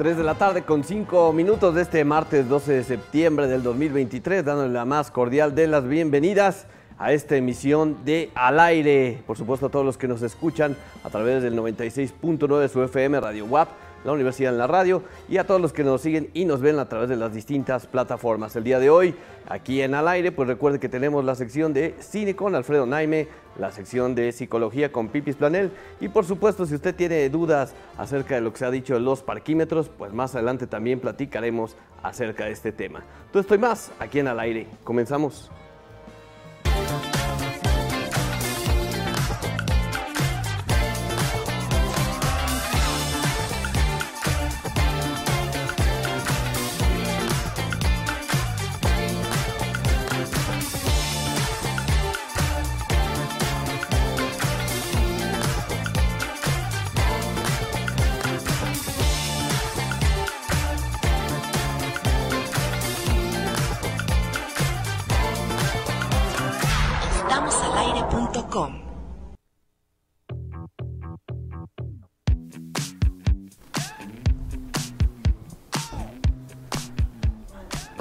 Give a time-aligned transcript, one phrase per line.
[0.00, 4.42] 3 de la tarde con 5 minutos de este martes 12 de septiembre del 2023,
[4.42, 9.22] dándole la más cordial de las bienvenidas a esta emisión de Al Aire.
[9.26, 13.20] Por supuesto, a todos los que nos escuchan a través del 96.9 de su FM
[13.20, 13.68] Radio WAP,
[14.04, 16.78] la Universidad en la Radio, y a todos los que nos siguen y nos ven
[16.78, 18.56] a través de las distintas plataformas.
[18.56, 19.14] El día de hoy,
[19.48, 23.28] aquí en Al Aire, pues recuerde que tenemos la sección de Cine con Alfredo Naime,
[23.58, 28.34] la sección de Psicología con Pipis Planel, y por supuesto, si usted tiene dudas acerca
[28.34, 32.46] de lo que se ha dicho de los parquímetros, pues más adelante también platicaremos acerca
[32.46, 33.02] de este tema.
[33.32, 34.66] Todo esto y más aquí en Al Aire.
[34.84, 35.50] Comenzamos.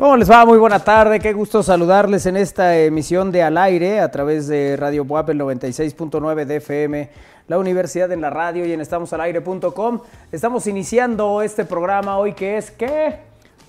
[0.09, 0.43] ¿Cómo les va?
[0.43, 4.75] Muy buena tarde, qué gusto saludarles en esta emisión de Al Aire a través de
[4.75, 7.09] Radio Buap, el 96.9 de FM,
[7.47, 9.99] la Universidad en la Radio y en estamosalaire.com.
[10.31, 13.19] Estamos iniciando este programa hoy que es, ¿qué?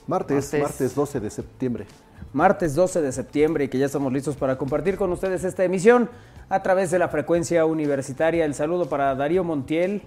[0.07, 0.63] Martes, Martes.
[0.63, 1.87] martes 12 de septiembre.
[2.33, 6.09] Martes 12 de septiembre y que ya estamos listos para compartir con ustedes esta emisión
[6.49, 8.47] a través de la frecuencia universitaria.
[8.47, 10.01] El saludo para Darío Montiel.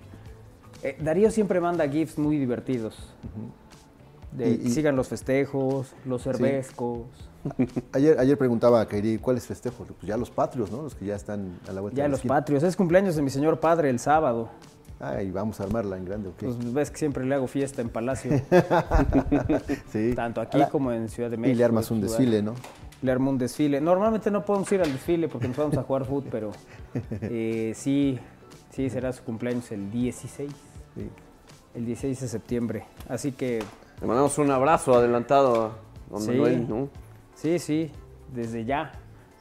[0.81, 3.13] Eh, Darío siempre manda GIFs muy divertidos.
[4.37, 7.01] De, Y- y- sigan los festejos, los cervezcos.
[7.91, 9.85] Ayer, ayer preguntaba a Kairi, ¿cuáles festejos?
[9.87, 10.81] Pues ya los patrios, ¿no?
[10.81, 12.35] Los que ya están a la vuelta Ya de la los esquina.
[12.35, 12.63] patrios.
[12.63, 14.49] Es cumpleaños de mi señor padre el sábado.
[14.99, 16.35] Ay, vamos a armarla en grande, ¿ok?
[16.39, 18.31] Pues ves que siempre le hago fiesta en Palacio,
[19.91, 20.13] sí.
[20.15, 21.53] tanto aquí Ahora, como en Ciudad de México.
[21.53, 22.41] Y le armas un desfile.
[22.41, 22.53] ¿no?
[23.01, 23.81] Le armo un desfile.
[23.81, 26.51] Normalmente no podemos ir al desfile porque nos vamos a jugar fútbol, pero
[27.21, 28.17] eh, sí,
[28.71, 30.49] sí será su cumpleaños el 16,
[30.95, 31.09] Sí.
[31.75, 32.85] el 16 de septiembre.
[33.09, 33.59] Así que
[34.03, 35.71] Le mandamos un abrazo adelantado a
[36.11, 36.31] don Sí.
[36.31, 36.89] Manuel, ¿no?
[37.35, 37.89] sí, sí,
[38.33, 38.91] desde ya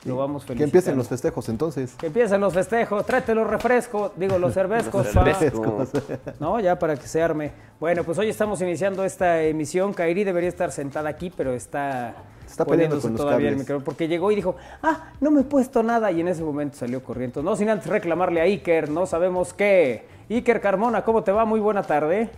[0.04, 0.64] lo vamos Que felicitando.
[0.64, 1.94] empiecen los festejos entonces.
[1.96, 5.06] Que empiecen los festejos, tráete los refrescos, digo los cervezcos.
[5.06, 5.34] Los pa.
[5.34, 5.90] cervezcos.
[6.40, 7.50] No, ya para que se arme.
[7.80, 9.92] Bueno, pues hoy estamos iniciando esta emisión.
[9.92, 12.14] Kairi debería estar sentada aquí, pero está,
[12.46, 13.84] Está poniéndose con todavía el micrófono.
[13.84, 14.54] Porque llegó y dijo,
[14.84, 16.12] ah, no me he puesto nada.
[16.12, 17.42] Y en ese momento salió corriendo.
[17.42, 20.06] No sin antes reclamarle a Iker, no sabemos qué.
[20.30, 21.44] Iker Carmona, ¿cómo te va?
[21.44, 22.30] Muy buena tarde.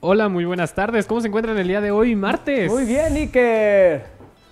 [0.00, 1.06] Hola, muy buenas tardes.
[1.06, 2.70] ¿Cómo se encuentran el día de hoy, martes?
[2.70, 4.04] Muy bien, Iker.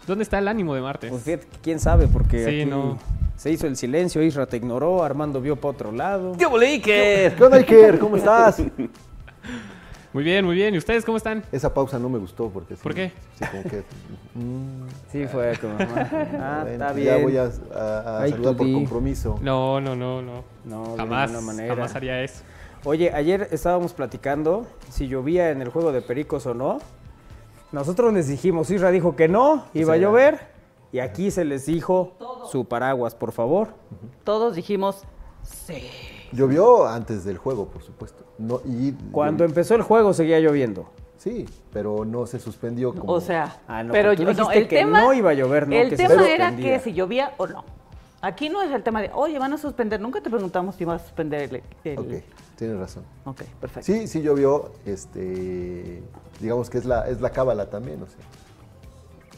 [0.06, 1.10] ¿Dónde está el ánimo de martes?
[1.10, 2.98] Pues fíjate, quién sabe, porque Sí, aquí no.
[3.36, 6.32] se hizo el silencio, Isra te ignoró, Armando vio para otro lado.
[6.38, 7.32] ¡Qué bolique!
[7.36, 7.98] ¿Qué onda, Iker?
[7.98, 8.62] ¿Cómo estás?
[10.12, 10.74] Muy bien, muy bien.
[10.74, 11.42] ¿Y ustedes cómo están?
[11.52, 12.74] Esa pausa no me gustó porque...
[12.74, 13.12] sí- ¿Por qué?
[13.38, 13.82] Sí, como que...
[14.34, 17.22] mm, Sí, fue como, ah, bueno, está Ya bien.
[17.22, 17.42] voy a,
[17.74, 19.38] a- a Ay, saludar por compromiso.
[19.42, 20.42] No, no, no, no.
[20.64, 21.74] No, de jamás, ninguna manera.
[21.74, 22.42] jamás haría eso.
[22.86, 26.78] Oye, ayer estábamos platicando si llovía en el juego de Pericos o no.
[27.72, 30.38] Nosotros les dijimos, Isra dijo que no, iba a llover.
[30.92, 32.12] Y aquí se les dijo
[32.48, 33.70] su paraguas, por favor.
[34.22, 35.02] Todos dijimos,
[35.42, 35.90] sí.
[36.30, 38.24] Llovió antes del juego, por supuesto.
[38.38, 40.88] No, y Cuando empezó el juego seguía lloviendo.
[41.16, 43.12] Sí, pero no se suspendió como...
[43.12, 45.66] O sea, Ah, no, pero tú yo- dijiste el que tema, no iba a llover,
[45.66, 47.64] no El que se tema era que si llovía o no.
[48.22, 50.00] Aquí no es el tema de, oye, van a suspender.
[50.00, 51.62] Nunca te preguntamos si vas a suspender el.
[51.84, 52.24] el- Ok,
[52.56, 53.04] tienes razón.
[53.24, 53.84] Ok, perfecto.
[53.92, 56.02] Sí, sí llovió, este,
[56.40, 58.24] digamos que es la, es la cábala también, o sea.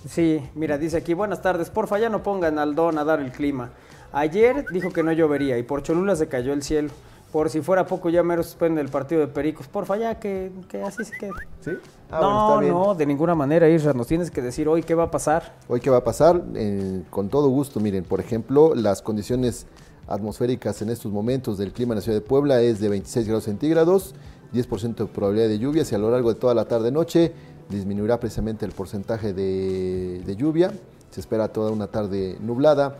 [0.08, 3.32] Sí, mira, dice aquí, buenas tardes, porfa, ya no pongan al don a dar el
[3.32, 3.70] clima.
[4.12, 6.90] Ayer dijo que no llovería y por Cholula se cayó el cielo.
[7.32, 9.68] Por si fuera poco, ya mero suspende el partido de Pericos.
[9.68, 11.32] Porfa, ya que, que así se quede.
[11.60, 11.72] ¿Sí?
[12.10, 12.72] Ah, bueno, no, está bien.
[12.72, 13.92] no, de ninguna manera, Isra.
[13.92, 15.54] Nos tienes que decir hoy qué va a pasar.
[15.68, 19.66] Hoy qué va a pasar, Eh, con todo gusto, miren, por ejemplo, las condiciones
[20.06, 23.44] atmosféricas en estos momentos del clima en la ciudad de Puebla es de 26 grados
[23.44, 24.14] centígrados,
[24.54, 27.32] 10% de probabilidad de lluvias y a lo largo de toda la tarde-noche
[27.68, 30.72] disminuirá precisamente el porcentaje de, de lluvia.
[31.10, 32.96] Se espera toda una tarde nublada,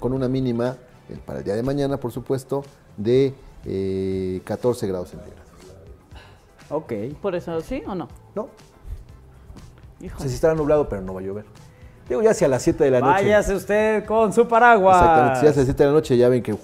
[0.00, 0.76] con una mínima,
[1.10, 2.62] eh, para el día de mañana, por supuesto,
[2.96, 3.34] de
[3.66, 5.47] eh, 14 grados centígrados.
[6.70, 6.92] Ok.
[7.22, 8.08] Por eso, ¿sí o no?
[8.34, 8.42] ¿No?
[8.42, 10.18] O Hijo.
[10.18, 11.44] sea, sí estará nublado, pero no va a llover.
[12.08, 13.12] Digo, ya hacia las 7 de la noche.
[13.12, 14.96] Váyase usted con su paraguas.
[14.96, 16.56] Exactamente, ya hacia las 7 de la noche ya ven que...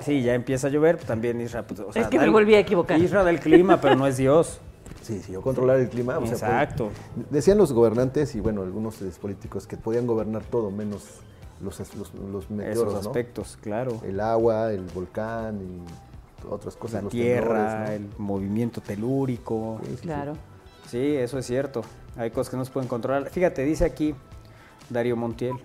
[0.00, 1.62] Sí, ya empieza a llover, pues, también Isra.
[1.66, 2.98] pues, o sea, Es que me volví a equivocar.
[3.00, 4.60] Isra del clima, pero no es Dios.
[5.00, 6.18] Sí, sí, yo controlar el clima.
[6.18, 6.90] o sea, Exacto.
[7.14, 11.02] pues, decían los gobernantes y bueno, algunos políticos que podían gobernar todo menos
[11.62, 13.08] los, los, los meteoros, Esos ¿no?
[13.08, 14.02] aspectos, claro.
[14.04, 15.60] El agua, el volcán
[16.48, 16.94] otras cosas.
[16.96, 19.80] La los tierra, temblores, el movimiento telúrico.
[20.02, 20.34] Claro.
[20.88, 21.82] Sí, eso es cierto.
[22.16, 23.28] Hay cosas que no se pueden controlar.
[23.30, 24.14] Fíjate, dice aquí
[24.90, 25.56] Darío Montiel.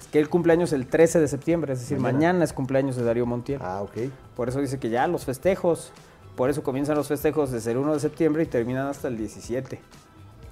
[0.00, 2.18] Es que el cumpleaños el 13 de septiembre, es decir, Mañana.
[2.18, 3.60] mañana, es cumpleaños de Darío Montiel.
[3.62, 4.10] Ah, ok.
[4.36, 5.92] Por eso dice que ya los festejos.
[6.36, 9.80] Por eso comienzan los festejos desde el 1 de septiembre y terminan hasta el 17.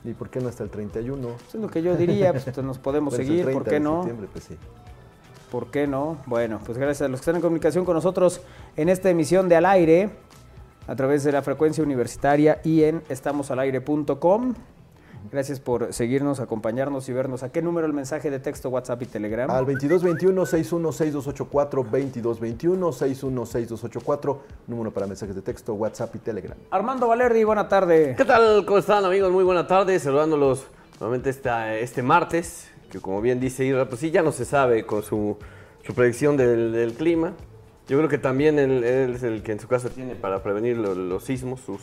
[0.04, 1.28] ¿Y por qué no hasta el 31?
[1.28, 3.81] Eso es lo que yo diría, pues nos podemos es seguir, ¿por 30 qué de
[3.81, 3.96] no?
[4.02, 4.56] septiembre, pues sí.
[5.50, 6.19] ¿Por qué no?
[6.27, 8.41] Bueno, pues gracias a los que están en comunicación con nosotros
[8.77, 10.11] en esta emisión de Al Aire,
[10.87, 14.55] a través de la frecuencia universitaria y en estamosalaire.com.
[15.31, 17.43] Gracias por seguirnos, acompañarnos y vernos.
[17.43, 19.50] ¿A qué número el mensaje de texto, WhatsApp y Telegram?
[19.50, 26.56] Al 2221-616284, 2221-616284, número para mensajes de texto, WhatsApp y Telegram.
[26.71, 28.15] Armando Valerdi, buena tarde.
[28.17, 28.65] ¿Qué tal?
[28.65, 29.31] ¿Cómo están amigos?
[29.31, 30.67] Muy buena tarde, saludándolos
[30.99, 34.85] nuevamente esta, este martes, que como bien dice Ira, pues sí, ya no se sabe
[34.87, 35.37] con su,
[35.87, 37.35] su predicción del, del clima.
[37.88, 40.76] Yo creo que también él, él es el que en su casa tiene para prevenir
[40.76, 41.81] lo- los, sismos, sus,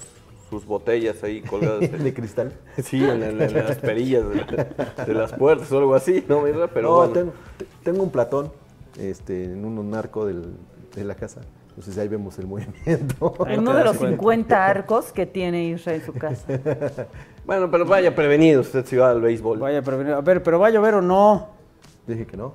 [0.49, 1.79] sus botellas ahí colgadas.
[2.03, 2.53] De cristal.
[2.83, 4.65] Sí, en, en- en las perillas de,
[5.05, 6.67] de las puertas o algo así, ¿no, Mirra?
[6.67, 7.13] Pero no, bueno.
[7.13, 8.51] tengo, te- tengo un platón
[8.99, 10.53] este, en un narco del-
[10.95, 11.41] de la casa.
[11.69, 13.33] Entonces ahí vemos el movimiento.
[13.47, 16.45] En uno de los 50 arcos que tiene Israel en su casa.
[17.45, 19.59] Bueno, pero vaya prevenido usted si va al béisbol.
[19.59, 21.49] Vaya, pero, a ver, ¿pero va a llover o no?
[22.07, 22.53] Dije que no.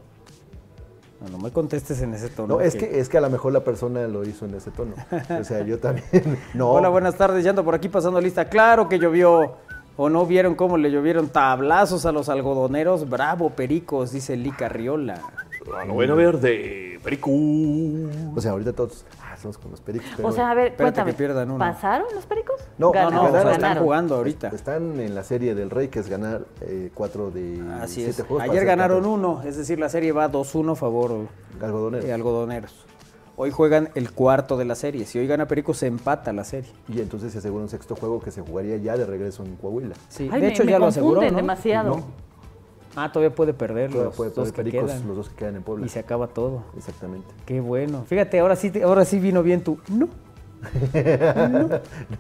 [1.21, 2.55] No, no me contestes en ese tono.
[2.55, 4.95] No, es que, es que a lo mejor la persona lo hizo en ese tono.
[5.39, 6.07] O sea, yo también.
[6.55, 6.71] No.
[6.71, 8.49] Hola, buenas tardes, ya ando por aquí pasando lista.
[8.49, 9.57] Claro que llovió.
[9.97, 13.09] ¿O no vieron cómo le llovieron tablazos a los algodoneros?
[13.09, 15.21] Bravo, pericos, dice Lica Riola.
[15.77, 17.31] A lo bueno verde, perico.
[17.31, 19.05] O sea, ahorita todos.
[19.41, 20.07] Estamos con los pericos.
[20.17, 21.11] pero O sea, a ver, Espérate cuéntame.
[21.13, 21.59] que pierdan uno.
[21.59, 22.61] ¿Pasaron los pericos?
[22.77, 23.53] No, No, no, Ganaron, o sea, ganaron.
[23.65, 24.49] están jugando ahorita.
[24.49, 28.27] Están en la serie del Rey, que es ganar eh, cuatro de Así siete es.
[28.29, 28.43] juegos.
[28.43, 31.27] Ayer ganaron uno, es decir, la serie va 2-1 a favor
[31.59, 32.05] Algodoneros.
[32.07, 32.85] de algodoneros.
[33.37, 35.07] Hoy juegan el cuarto de la serie.
[35.07, 36.71] Si hoy gana Perico, se empata la serie.
[36.89, 39.95] Y entonces se asegura un sexto juego que se jugaría ya de regreso en Coahuila.
[40.11, 41.35] Sí, Ay, de me- hecho me ya lo aseguró, ¿no?
[41.35, 41.97] demasiado.
[41.97, 42.05] No.
[42.97, 45.07] Ah, todavía puede perder Todavía los puede dos que pericos, quedan.
[45.09, 45.87] los dos que quedan en Puebla.
[45.87, 46.65] Y se acaba todo.
[46.77, 47.29] Exactamente.
[47.47, 48.05] Qué bueno.
[48.07, 50.09] Fíjate, ahora sí, te- ahora sí vino bien tu no.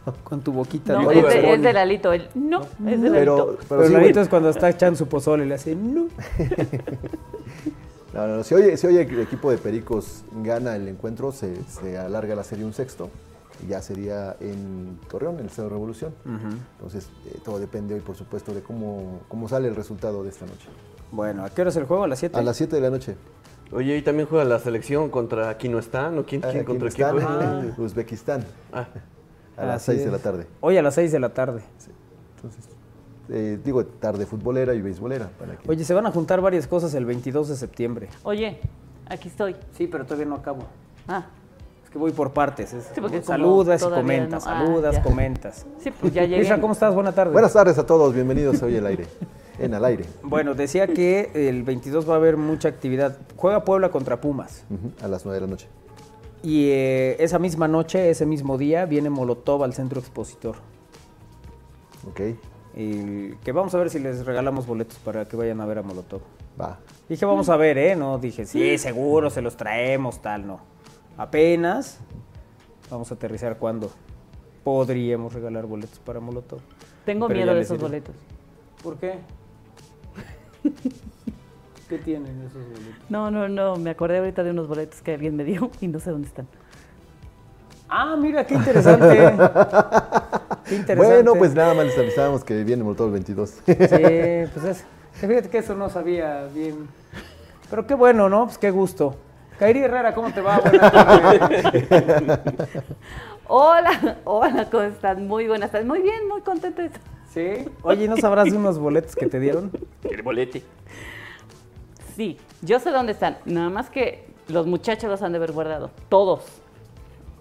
[0.06, 0.14] No.
[0.24, 0.94] Con tu boquita.
[0.94, 2.12] No, es, de, es de Lalito.
[2.12, 3.46] El, no, es de Pero, Lalito.
[3.68, 6.06] pero Pero sí, Lalito es cuando está echando su pozole y le hace no.
[8.12, 11.54] No, no, no, Si hoy, si hoy el equipo de Pericos gana el encuentro, se,
[11.66, 13.08] se alarga la serie un sexto.
[13.68, 16.14] Ya sería en Torreón, en el Estado de Revolución.
[16.76, 20.46] Entonces, eh, todo depende hoy, por supuesto, de cómo, cómo sale el resultado de esta
[20.46, 20.68] noche.
[21.12, 22.04] Bueno, ¿a qué hora es el juego?
[22.04, 22.38] ¿A las 7?
[22.38, 23.16] A las 7 de la noche.
[23.72, 26.90] Oye, y también juega la selección contra aquí no están, ¿o quién, quién Aquí contra
[26.90, 28.44] quién Uzbekistán.
[28.72, 28.88] Ah,
[29.56, 30.46] A las Así 6 de la tarde.
[30.60, 31.62] Hoy a las 6 de la tarde.
[32.36, 32.68] Entonces,
[33.28, 35.28] eh, digo, tarde futbolera y beisbolera.
[35.38, 35.70] Para que...
[35.70, 38.08] Oye, se van a juntar varias cosas el 22 de septiembre.
[38.24, 38.60] Oye,
[39.06, 39.54] aquí estoy.
[39.72, 40.64] Sí, pero todavía no acabo.
[41.06, 41.26] Ah,
[41.90, 42.72] que voy por partes.
[42.72, 45.02] es- Sí, porque como saludas y comentas, no- ah, saludas, ya.
[45.02, 45.66] comentas.
[45.82, 46.42] sí, pues ya llegué.
[46.42, 46.94] Isra, ¿cómo estás?
[46.94, 47.32] Buenas tardes.
[47.32, 49.06] Buenas tardes a todos, bienvenidos hoy al aire.
[49.58, 50.04] En al aire.
[50.22, 53.18] Bueno, decía que el 22 va a haber mucha actividad.
[53.36, 54.64] Juega Puebla contra Pumas.
[55.02, 55.66] A las 9 de la noche.
[56.42, 60.56] Y eh, esa misma noche, ese mismo día, viene Molotov al centro expositor.
[62.08, 62.20] Ok,
[62.74, 65.82] Y que vamos a ver si les regalamos boletos para que vayan a ver a
[65.82, 66.20] Molotov.
[66.58, 66.78] va.
[67.08, 67.96] Dije, vamos a ver, ¿eh?
[67.96, 70.60] No, dije, sí, seguro, se los traemos, tal, no.
[71.20, 71.98] Apenas
[72.90, 73.90] vamos a aterrizar cuando
[74.64, 76.60] podríamos regalar boletos para Molotov.
[77.04, 77.88] Tengo Pero miedo de esos diré.
[77.88, 78.14] boletos.
[78.82, 79.18] ¿Por qué?
[81.90, 83.10] ¿Qué tienen esos boletos?
[83.10, 83.76] No, no, no.
[83.76, 86.48] Me acordé ahorita de unos boletos que alguien me dio y no sé dónde están.
[87.90, 89.16] Ah, mira, qué interesante.
[90.64, 90.94] qué interesante.
[90.96, 93.50] Bueno, pues nada más les avisábamos que viene Molotov el 22.
[93.50, 94.84] Sí, pues es.
[95.12, 96.88] Fíjate que eso no sabía bien.
[97.68, 98.46] Pero qué bueno, ¿no?
[98.46, 99.16] Pues qué gusto.
[99.60, 100.58] Kairi Herrera, ¿cómo te va?
[100.58, 102.40] Buenas tardes.
[103.46, 105.26] Hola, hola, ¿cómo están?
[105.28, 105.86] Muy buenas tardes.
[105.86, 106.80] Muy bien, muy contenta.
[106.80, 107.02] de estar.
[107.34, 107.68] Sí.
[107.82, 109.70] Oye, ¿no sabrás de unos boletos que te dieron?
[110.08, 110.62] el bolete.
[112.16, 113.36] Sí, yo sé dónde están.
[113.44, 115.90] Nada más que los muchachos los han de haber guardado.
[116.08, 116.40] Todos.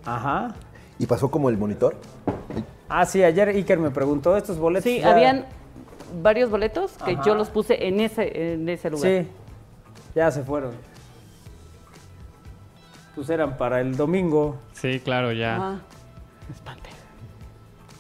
[0.03, 0.55] Ajá.
[0.97, 1.95] ¿Y pasó como el monitor?
[2.89, 4.83] Ah, sí, ayer Iker me preguntó estos boletos.
[4.91, 5.45] Sí, ya- habían
[6.21, 7.23] varios boletos que Ajá.
[7.23, 9.07] yo los puse en ese, en ese lugar.
[9.09, 9.27] Sí,
[10.15, 10.71] ya se fueron.
[13.16, 14.58] Pues eran para el domingo.
[14.74, 15.56] Sí, claro, ya.
[15.56, 15.80] Ah,
[16.48, 16.89] me espanté.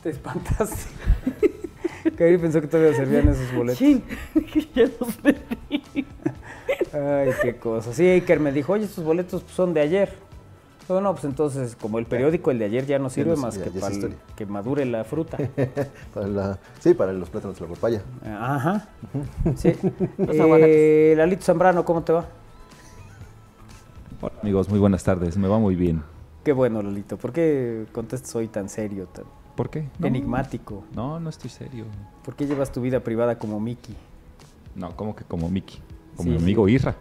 [0.03, 0.89] Te espantaste.
[2.17, 3.79] Kairi pensó que todavía servían esos boletos.
[3.79, 4.03] Chin,
[4.53, 6.05] que ya los perdí.
[6.93, 7.93] Ay, qué cosa.
[7.93, 10.13] Sí, Iker me dijo, oye, estos boletos pues, son de ayer.
[10.87, 13.57] Bueno, no, pues entonces, como el periódico, el de ayer ya no sirve no más
[13.59, 15.37] que ya para el- que madure la fruta.
[16.13, 18.01] Para la- sí, para los plátanos de la papaya.
[18.25, 18.87] Ajá.
[19.55, 19.73] Sí.
[20.17, 21.13] Eh.
[21.15, 22.25] Lalito Zambrano, ¿cómo te va?
[24.21, 26.03] Hola amigos, muy buenas tardes, me va muy bien.
[26.43, 27.17] Qué bueno, Lolito.
[27.17, 29.87] ¿Por qué contestas hoy tan serio, tan ¿Por qué?
[29.99, 30.07] No.
[30.07, 30.83] enigmático?
[30.95, 31.85] No, no estoy serio.
[32.23, 33.95] ¿Por qué llevas tu vida privada como Mickey?
[34.75, 35.79] No, como que como Mickey.
[36.15, 36.43] Como Sí, mi sí.
[36.43, 36.95] amigo Isra.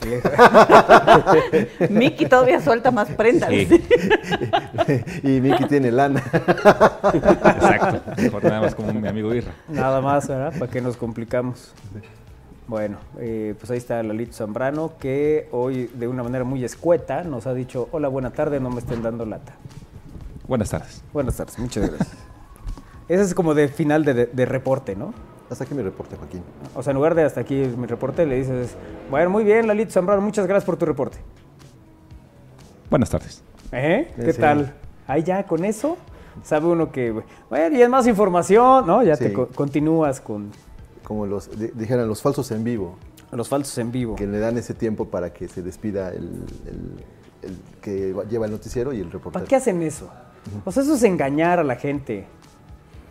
[1.90, 3.50] Miki todavía suelta más prendas.
[3.50, 3.68] Sí.
[5.24, 6.22] y Miki tiene lana.
[7.12, 8.12] Exacto.
[8.22, 9.52] Mejor nada más como mi amigo Isra.
[9.68, 10.56] Nada más, ¿verdad?
[10.58, 11.72] ¿Para qué nos complicamos?
[12.68, 17.46] Bueno, eh, pues ahí está Lalito Zambrano, que hoy de una manera muy escueta nos
[17.46, 19.54] ha dicho, hola, buena tarde, no me estén dando lata.
[20.46, 21.02] Buenas tardes.
[21.14, 22.12] Buenas tardes, muchas gracias.
[23.08, 25.14] Ese es como de final de, de- de reporte, ¿no?
[25.50, 26.42] Hasta aquí mi reporte, Joaquín.
[26.74, 28.76] O sea, en lugar de hasta aquí mi reporte, le dices,
[29.10, 31.16] bueno, muy bien, Lalito Zambrano, muchas gracias por tu reporte.
[32.90, 33.42] Buenas tardes.
[33.72, 34.12] ¿Eh?
[34.14, 34.40] ¿Qué Sí.
[34.40, 34.74] tal?
[35.06, 35.96] Ahí ya, con eso,
[36.44, 37.12] sabe uno que,
[37.48, 39.02] bueno, y es más información, ¿no?
[39.02, 40.50] Ya te co- continúas con
[41.08, 42.94] Como los di- dijeran los falsos en vivo,
[43.32, 44.14] los falsos en vivo.
[44.14, 47.04] que le dan ese tiempo para que se despida el, el-
[47.50, 49.32] el que va- lleva el noticiero y el reportero.
[49.32, 50.08] ¿Para qué hacen eso?
[50.64, 52.26] O sea, eso es engañar a la gente.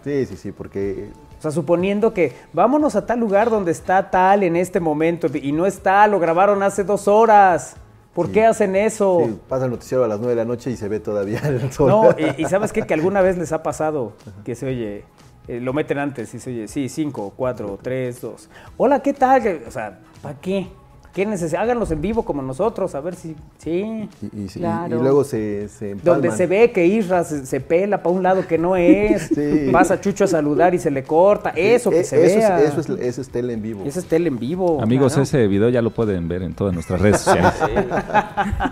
[0.03, 4.43] Sí, sí, sí, porque O sea, suponiendo que vámonos a tal lugar donde está tal
[4.43, 7.75] en este momento y no está, lo grabaron hace dos horas.
[8.13, 8.33] ¿Por Sí.
[8.33, 9.21] qué hacen eso?
[9.25, 11.71] sí, pasa el noticiero a las 9 de la noche y se ve todavía el
[11.71, 11.89] sol.
[11.89, 12.81] No, y, y sabes qué?
[12.83, 14.13] que alguna vez les ha pasado
[14.43, 15.03] que se oye,
[15.47, 18.49] eh, lo meten antes y se oye, sí, cinco, cuatro, tres, dos.
[18.77, 19.61] Hola, ¿qué tal?
[19.67, 20.67] O sea, ¿para qué?
[21.13, 21.63] ¿Qué necesidad?
[21.63, 24.07] Háganlos en vivo como nosotros, a ver si, sí.
[24.21, 25.01] Y, y Claro.
[25.01, 28.59] luego se, se Donde se ve que Isra se, se pela para un lado que
[28.59, 29.69] no es, Sí.
[29.71, 32.61] pasa Chucho a saludar y se le corta, eso que Eh, se eso vea.
[32.61, 33.83] Es, eso, es, eso es tele en vivo.
[33.83, 34.79] Ese es tele en vivo.
[34.79, 35.23] Amigos, claro.
[35.23, 37.53] ese video ya lo pueden ver en todas nuestras redes sociales.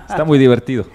[0.08, 0.86] Está muy divertido.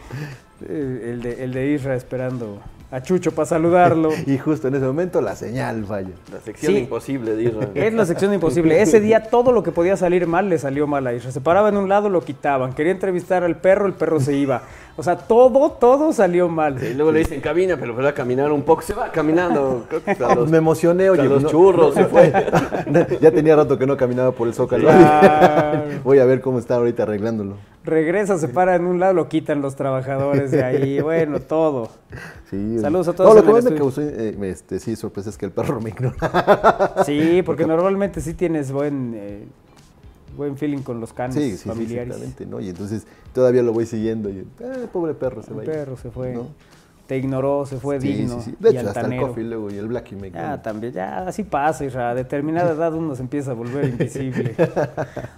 [0.62, 4.10] Eh, El de, el de Isra esperando a Chucho para saludarlo.
[4.26, 6.10] Y justo en ese momento la señal falla.
[6.32, 6.78] La sección Sí.
[6.80, 7.70] imposible de Israel.
[7.74, 8.80] Es la sección imposible.
[8.82, 11.30] Ese día todo lo que podía salir mal le salió mal a Isra.
[11.30, 12.72] Se paraba en un lado, lo quitaban.
[12.72, 14.62] Quería entrevistar al perro, el perro se iba.
[15.00, 16.76] O sea, todo, todo salió mal.
[16.84, 18.82] Y luego le dicen camina, pero va a caminar un poco.
[18.82, 19.86] Se va caminando.
[19.88, 21.24] Creo que los, Me emocioné, oye.
[21.24, 22.30] los no- churros se fue.
[23.22, 24.88] ya tenía rato que no caminaba por el zócalo.
[24.88, 25.84] Claro.
[26.04, 27.54] Voy a ver cómo está ahorita arreglándolo.
[27.82, 31.00] Regresa, se para en un lado, lo quitan los trabajadores de ahí.
[31.00, 31.88] Bueno, todo.
[32.50, 35.30] Sí, Saludos a no, todos lo en que más me causó eh, este, sí, sorpresa
[35.30, 36.92] es que el perro me ignora.
[37.06, 39.46] Sí, porque normalmente sí tienes buen, eh,
[40.36, 42.08] buen feeling con los canes Sí, sí, sí, familiares.
[42.16, 42.60] exactamente, ¿no?
[42.60, 45.62] Y entonces todavía lo voy siguiendo y, eh, pobre perro se El va.
[45.64, 46.32] perro se fue.
[46.34, 46.48] ¿no?
[47.06, 48.40] Te ignoró, se fue Sí, digno.
[48.40, 48.56] sí, sí.
[48.60, 49.28] De y hecho, hasta el altanero.
[49.28, 50.30] coffee luego y el ignora.
[50.32, 52.10] Ya, también, ya, así pasa, Isra.
[52.10, 54.54] A determinada edad uno se empieza a volver invisible.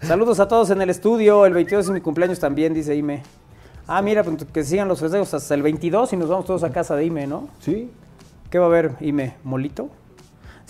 [0.02, 1.46] Saludos a todos en el estudio.
[1.46, 3.22] El 22 es mi cumpleaños también, dice Ime.
[3.86, 6.70] Ah, mira, pues que sigan los festejos hasta el 22 y nos vamos todos a
[6.70, 7.48] casa de Ime, ¿no?
[7.60, 7.90] Sí,
[8.50, 9.36] ¿Qué va a haber, Ime?
[9.42, 9.88] ¿Molito?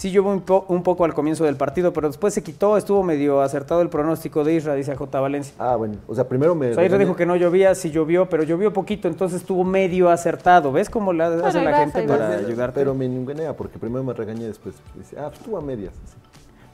[0.02, 3.04] Sí, yo un, po- un poco al comienzo del partido, pero después se quitó, estuvo
[3.04, 5.20] medio acertado el pronóstico de Isra, dice J.
[5.20, 5.54] Valencia.
[5.60, 5.94] Ah, bueno.
[6.08, 6.70] O sea, primero me.
[6.70, 10.10] O sea, Isra dijo que no llovía, sí llovió, pero llovió poquito, entonces estuvo medio
[10.10, 10.72] acertado.
[10.72, 12.18] ¿Ves cómo la hace la gente vas.
[12.18, 12.80] para ayudarte?
[12.80, 14.74] Pero me ningunea porque primero me regañé después.
[14.96, 15.94] Dice, ah, pues tú a medias.
[16.04, 16.16] así.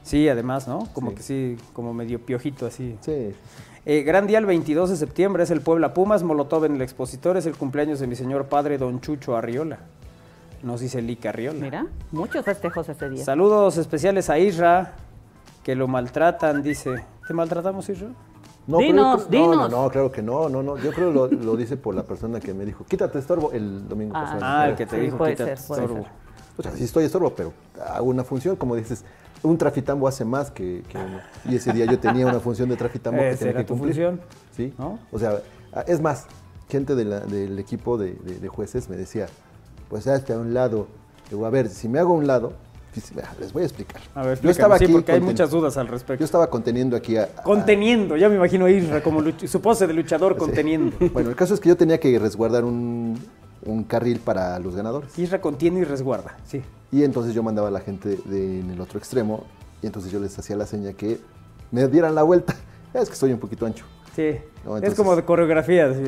[0.04, 0.88] Sí, además, ¿no?
[0.94, 1.16] Como Sí.
[1.16, 2.96] que sí, como medio piojito así.
[3.02, 3.34] Sí.
[3.84, 7.36] Eh, gran día el 22 de septiembre es el Puebla Pumas, Molotov en el expositor,
[7.36, 9.80] es el cumpleaños de mi señor padre don Chucho Arriola.
[10.62, 11.58] Nos dice Lica Arriola.
[11.60, 13.24] Mira, muchos festejos ese día.
[13.24, 14.94] Saludos especiales a Isra,
[15.62, 17.04] que lo maltratan, dice.
[17.26, 18.08] ¿Te maltratamos, Isra?
[18.66, 19.70] No, Dinos, creo- dinos.
[19.70, 20.76] No, no, claro que no, no, no.
[20.78, 24.14] Yo creo lo, lo dice por la persona que me dijo, quítate estorbo el domingo
[24.16, 24.40] Ah, pasado.
[24.44, 26.06] Ah, el que te Sí, dijo puede quítate ser, estorbo.
[26.58, 27.52] O sea, sí estoy estorbo, pero
[27.86, 29.04] hago una función, como dices,
[29.44, 31.18] un trafitambo hace más que, que uno.
[31.44, 33.94] Y ese día yo tenía una función de trafitambo que tenía que tu cumplir.
[33.94, 34.20] función,
[34.56, 34.74] Sí.
[34.76, 34.98] ¿no?
[35.12, 35.40] O sea,
[35.86, 36.26] es más,
[36.68, 39.28] gente de la- del equipo de, de- de jueces me decía,
[39.88, 40.86] pues hazte a un lado.
[41.30, 42.52] Digo, a ver, si me hago a un lado,
[43.14, 44.00] vea, les voy a explicar.
[44.14, 46.20] A ver, yo estaba sí, aquí porque hay muchas dudas al respecto.
[46.20, 49.86] Yo estaba conteniendo aquí a, a- Conteniendo, ya me imagino a Isra como su pose
[49.86, 50.96] de luchador conteniendo.
[51.12, 53.18] Bueno, el caso es que yo tenía que resguardar un,
[53.64, 55.16] un carril para los ganadores.
[55.18, 56.62] Isra contiene y resguarda, sí.
[56.90, 59.44] Y entonces yo mandaba a la gente de- en el otro extremo
[59.82, 61.20] y entonces yo les hacía la seña que
[61.70, 62.54] me dieran la vuelta.
[62.94, 63.84] Es que estoy un poquito ancho.
[64.16, 65.86] Sí, No, es como de coreografía.
[65.90, 66.00] así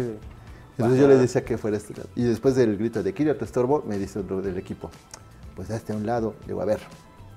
[0.72, 2.08] Entonces yo les decía que fuera este lado.
[2.16, 4.90] Y después del grito de Kira te estorbo, me dice otro del equipo,
[5.56, 6.34] pues hazte a un lado.
[6.42, 6.78] Le digo, a ver,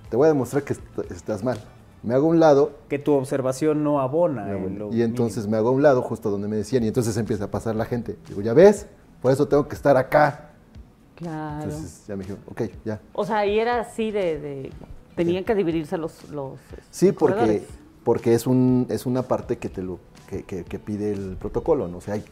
[0.09, 1.59] te voy a demostrar que est- estás mal.
[2.03, 4.51] Me hago a un lado que tu observación no abona.
[4.51, 7.15] en lo y entonces me hago a un lado justo donde me decían y entonces
[7.17, 8.17] empieza a pasar la gente.
[8.27, 8.87] Digo, ya ves,
[9.21, 10.49] por eso tengo que estar acá.
[11.15, 11.63] Claro.
[11.63, 12.99] Entonces ya me dijeron, ok, ya.
[13.13, 14.39] O sea, y era así de...
[14.39, 14.71] de-
[15.15, 16.59] tenían que dividirse los, los
[16.89, 17.63] Sí, los porque,
[18.03, 19.99] porque es, un, es una parte que, te lo,
[20.33, 21.97] que, que- que pide el protocolo, ¿no?
[21.97, 22.23] O sea, hay,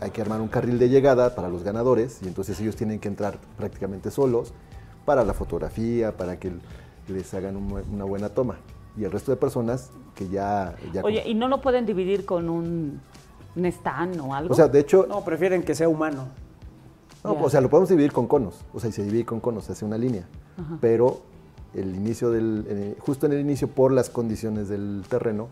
[0.00, 3.08] hay que armar un carril de llegada para los ganadores y entonces ellos tienen que
[3.08, 4.52] entrar prácticamente solos
[5.04, 6.52] para la fotografía, para que
[7.08, 8.56] les hagan un una buena toma.
[8.96, 10.74] Y el resto de personas que ya...
[10.92, 13.00] ya Oye, ¿y no lo pueden dividir con un,
[13.56, 14.52] un stand o algo?
[14.52, 16.28] o sea, de hecho, No, prefieren que sea humano.
[17.24, 17.42] No, Ya.
[17.42, 18.54] o sea, lo podemos dividir con conos.
[18.72, 20.26] O sea, y se divide con conos, se hace una línea.
[20.80, 21.22] Pero
[21.74, 25.48] el inicio del, eh, justo en el inicio, por las condiciones del terreno,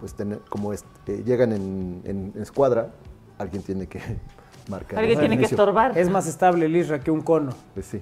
[0.00, 2.90] pues tener- como es- eh, llegan en, en- en escuadra,
[3.38, 4.00] alguien tiene que
[4.68, 4.98] marcar.
[4.98, 5.96] Alguien tiene que estorbar.
[5.98, 7.52] Es más estable el Isra que un cono.
[7.74, 8.00] Pues sí.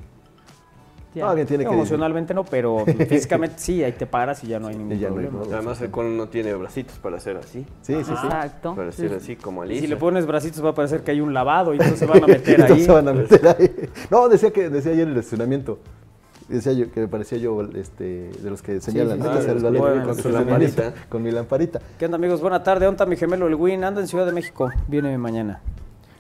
[1.14, 1.70] No, alguien tiene que.
[1.72, 5.26] Emocionalmente no, pero físicamente sí, ahí te paras y ya no hay ningún no hay
[5.26, 5.54] problema.
[5.56, 7.61] Además, el cono no tiene bracitos para hacer así.
[7.80, 8.12] Sí, sí, sí.
[8.12, 8.74] Exacto.
[8.74, 9.80] Para hacer así como Y Alicia.
[9.82, 12.22] si le pones bracitos va a parecer que hay un lavado y entonces se van
[12.22, 12.85] a meter ahí.
[12.85, 13.88] se van a meter ahí.
[14.11, 15.78] No, decía que decía ayer en el estacionamiento.
[16.48, 19.54] Decía yo que me parecía yo este, de los que señalan sí, sí, Hacer el
[19.54, 19.82] los balón
[20.16, 21.80] que mueven con mi lamparita.
[21.98, 22.40] ¿Qué onda amigos?
[22.40, 23.82] Buena tarde, ¿dónde está mi gemelo el Win?
[23.82, 25.61] Anda en Ciudad de México, viene mañana.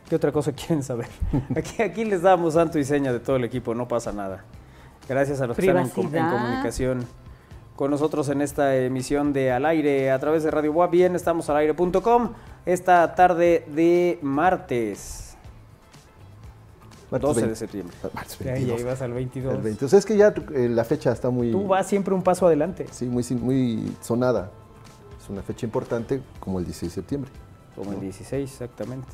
[0.08, 1.06] ¿Qué otra cosa quieren saber?
[1.56, 4.44] Aquí, aquí les damos santo y seña de todo el equipo, no pasa nada.
[5.08, 6.36] Gracias a los que están en, com- en Privacidad.
[6.42, 7.04] comunicación
[7.76, 10.86] con nosotros en esta emisión de Al Aire a través de Radio Boa.
[10.88, 12.32] Bien, estamos al aire.com
[12.64, 15.25] esta tarde de martes,
[17.10, 17.58] Martes 12 de 20.
[17.58, 17.96] septiembre.
[18.14, 18.76] Martes Ya, 22.
[18.78, 19.54] ya ibas al 22.
[19.54, 19.92] El 22.
[19.92, 21.50] Es que ya eh, la fecha está muy.
[21.52, 24.50] Tú vas siempre un paso adelante, Sí, muy, sin- muy sonada.
[25.22, 27.30] Es una fecha importante como el 16 de septiembre.
[27.74, 29.08] como el 16 exactamente.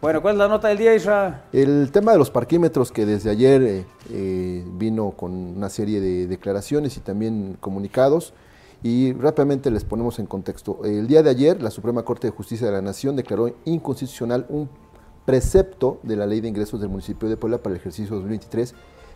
[0.00, 1.46] Bueno, ¿cuál es la nota del día, Isra?
[1.52, 6.28] El tema de los parquímetros que desde ayer eh, eh, vino con una serie de
[6.28, 8.32] declaraciones y también comunicados
[8.84, 10.84] y rápidamente les ponemos en contexto.
[10.84, 14.68] El día de ayer la Suprema Corte de Justicia de la Nación declaró inconstitucional un
[15.28, 18.74] precepto de la Ley de Ingresos del municipio de Puebla para el ejercicio 2023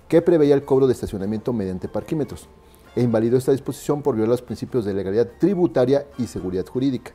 [0.08, 2.48] que preveía el cobro de estacionamiento mediante parquímetros
[2.94, 7.12] e invalidó esta disposición por violar los principios de legalidad tributaria y seguridad jurídica.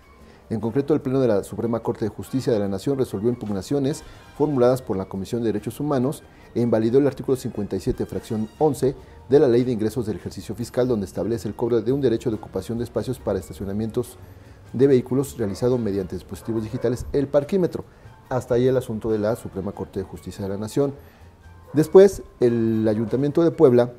[0.50, 4.02] En concreto, el Pleno de la Suprema Corte de Justicia de la Nación resolvió impugnaciones
[4.36, 6.24] formuladas por la Comisión de Derechos Humanos
[6.56, 8.96] e invalidó el artículo 57, fracción 11
[9.30, 12.32] de la Ley de Ingresos del Ejercicio Fiscal, donde establece el cobro de un derecho
[12.32, 14.18] de ocupación de espacios para estacionamientos
[14.74, 17.86] de vehículos realizado mediante dispositivos digitales, el parquímetro.
[18.30, 20.94] Hasta ahí el asunto de la Suprema Corte de Justicia de la Nación.
[21.72, 23.92] Después, el Ayuntamiento de Puebla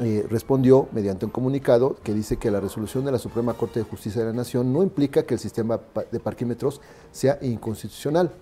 [0.00, 3.86] eh, respondió mediante un comunicado que dice que la resolución de la Suprema Corte de
[3.86, 5.80] Justicia de la Nación no implica que el sistema
[6.10, 6.80] de parquímetros
[7.12, 8.32] sea inconstitucional.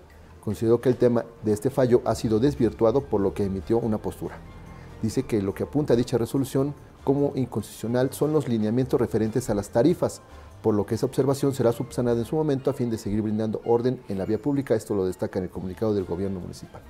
[0.43, 3.99] Consideró que el tema de este fallo ha sido desvirtuado por lo que emitió una
[3.99, 4.37] postura.
[5.01, 9.53] Dice que lo que apunta a dicha resolución como inconstitucional son los lineamientos referentes a
[9.53, 10.21] las tarifas,
[10.65, 13.61] por lo que esa observación será subsanada en su momento a fin de seguir brindando
[13.65, 14.73] orden en la vía pública.
[14.73, 16.81] Esto lo destaca en el comunicado del gobierno municipal.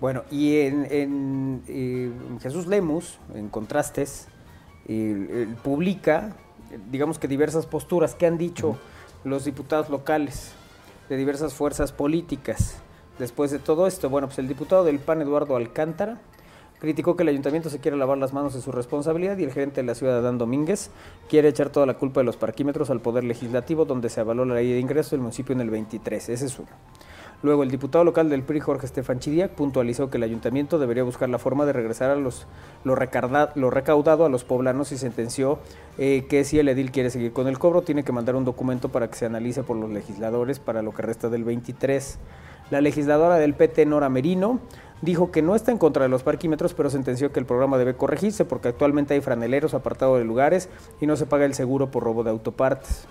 [0.00, 4.28] Bueno, y en, en, eh, Jesús Lemus, en contrastes,
[4.86, 6.36] eh, eh, publica,
[6.92, 8.76] digamos que diversas posturas que han dicho
[9.24, 10.52] los diputados locales
[11.08, 12.76] de diversas fuerzas políticas.
[13.18, 16.20] Después de todo esto, bueno, pues el diputado del PAN, Eduardo Alcántara,
[16.80, 19.80] criticó que el ayuntamiento se quiere lavar las manos de su responsabilidad y el gerente
[19.80, 20.90] de la ciudad, Adán Domínguez,
[21.28, 24.56] quiere echar toda la culpa de los parquímetros al Poder Legislativo, donde se avaló la
[24.56, 26.28] ley de ingresos del municipio en el 23.
[26.28, 26.68] Ese es uno.
[27.42, 31.28] Luego, el diputado local del PRI, Jorge Estefan Chidiac, puntualizó que el ayuntamiento debería buscar
[31.28, 32.46] la forma de regresar a los,
[32.82, 35.58] lo recaudado a los poblanos y sentenció
[35.98, 38.88] eh, que si el edil quiere seguir con el cobro, tiene que mandar un documento
[38.88, 42.18] para que se analice por los legisladores para lo que resta del 23.
[42.70, 44.58] La legisladora del PT, Nora Merino,
[45.02, 47.94] dijo que no está en contra de los parquímetros, pero sentenció que el programa debe
[47.94, 50.68] corregirse porque actualmente hay franeleros apartados de lugares
[51.00, 53.06] y no se paga el seguro por robo de autopartes.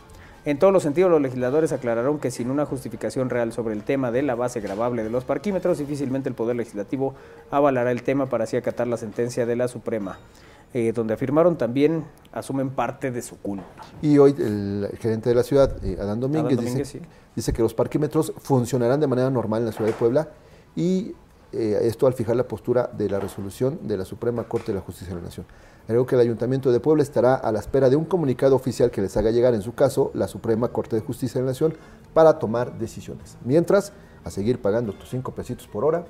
[0.45, 4.11] En todos los sentidos, los legisladores aclararon que sin una justificación real sobre el tema
[4.11, 7.15] de la base gravable de los parquímetros, difícilmente el Poder Legislativo
[7.49, 10.19] avalará el tema para así acatar la sentencia de la Suprema,
[10.71, 13.65] eh, donde afirmaron también asumen parte de su culpa.
[14.03, 17.05] Y hoy el gerente de la ciudad, eh, Adán Domínguez, Adán Domínguez, dice, sí.
[17.35, 20.29] dice que los parquímetros funcionarán de manera normal en la ciudad de Puebla
[20.75, 21.15] y
[21.55, 24.81] eh, esto al fijar la postura de la resolución de la Suprema Corte de la
[24.81, 25.45] Justicia de la Nación.
[25.87, 29.01] Algo que el Ayuntamiento de Puebla estará a la espera de un comunicado oficial que
[29.01, 31.75] les haga llegar, en su caso, la Suprema Corte de Justicia de la Nación,
[32.13, 33.37] para tomar decisiones.
[33.45, 36.05] Mientras, a seguir pagando tus cinco pesitos por hora,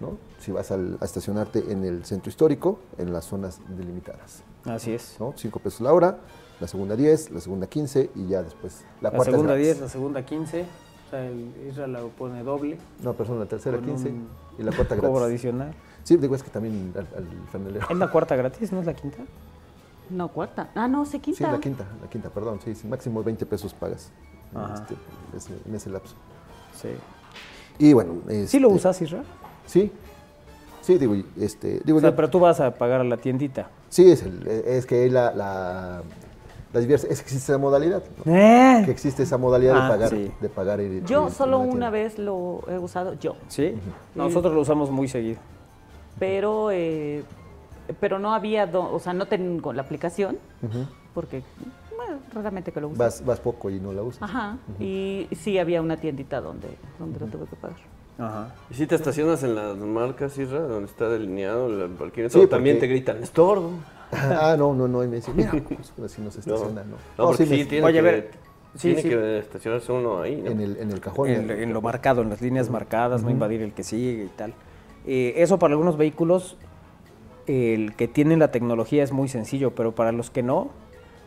[0.00, 0.18] ¿no?
[0.38, 4.42] si vas al- a estacionarte en el centro histórico, en las zonas delimitadas.
[4.64, 5.16] Así es.
[5.18, 5.32] ¿no?
[5.34, 6.18] 5 pesos la hora,
[6.60, 9.66] la segunda 10, la segunda 15 y ya después la, La, cuarta segunda gratis.
[9.66, 10.64] 10, la segunda 15,
[11.08, 14.62] o sea, el Israel la pone doble, No, perdón, la tercera con 15 un y
[14.62, 15.26] la cuarta cobro gratis.
[15.28, 15.72] adicional.
[16.04, 17.86] Sí, digo, es que también al, al franelero.
[17.88, 19.18] ¿Es la cuarta gratis, no es la quinta?
[20.10, 20.70] No, cuarta.
[20.74, 21.52] Ah, no, se Sí, quinta.
[21.52, 24.10] la quinta, la quinta, perdón, sí, sí, máximo 20 pesos pagas
[24.54, 24.94] en, este-
[25.36, 26.14] ese- en ese lapso.
[26.74, 26.88] Sí.
[27.78, 28.14] Y bueno,
[28.46, 29.24] ¿Sí lo este, usas, Israel?
[29.66, 29.92] Sí,
[30.80, 33.16] sí, digo, y, este, digo, O sea, yo- pero tú vas a pagar a la
[33.18, 33.68] tiendita.
[33.90, 36.02] sí, es, el- es que la, la,
[36.72, 38.32] la diversa, es que existe esa modalidad, ¿no?
[38.36, 38.82] ¿Eh?
[38.84, 40.30] que existe esa modalidad Ah, de pagar, sí.
[40.40, 41.90] de pagar y- Yo solo una tienda.
[41.90, 43.36] vez lo he usado, yo.
[43.48, 43.74] ¿Sí?
[44.14, 45.38] Nosotros lo usamos muy seguido.
[46.18, 47.22] Pero, eh,
[48.00, 50.36] pero no había, do- o sea, no tengo la aplicación,
[51.14, 51.42] porque,
[51.96, 52.98] bueno, raramente que lo uso.
[52.98, 54.22] Vas, vas poco y no la usas.
[54.22, 57.78] Ajá, y sí había una tiendita donde, donde lo tuve que pagar.
[58.18, 58.52] Ajá.
[58.70, 62.40] ¿Y si te estacionas en las marcas, Isra, donde está delineado el parquímetro?
[62.42, 63.70] Sí, también porque- te gritan, estorbo.
[64.10, 65.04] Ah, no, no, no.
[65.04, 65.50] Y me dice, mira,
[66.04, 66.96] así no se No, estaciona, ¿no?
[67.18, 68.30] no, porque sí, sí, tiene, Oye, a que, ver,
[68.74, 69.08] sí, tiene sí.
[69.10, 70.50] que estacionarse uno ahí, ¿no?
[70.50, 71.28] en, el, en el cajón.
[71.28, 74.54] En, en lo marcado, en las líneas marcadas, no invadir el que sigue y tal.
[75.06, 76.56] Eh, eso para algunos vehículos,
[77.46, 80.70] el que tienen la tecnología es muy sencillo, pero para los que no,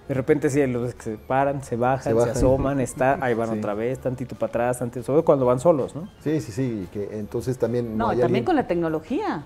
[0.08, 2.32] de repente sí, los que se paran, se bajan, Se se, bajan.
[2.32, 3.58] asoman, está, ahí van Sí.
[3.60, 6.10] otra vez, tantito para atrás, tantito, sobre todo cuando van solos, ¿no?
[6.20, 6.88] Sí, sí, sí.
[6.92, 7.98] Que entonces también.
[7.98, 9.44] No, hay también alguien- con la tecnología.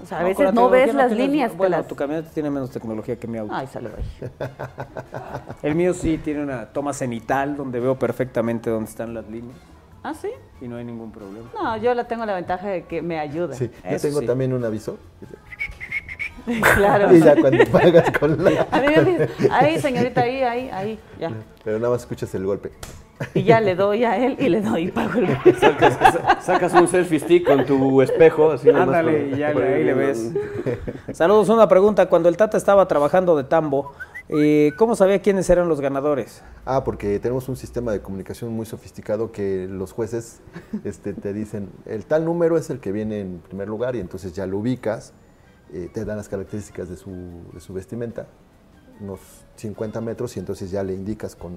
[0.00, 1.56] O sea, a veces no ves las tienes- líneas.
[1.56, 3.52] Bueno, las- tu camioneta tiene menos tecnología que mi auto.
[3.54, 4.30] Ay, sale ahí.
[5.62, 9.56] El mío sí tiene una toma cenital donde veo perfectamente dónde están las líneas
[10.04, 10.28] Ah, sí.
[10.60, 11.48] y no hay ningún problema.
[11.52, 13.54] No, yo la tengo la ventaja de que me ayuda.
[13.54, 14.26] Sí, yo tengo sí.
[14.26, 14.98] también un aviso.
[16.74, 17.14] claro.
[17.14, 18.66] Y ya cuando pagas con la.
[18.70, 21.32] A mí me dice, ahí, señorita, ahí, ahí, ahí, ya.
[21.64, 22.72] Pero nada más escuchas el golpe.
[23.34, 25.26] Y ya le doy a él y le doy y pago el
[25.58, 29.62] Sacas, sa- sacas un selfie stick con tu espejo, así Ándale, por- y ya por
[29.64, 30.32] ahí le ves.
[31.12, 32.06] Saludos, una pregunta.
[32.08, 33.92] Cuando el Tata estaba trabajando de tambo,
[34.28, 36.44] eh, ¿cómo sabía quiénes eran los ganadores?
[36.64, 40.40] Ah, porque tenemos un sistema de comunicación muy sofisticado que los jueces
[40.84, 44.32] este, te dicen, el tal número es el que viene en primer lugar y entonces
[44.32, 45.12] ya lo ubicas,
[45.72, 47.10] eh, te dan las características de su,
[47.52, 48.26] de su vestimenta,
[49.00, 49.20] unos
[49.56, 51.52] 50 metros y entonces ya le indicas con,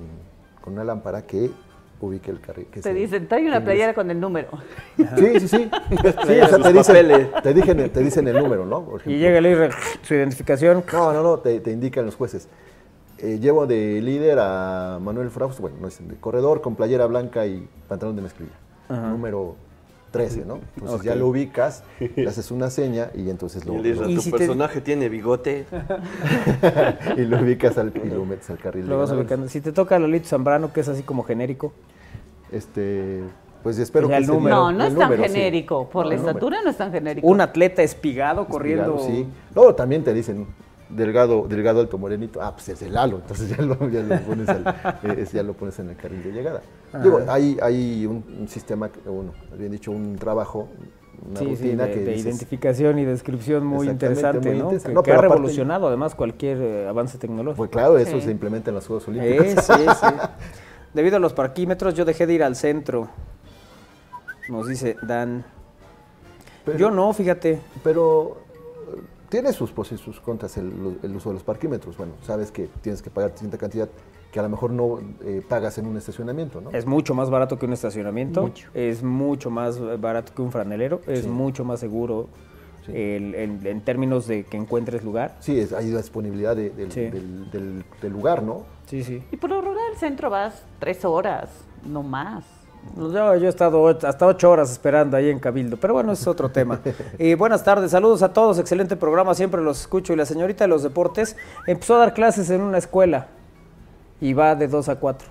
[0.62, 1.50] con una lámpara que
[2.00, 2.65] ubique el carril.
[2.65, 4.50] que Te se- dicen, trae una playera con el número.
[5.17, 5.69] Sí, sí, sí.
[5.89, 8.84] Sí, o sea, sus te, dicen, te, dicen, te dicen el número, ¿no?
[8.84, 9.69] Por Y llega el IRE,
[10.02, 10.84] su identificación.
[10.91, 12.47] No, no, no, te, te indican los jueces.
[13.19, 17.45] Eh, llevo de líder a Manuel Fraus, bueno, no es de corredor con playera blanca
[17.45, 18.52] y pantalón de mezclilla.
[18.89, 19.56] Número
[20.12, 20.60] 13, ¿no?
[20.78, 24.10] Entonces ya lo ubicas, le haces una seña y entonces lo, Y le dices, lo-
[24.10, 25.65] Y tu si te- personaje tiene bigote.
[27.17, 28.84] y lo ubicas al, y lo metes al carril.
[28.84, 29.47] de Lo vas ubicando.
[29.47, 31.74] Si te toca Lolito Zambrano, que es así como genérico.
[32.52, 33.21] Este,
[33.63, 34.56] pues espero que el número.
[34.56, 35.30] No, no es tan número, sí.
[35.34, 35.89] genérico.
[35.89, 36.32] Por No, la el número.
[36.38, 37.28] estatura no es tan genérico.
[37.28, 38.93] Un atleta espigado corriendo.
[38.97, 39.26] Delgado, sí.
[39.56, 40.45] Luego también te dicen
[40.95, 42.41] delgado, delgado alto morenito.
[42.41, 44.65] Ah, pues es el halo, entonces ya lo, ya lo pones, al-
[45.04, 46.62] eh, es- ya lo pones en el carril de llegada.
[47.01, 50.67] Digo, hay, hay un, un sistema, bueno, bien dicho, un trabajo,
[51.30, 54.69] una Sí, sí, rutina de, que de dices, identificación y descripción muy interesante, muy ¿no?
[54.69, 57.58] Que, No, que ha aparte- revolucionado además cualquier eh, avance tecnológico.
[57.58, 58.21] Pues claro, eso Sí.
[58.25, 59.45] se implementa en los Juegos Olímpicos.
[59.45, 60.08] Eh, sí, sí.
[60.93, 63.08] Debido a los parquímetros, yo dejé de ir al centro.
[64.49, 65.45] Nos dice Dan.
[66.65, 67.60] Pero- yo no, fíjate.
[67.84, 68.38] Pero
[69.32, 71.96] tiene sus pros y sus contras el, el uso de los parquímetros.
[71.96, 73.88] Bueno, sabes que tienes que pagar cierta cantidad
[74.30, 76.70] que a lo mejor no eh, pagas en un estacionamiento, ¿no?
[76.72, 78.41] Es mucho más barato que un estacionamiento.
[78.41, 78.70] Mucho.
[78.74, 81.00] Es mucho más barato que un franelero.
[81.08, 81.28] Es Sí.
[81.30, 82.28] mucho más seguro
[82.86, 82.91] Sí.
[82.94, 85.38] el- el- en términos de que encuentres lugar.
[85.39, 87.02] Sí, es, hay disponibilidad de- del, Sí.
[87.02, 88.63] del- del- del lugar, ¿no?
[88.86, 89.24] Sí, sí.
[89.32, 91.50] Y por lo rural al centro vas tres horas,
[91.86, 92.44] no más.
[92.98, 96.50] Yo, yo he estado hasta ocho horas esperando ahí en Cabildo, pero bueno, es otro
[96.50, 96.80] tema.
[97.20, 100.13] Y buenas tardes, saludos a todos, excelente programa, siempre los escucho.
[100.13, 101.36] Y la señorita de los deportes
[101.67, 103.28] empezó a dar clases en una escuela
[104.20, 105.30] y va de dos a cuatro.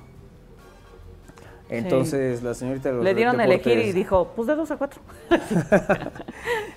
[1.71, 4.77] Entonces la señorita de los Le dieron a elegir y dijo, pues de dos a
[4.77, 5.01] cuatro.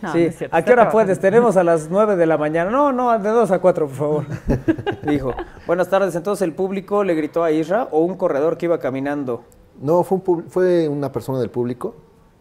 [0.02, 0.92] No, sí, no es cierto, ¿a qué hora trabajando.
[0.92, 1.20] puedes?
[1.20, 2.70] Tenemos a las nueve de la mañana.
[2.70, 4.26] No, no, de dos a cuatro, por favor.
[5.04, 5.34] Dijo.
[5.66, 9.46] Buenas tardes, entonces el público le gritó a Isra o un corredor que iba caminando.
[9.82, 11.96] No, fue, un fue una persona del público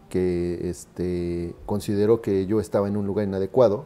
[0.09, 3.85] que este, consideró que yo estaba en un lugar inadecuado,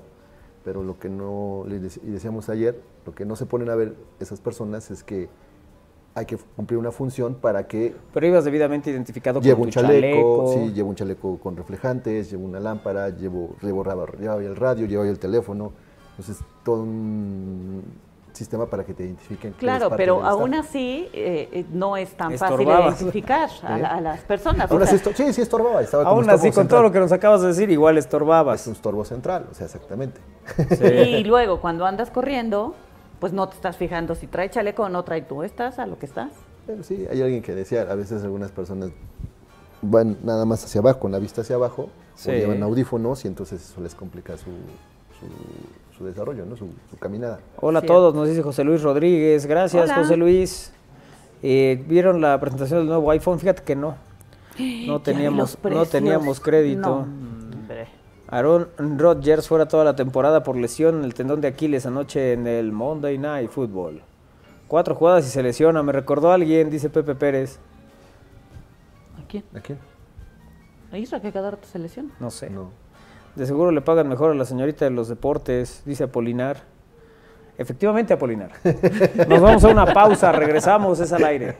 [0.66, 4.42] pero lo que no, y decíamos ayer, lo que no se ponen a ver esas
[4.42, 5.30] personas es que
[6.14, 9.80] hay que cumplir una función para que Pero ibas debidamente identificado llevo con un tu
[9.80, 10.54] chaleco, chaleco.
[10.54, 13.84] sí, llevo un chaleco con reflejantes, llevo una lámpara, llevo, llevo,
[14.20, 15.72] llevo el radio, llevo el teléfono,
[16.18, 17.84] entonces todo un
[18.38, 19.54] sistema para que te identifiquen.
[19.54, 24.22] Claro, pero aún así eh, eh, no es tan fácil identificar a, la- a las
[24.22, 24.70] personas.
[24.70, 26.68] o Aún así sea, esto- sí, sí estorbaba, estaba Aún así, con central.
[26.68, 28.66] todo lo que nos acabas de decir, igual Es estorbabas.
[28.68, 30.22] un estorbo central, o sea, exactamente.
[30.96, 32.76] Y luego cuando andas corriendo,
[33.20, 35.98] pues no te estás fijando si trae chaleco o no trae tú, estás a lo
[36.00, 36.32] que estás.
[36.66, 38.92] Pero sí, hay alguien que decía, a veces algunas personas
[39.82, 42.32] van nada más hacia abajo, con la vista hacia abajo, Sí.
[42.32, 44.50] o llevan audífonos y entonces eso les complica su,
[45.20, 46.56] su, su desarrollo, ¿no?
[46.56, 47.40] su, su caminada.
[47.58, 49.46] Hola a todos, nos dice José Luis Rodríguez.
[49.46, 49.96] Gracias, Hola.
[49.96, 50.72] José Luis.
[51.44, 53.40] Eh, ¿Vieron la presentación del nuevo iPhone?
[53.40, 53.96] Fíjate que no.
[54.88, 57.06] No teníamos, no teníamos crédito.
[57.06, 57.38] No.
[58.30, 62.46] Aaron Rodgers fuera toda la temporada por lesión en el tendón de Aquiles anoche en
[62.46, 64.02] el Monday Night Football.
[64.68, 65.82] Cuatro jugadas y se lesiona.
[65.82, 67.58] Me recordó a alguien, dice Pepe Pérez.
[69.18, 69.46] ¿A quién?
[69.56, 69.80] ¿A quién?
[70.92, 72.10] ¿A Isra que cada rato se lesiona?
[72.20, 72.50] No sé.
[72.50, 72.72] No.
[73.38, 76.58] De seguro le pagan mejor a la señorita de los deportes, dice Apolinar.
[77.56, 78.50] Efectivamente, Apolinar.
[79.30, 81.56] Nos vamos a una pausa, regresamos, es al aire.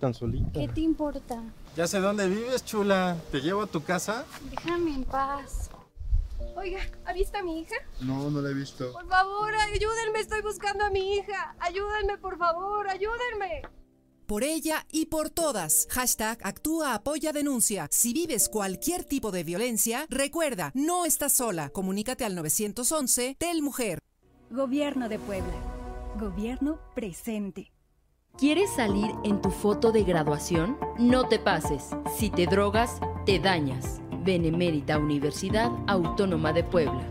[0.00, 0.58] Tan solita?
[0.58, 1.42] ¿Qué te importa?
[1.76, 3.16] Ya sé dónde vives, chula.
[3.30, 4.24] ¿Te llevo a tu casa?
[4.50, 5.70] Déjame en paz.
[6.56, 7.76] Oiga, ¿ha visto a mi hija?
[8.00, 8.92] No, no la he visto.
[8.92, 11.54] Por favor, ayúdenme, estoy buscando a mi hija.
[11.60, 13.62] Ayúdenme, por favor, ayúdenme.
[14.26, 15.86] Por ella y por todas.
[15.90, 17.88] Hashtag actúa, apoya, denuncia.
[17.90, 21.70] Si vives cualquier tipo de violencia, recuerda, no estás sola.
[21.70, 23.98] Comunícate al 911 Tel Mujer.
[24.50, 25.54] Gobierno de Puebla.
[26.18, 27.72] Gobierno presente.
[28.40, 30.78] ¿Quieres salir en tu foto de graduación?
[30.98, 31.90] No te pases.
[32.16, 34.00] Si te drogas, te dañas.
[34.24, 37.06] Benemérita Universidad Autónoma de Puebla.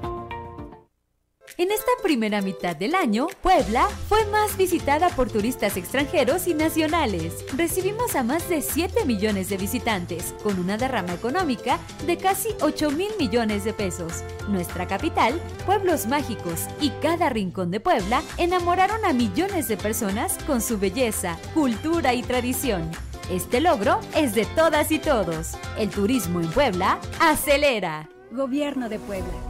[1.57, 7.45] En esta primera mitad del año, Puebla fue más visitada por turistas extranjeros y nacionales.
[7.55, 12.91] Recibimos a más de 7 millones de visitantes, con una derrama económica de casi 8
[12.91, 14.23] mil millones de pesos.
[14.47, 20.61] Nuestra capital, pueblos mágicos y cada rincón de Puebla enamoraron a millones de personas con
[20.61, 22.89] su belleza, cultura y tradición.
[23.31, 25.51] Este logro es de todas y todos.
[25.77, 28.09] El turismo en Puebla acelera.
[28.31, 29.48] Gobierno de Puebla.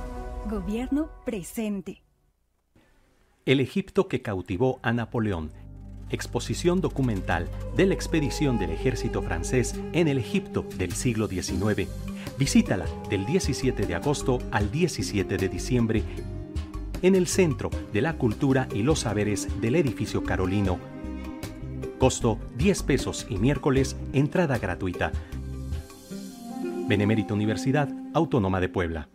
[0.49, 2.01] Gobierno presente.
[3.45, 5.51] El Egipto que cautivó a Napoleón.
[6.09, 11.87] Exposición documental de la expedición del ejército francés en el Egipto del siglo XIX.
[12.39, 16.03] Visítala del 17 de agosto al 17 de diciembre
[17.03, 20.79] en el Centro de la Cultura y los Saberes del Edificio Carolino.
[21.99, 25.11] Costo 10 pesos y miércoles entrada gratuita.
[26.87, 29.09] Benemérita Universidad Autónoma de Puebla.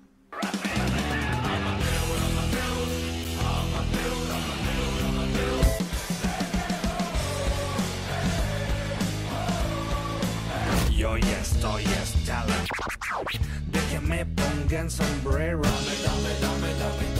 [14.08, 15.62] Me pongan sombrero.
[15.62, 17.13] Dame, dame, dame, dame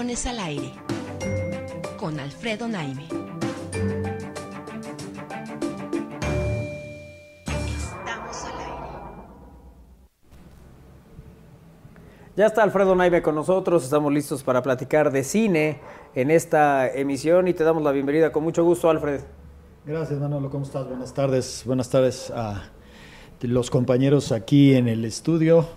[0.00, 0.72] Al aire
[1.98, 3.06] con Alfredo Naime.
[7.44, 8.88] Estamos al aire.
[12.34, 15.80] Ya está Alfredo Naive con nosotros, estamos listos para platicar de cine
[16.14, 19.20] en esta emisión y te damos la bienvenida con mucho gusto, Alfred.
[19.84, 20.88] Gracias, Manolo, ¿cómo estás?
[20.88, 22.70] Buenas tardes, buenas tardes a
[23.42, 25.68] los compañeros aquí en el estudio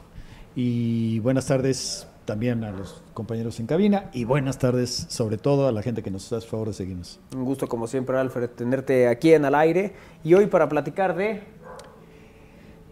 [0.55, 5.71] y buenas tardes también a los compañeros en cabina y buenas tardes sobre todo a
[5.71, 7.19] la gente que nos hace favor de seguirnos.
[7.35, 11.41] Un gusto como siempre, Alfred, tenerte aquí en Al Aire y hoy para platicar de...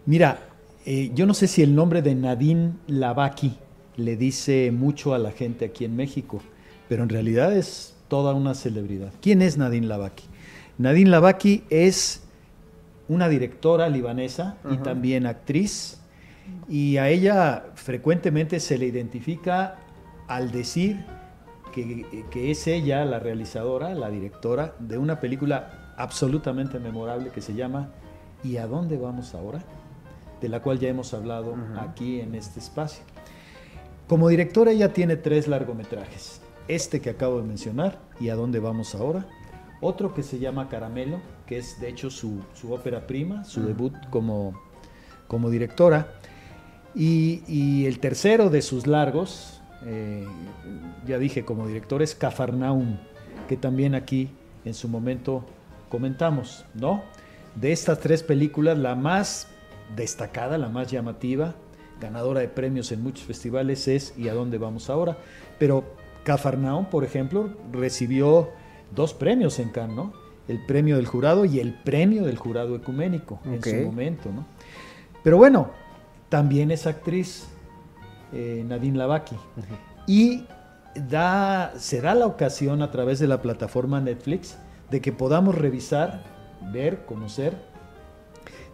[0.06, 0.38] Mira,
[0.84, 3.56] eh, yo no sé si el nombre de Nadine Lavaki
[3.96, 6.40] le dice mucho a la gente aquí en México,
[6.88, 9.12] pero en realidad es toda una celebridad.
[9.20, 10.24] ¿Quién es Nadine Lavaki?
[10.78, 12.22] Nadine Lavaki es
[13.08, 16.01] una directora libanesa y también actriz,
[16.68, 19.76] y a ella frecuentemente se le identifica
[20.28, 21.04] al decir
[21.72, 27.54] que, que es ella la realizadora, la directora de una película absolutamente memorable que se
[27.54, 27.90] llama
[28.44, 29.62] ¿Y a dónde vamos ahora?
[30.40, 33.04] de la cual ya hemos hablado aquí en este espacio.
[34.08, 36.40] Como directora ella tiene tres largometrajes.
[36.66, 39.24] Este que acabo de mencionar, ¿Y a dónde vamos ahora?
[39.80, 43.68] Otro que se llama Caramelo, que es de hecho su, su ópera prima, su Ujú.
[43.68, 44.60] debut como,
[45.28, 46.08] como directora.
[46.94, 50.26] Y, y el tercero de sus largos, eh,
[51.06, 52.98] ya dije como director, es Cafarnaum,
[53.48, 54.30] que también aquí
[54.64, 55.44] en su momento
[55.88, 57.02] comentamos, ¿no?
[57.54, 59.48] De estas tres películas, la más
[59.96, 61.54] destacada, la más llamativa,
[62.00, 65.18] ganadora de premios en muchos festivales es ¿Y a dónde vamos ahora?
[65.58, 65.84] Pero
[66.24, 68.50] Cafarnaum, por ejemplo, recibió
[68.94, 70.12] dos premios en Cannes, ¿no?
[70.48, 74.44] El premio del jurado y el premio del jurado ecuménico en su momento, ¿no?
[75.22, 75.70] Pero bueno,
[76.32, 77.46] también es actriz
[78.32, 79.36] eh, Nadine Lavaki.
[80.06, 80.46] Y
[80.94, 84.56] da, se da la ocasión a través de la plataforma Netflix
[84.90, 86.24] de que podamos revisar,
[86.72, 87.54] ver, conocer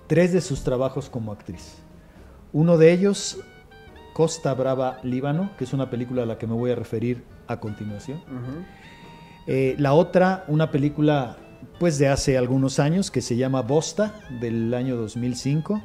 [0.06, 1.78] tres de sus trabajos como actriz.
[2.52, 3.40] Uno de ellos,
[4.12, 7.58] Costa Brava, Líbano, que es una película a la que me voy a referir a
[7.58, 8.22] continuación.
[9.48, 11.38] Eh, la otra, una película
[11.80, 15.82] pues de hace algunos años que se llama Bosta, del año 2005.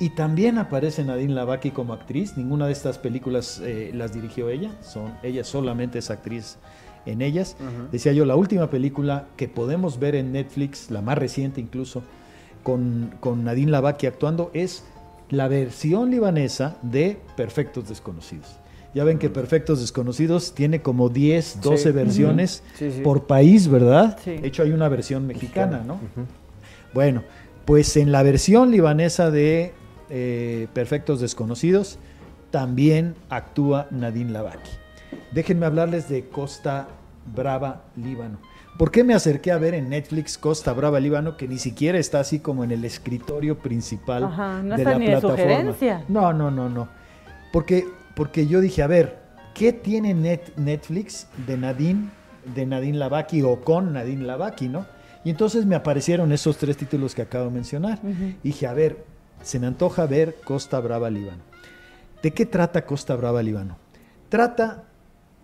[0.00, 2.36] Y también aparece Nadine Lavaki como actriz.
[2.36, 4.70] Ninguna de estas películas eh, las dirigió ella.
[4.80, 6.56] Son, ella solamente es actriz
[7.06, 7.56] en ellas.
[7.90, 12.02] Decía yo, la última película que podemos ver en Netflix, la más reciente incluso,
[12.62, 14.84] con, con Nadine Lavaki actuando, es
[15.30, 18.56] la versión libanesa de Perfectos Desconocidos.
[18.94, 21.90] Ya ven que Perfectos Desconocidos tiene como 10, 12 Sí.
[21.90, 22.76] versiones Ujú.
[22.78, 23.00] Sí, sí.
[23.02, 24.18] por país, ¿verdad?
[24.24, 25.98] De hecho, hay una versión mexicana, ¿no?
[26.94, 27.22] Bueno,
[27.64, 29.72] pues en la versión libanesa de
[30.10, 31.98] eh, Perfectos Desconocidos
[32.50, 34.70] también actúa Nadine Lavaki.
[35.32, 36.88] Déjenme hablarles de Costa
[37.34, 38.38] Brava, Líbano.
[38.78, 42.20] ¿Por qué me acerqué a ver en Netflix Costa Brava, Líbano, que ni siquiera está
[42.20, 45.42] así como en el escritorio principal Ajá, no de está la ni de plataforma?
[45.42, 46.04] sugerencia.
[46.08, 46.88] No, no, no, no.
[47.52, 49.18] Porque, porque yo dije, a ver,
[49.54, 52.08] ¿qué tiene Net- Netflix de Nadine,
[52.54, 54.86] de Nadine Lavaki o con Nadine Lavaki, no?
[55.24, 57.98] Y entonces me aparecieron esos tres títulos que acabo de mencionar.
[58.42, 59.04] Dije, a ver,
[59.42, 61.42] se me antoja ver Costa Brava, Líbano.
[62.22, 63.76] ¿De qué trata Costa Brava, Líbano?
[64.28, 64.84] Trata,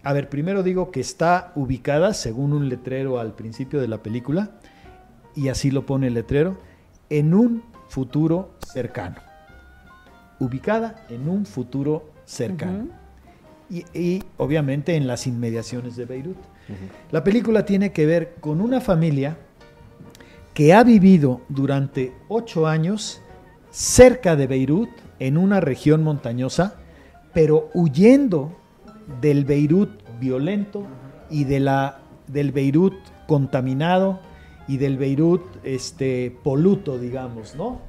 [0.02, 4.50] a ver, primero digo que está ubicada, según un letrero al principio de la película,
[5.34, 6.58] y así lo pone el letrero,
[7.10, 9.16] en un futuro cercano.
[10.40, 12.88] Ubicada en un futuro cercano.
[13.70, 16.36] y, y, obviamente en las inmediaciones de Beirut.
[17.10, 19.36] La película tiene que ver con una familia
[20.54, 23.20] que ha vivido durante ocho años
[23.74, 26.76] cerca de Beirut, en una región montañosa,
[27.32, 28.56] pero huyendo
[29.20, 30.86] del Beirut violento
[31.28, 32.94] y de la, del Beirut
[33.26, 34.20] contaminado
[34.68, 37.80] y del Beirut este, poluto, digamos, ¿no?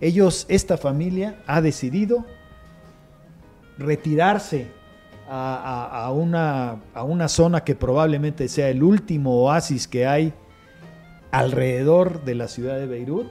[0.00, 2.26] Ellos, esta familia, ha decidido
[3.78, 4.66] retirarse
[5.30, 10.32] a, una, a una zona que probablemente sea el último oasis que hay
[11.30, 13.28] alrededor de la ciudad de Beirut,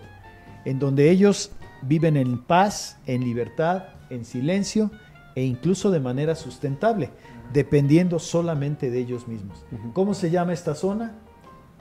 [0.64, 1.52] en donde ellos
[1.82, 4.92] viven en paz, en libertad, en silencio
[5.36, 7.12] e incluso de manera sustentable,
[7.54, 9.64] dependiendo solamente de ellos mismos.
[9.94, 11.14] ¿Cómo se llama esta zona?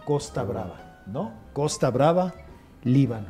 [0.05, 1.33] Costa Brava, ¿no?
[1.53, 2.35] Costa Brava,
[2.85, 3.29] Líbano.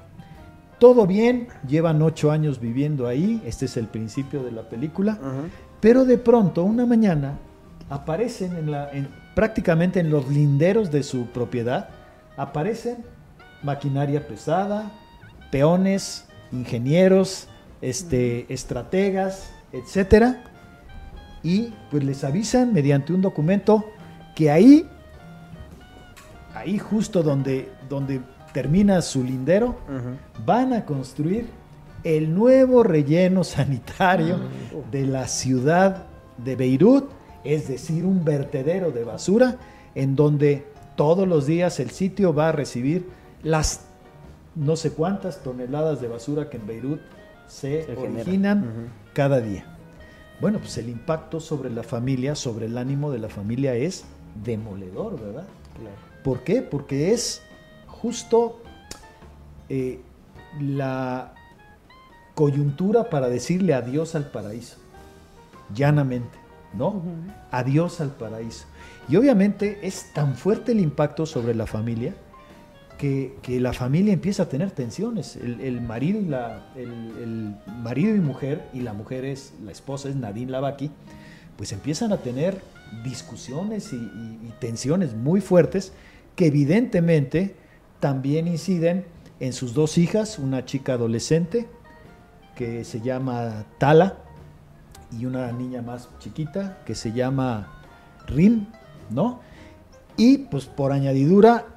[0.79, 5.19] Todo bien, llevan ocho años viviendo ahí, este es el principio de la película,
[5.81, 7.39] pero de pronto, una mañana,
[7.89, 11.89] aparecen en la, en- prácticamente en los linderos de su propiedad,
[12.37, 12.99] aparecen
[13.63, 14.93] maquinaria pesada,
[15.51, 16.26] peones,
[16.57, 17.49] ingenieros,
[17.81, 20.45] este, estrategas, etcétera,
[21.43, 23.85] y pues les avisan mediante un documento
[24.35, 24.89] que ahí,
[26.55, 28.21] ahí justo donde, donde
[28.53, 29.77] termina su lindero,
[30.45, 31.47] van a construir
[32.05, 34.41] el nuevo relleno sanitario
[34.91, 36.07] de la ciudad
[36.39, 37.11] de Beirut,
[37.45, 39.57] es decir, un vertedero de basura
[39.95, 43.09] en donde todos los días el sitio va a recibir
[43.43, 43.86] las
[44.57, 47.01] no sé cuántas toneladas de basura que en Beirut
[47.47, 49.67] se, originan cada día.
[50.41, 54.05] Bueno, pues el impacto sobre la familia, sobre el ánimo de la familia es
[54.43, 55.45] demoledor, ¿verdad?
[56.25, 56.63] ¿Por qué?
[56.63, 57.43] Porque es
[57.87, 58.61] justo
[59.69, 60.01] eh,
[60.61, 61.35] la
[62.35, 64.79] coyuntura para decirle adiós al paraíso,
[65.75, 66.39] llanamente,
[66.75, 67.03] ¿no?
[67.51, 68.67] Adiós al paraíso.
[69.09, 72.15] Y obviamente es tan fuerte el impacto sobre la familia
[72.99, 75.37] que, la familia empieza a tener tensiones.
[75.37, 80.91] El, marido y la, el, mujer, y la mujer es, la esposa es Nadine Lavaki,
[81.57, 82.61] pues empiezan a tener
[83.05, 85.93] discusiones y, y- y tensiones muy fuertes
[86.35, 87.57] que evidentemente
[88.01, 89.05] también inciden
[89.41, 91.67] en sus dos hijas, una chica adolescente
[92.55, 94.19] que se llama Tala
[95.19, 97.83] y una niña más chiquita que se llama
[98.27, 98.67] Rim,
[99.11, 99.41] ¿no?
[100.17, 101.76] Y pues por añadidura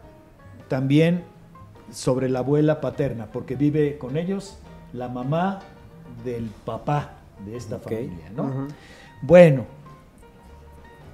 [0.69, 1.23] también
[1.91, 4.57] sobre la abuela paterna, porque vive con ellos
[4.93, 5.59] la mamá
[6.23, 7.11] del papá
[7.45, 8.43] de esta familia, ¿no?
[9.21, 9.65] Bueno,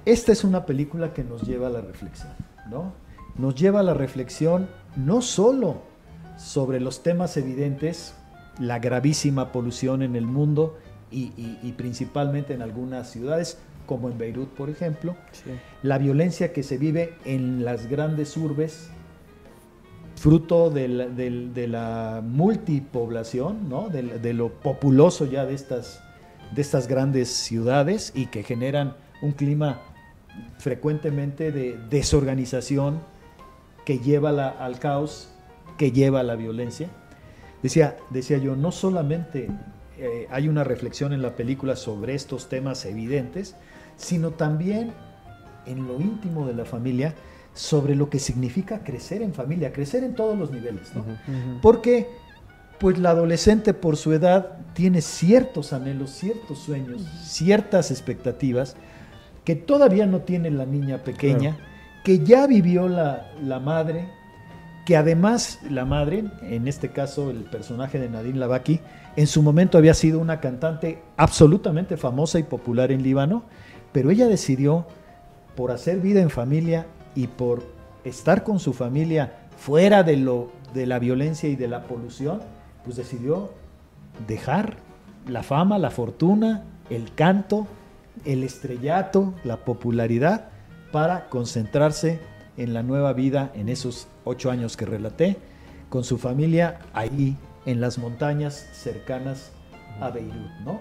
[0.04, 2.32] esta es una película que nos lleva a la reflexión,
[2.70, 2.92] ¿no?
[3.36, 5.78] Nos lleva a la reflexión no solo
[6.38, 8.14] sobre los temas evidentes,
[8.58, 10.78] la gravísima polución en el mundo
[11.10, 15.14] y, y- y principalmente en algunas ciudades, como en Beirut, por ejemplo,
[15.82, 18.90] la violencia que se vive en las grandes urbes,
[20.16, 20.88] fruto de
[21.68, 23.88] la, multipoblación, ¿no?
[23.88, 26.02] de, lo populoso ya de estas,
[26.54, 29.80] de estas grandes ciudades y que generan un clima
[30.58, 33.00] frecuentemente de desorganización
[33.84, 35.30] que lleva al caos,
[35.78, 36.88] que lleva a la violencia.
[37.62, 39.48] Decía, decía yo, no solamente
[39.98, 43.54] eh, hay una reflexión en la película sobre estos temas evidentes,
[43.96, 44.92] sino también
[45.66, 47.14] en lo íntimo de la familia
[47.56, 50.94] sobre lo que significa crecer en familia, crecer en todos los niveles.
[50.94, 51.04] ¿no?
[51.62, 52.06] Porque
[52.78, 58.76] pues la adolescente por su edad tiene ciertos anhelos, ciertos sueños, ciertas expectativas
[59.44, 61.56] que todavía no tiene la niña pequeña,
[62.04, 64.06] que ya vivió la, la madre,
[64.84, 68.80] que además la madre, en este caso el personaje de Nadine Lavaki,
[69.16, 73.44] en su momento había sido una cantante absolutamente famosa y popular en Líbano,
[73.92, 74.86] pero ella decidió,
[75.54, 76.86] por hacer vida en familia
[77.16, 77.64] y por
[78.04, 82.40] estar con su familia fuera de, lo, de la violencia y de la polución,
[82.84, 83.50] pues decidió
[84.28, 84.76] dejar
[85.26, 87.66] la fama, la fortuna, el canto,
[88.24, 90.50] el estrellato, la popularidad,
[90.92, 92.20] para concentrarse
[92.56, 95.36] en la nueva vida en esos ocho años que relaté,
[95.88, 99.52] con su familia ahí en las montañas cercanas
[100.00, 100.80] a Beirut, ¿no?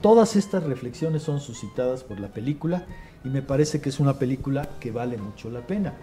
[0.00, 2.86] Todas estas reflexiones son suscitadas por la película
[3.26, 5.94] y me parece que es una película que vale mucho la pena.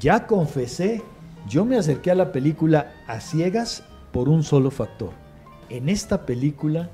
[0.00, 1.02] Ya confesé,
[1.48, 5.10] yo me acerqué a la película a ciegas por un solo factor.
[5.70, 6.90] En esta película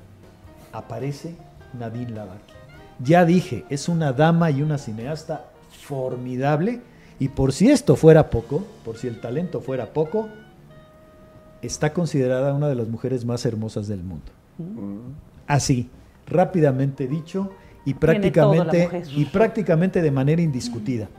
[0.71, 1.35] aparece
[1.77, 2.53] Nadine Lavaki.
[2.99, 6.81] Ya dije, es una dama y una cineasta formidable
[7.17, 10.29] y por si esto fuera poco, por si el talento fuera poco,
[11.63, 14.31] está considerada una de las mujeres más hermosas del mundo.
[15.47, 15.89] Así,
[16.27, 17.51] rápidamente dicho
[17.85, 21.09] y prácticamente y prácticamente de manera indiscutida.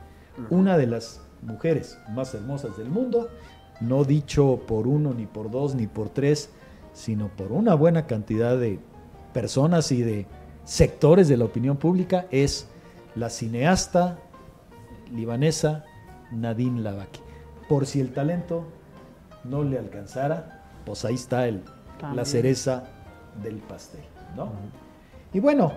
[0.49, 3.29] Una de las mujeres más hermosas del mundo,
[3.81, 6.49] no dicho por uno ni por dos ni por tres,
[6.93, 8.79] sino por una buena cantidad de
[9.33, 10.25] personas y de
[10.63, 12.67] sectores de la opinión pública es
[13.15, 14.19] la cineasta
[15.13, 15.83] libanesa
[16.31, 17.19] Nadine Lavaki.
[17.67, 18.65] Por si el talento
[19.43, 21.63] no le alcanzara, pues ahí está el,
[22.13, 22.85] la cereza
[23.41, 24.03] del pastel,
[24.35, 24.51] ¿no?
[25.33, 25.73] Y bueno,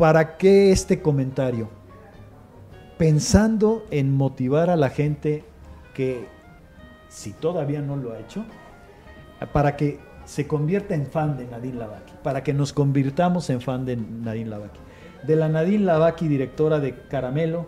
[0.00, 1.68] ¿para qué este comentario?
[2.96, 5.44] Pensando en motivar a la gente
[5.92, 6.26] que,
[7.10, 8.46] si todavía no lo ha hecho,
[9.52, 13.84] para que se convierta en fan de Nadine Lavaki, para que nos convirtamos en fan
[13.84, 14.80] de Nadine Lavaki.
[15.26, 17.66] De la Nadine Lavaki, directora de Caramelo,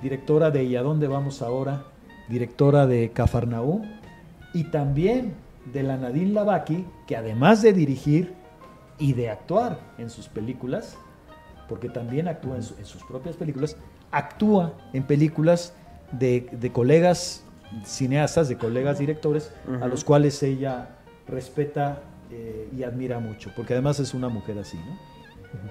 [0.00, 1.82] directora de ¿Y a dónde vamos ahora?
[2.28, 3.82] Directora de Cafarnaú,
[4.54, 5.34] y también
[5.72, 8.34] de la Nadine Lavaki, que además de dirigir
[9.00, 10.96] y de actuar en sus películas,
[11.68, 13.76] porque también actúa en, su- en sus propias películas,
[14.10, 15.72] actúa en películas
[16.12, 17.42] de, de colegas
[17.84, 19.88] cineastas, de colegas directores, a Ujú.
[19.88, 20.90] los cuales ella
[21.26, 22.00] respeta
[22.30, 25.16] eh, y admira mucho, porque además es una mujer así, ¿no?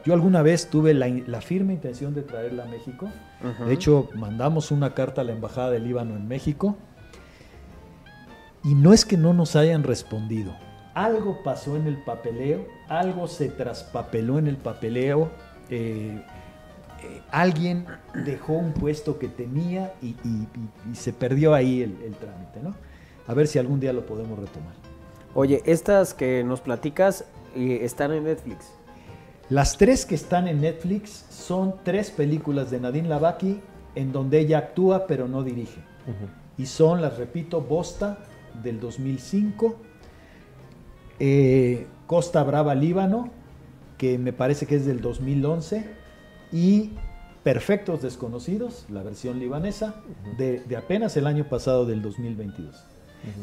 [0.04, 3.08] Yo alguna vez tuve la, la firme intención de traerla a México.
[3.68, 6.76] De hecho, mandamos una carta a la Embajada de Líbano en México.
[8.64, 10.56] Y no es que no nos hayan respondido.
[10.96, 15.30] Algo pasó en el papeleo, algo se traspapeló en el papeleo.
[15.70, 16.22] Eh,
[17.04, 17.86] eh, alguien
[18.26, 20.48] dejó un puesto que tenía y, y-
[20.88, 22.76] y- y se perdió ahí el, el trámite, ¿no?
[23.28, 24.74] A ver si algún día lo podemos retomar.
[25.34, 28.72] Oye, estas que nos platicas eh, están en Netflix.
[29.50, 33.60] Las tres que están en Netflix son tres películas de Nadine Lavaki
[33.96, 35.82] en donde ella actúa pero no dirige.
[36.58, 38.20] Y son, las repito, Bosta
[38.64, 39.76] del 2005,
[41.20, 43.30] eh, Costa Brava Líbano,
[43.98, 45.86] que me parece que es del 2011,
[46.52, 46.92] y
[47.44, 49.96] Perfectos Desconocidos, la versión libanesa,
[50.38, 52.84] de, de apenas el año pasado del 2022.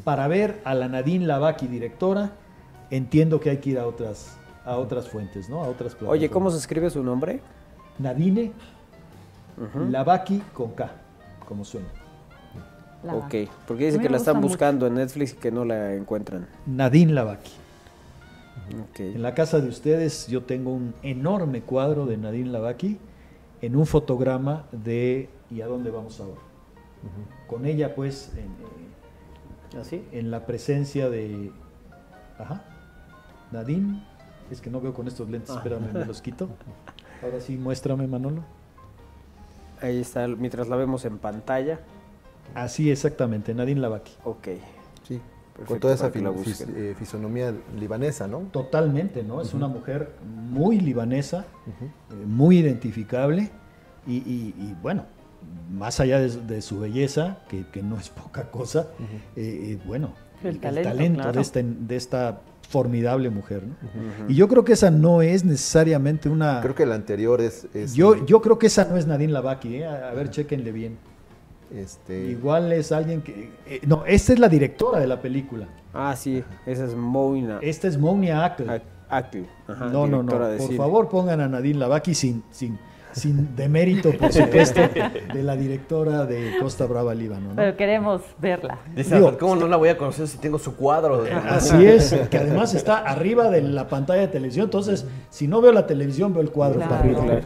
[0.04, 2.32] Para ver a la Nadine Lavaki, directora,
[2.90, 5.62] entiendo que hay que ir a otras, a otras fuentes, ¿no?
[5.62, 6.52] A otras Oye, ¿cómo plataformas.
[6.54, 7.40] se escribe su nombre?
[7.98, 8.52] Nadine
[9.56, 9.90] Ujú.
[9.90, 10.90] Lavaki con K,
[11.46, 11.88] como suena.
[13.04, 13.34] Ok,
[13.66, 14.48] porque dice que la están mucho.
[14.48, 16.46] buscando en Netflix y que no la encuentran.
[16.66, 17.50] Nadine Lavaki.
[18.98, 22.98] En la casa de ustedes yo tengo un enorme cuadro de Nadine Lavaki
[23.60, 26.40] en un fotograma de ¿Y a dónde vamos ahora?
[27.48, 30.04] Con ella pues en, eh, ¿Así?
[30.12, 31.50] en la presencia de...
[32.38, 32.64] Ajá.
[33.50, 34.02] Nadine.
[34.50, 35.56] Es que no veo con estos lentes, Ah.
[35.58, 36.48] espérame, me los quito.
[37.22, 38.42] Ahora sí, muéstrame Manolo.
[39.80, 41.80] Ahí está, mientras la vemos en pantalla.
[42.54, 44.12] Así exactamente, Nadine Lavaki.
[44.24, 44.48] Ok.
[45.06, 45.20] Sí,
[45.52, 48.38] Perfecto, con toda esa fis- eh, fisonomía libanesa, ¿no?
[48.50, 49.40] Totalmente, ¿no?
[49.42, 50.12] Es una mujer
[50.50, 53.50] muy libanesa, eh, muy identificable
[54.06, 55.04] y, y- y, bueno,
[55.70, 58.88] más allá de, su- de su belleza, que, que no es poca cosa,
[59.36, 61.32] eh, eh, bueno, El el, talento, talento, claro.
[61.32, 63.74] de, esta, de esta formidable mujer, ¿no?
[64.28, 66.60] Y yo creo que esa no es necesariamente una...
[66.62, 67.66] Creo que la anterior es...
[67.74, 69.86] es, yo, yo creo que esa no es Nadine Lavaki, ¿eh?
[69.86, 70.96] a, a ver, chequenle bien.
[71.74, 73.50] Este, Igual es alguien que...
[73.66, 75.68] eh, no, esta es la directora de la película.
[75.94, 77.58] Ah, sí, esa es Moina.
[77.62, 78.82] Esta es Monia Ackle.
[79.08, 80.30] Ackle, ajá, no, no, no.
[80.30, 82.78] Por favor, pongan a Nadine Lavaki sin, sin,
[83.12, 84.80] sin demérito, por supuesto,
[85.32, 87.50] de la directora de Costa Brava Líbano.
[87.50, 87.56] ¿no?
[87.56, 88.78] Pero queremos verla.
[88.94, 91.24] Dice, Digo- ¿cómo no la voy a conocer si tengo su cuadro?
[91.48, 95.72] Así es, que además está arriba de la pantalla de televisión, entonces si no veo
[95.72, 96.90] la televisión veo el cuadro Claro.
[96.90, 97.40] para arriba.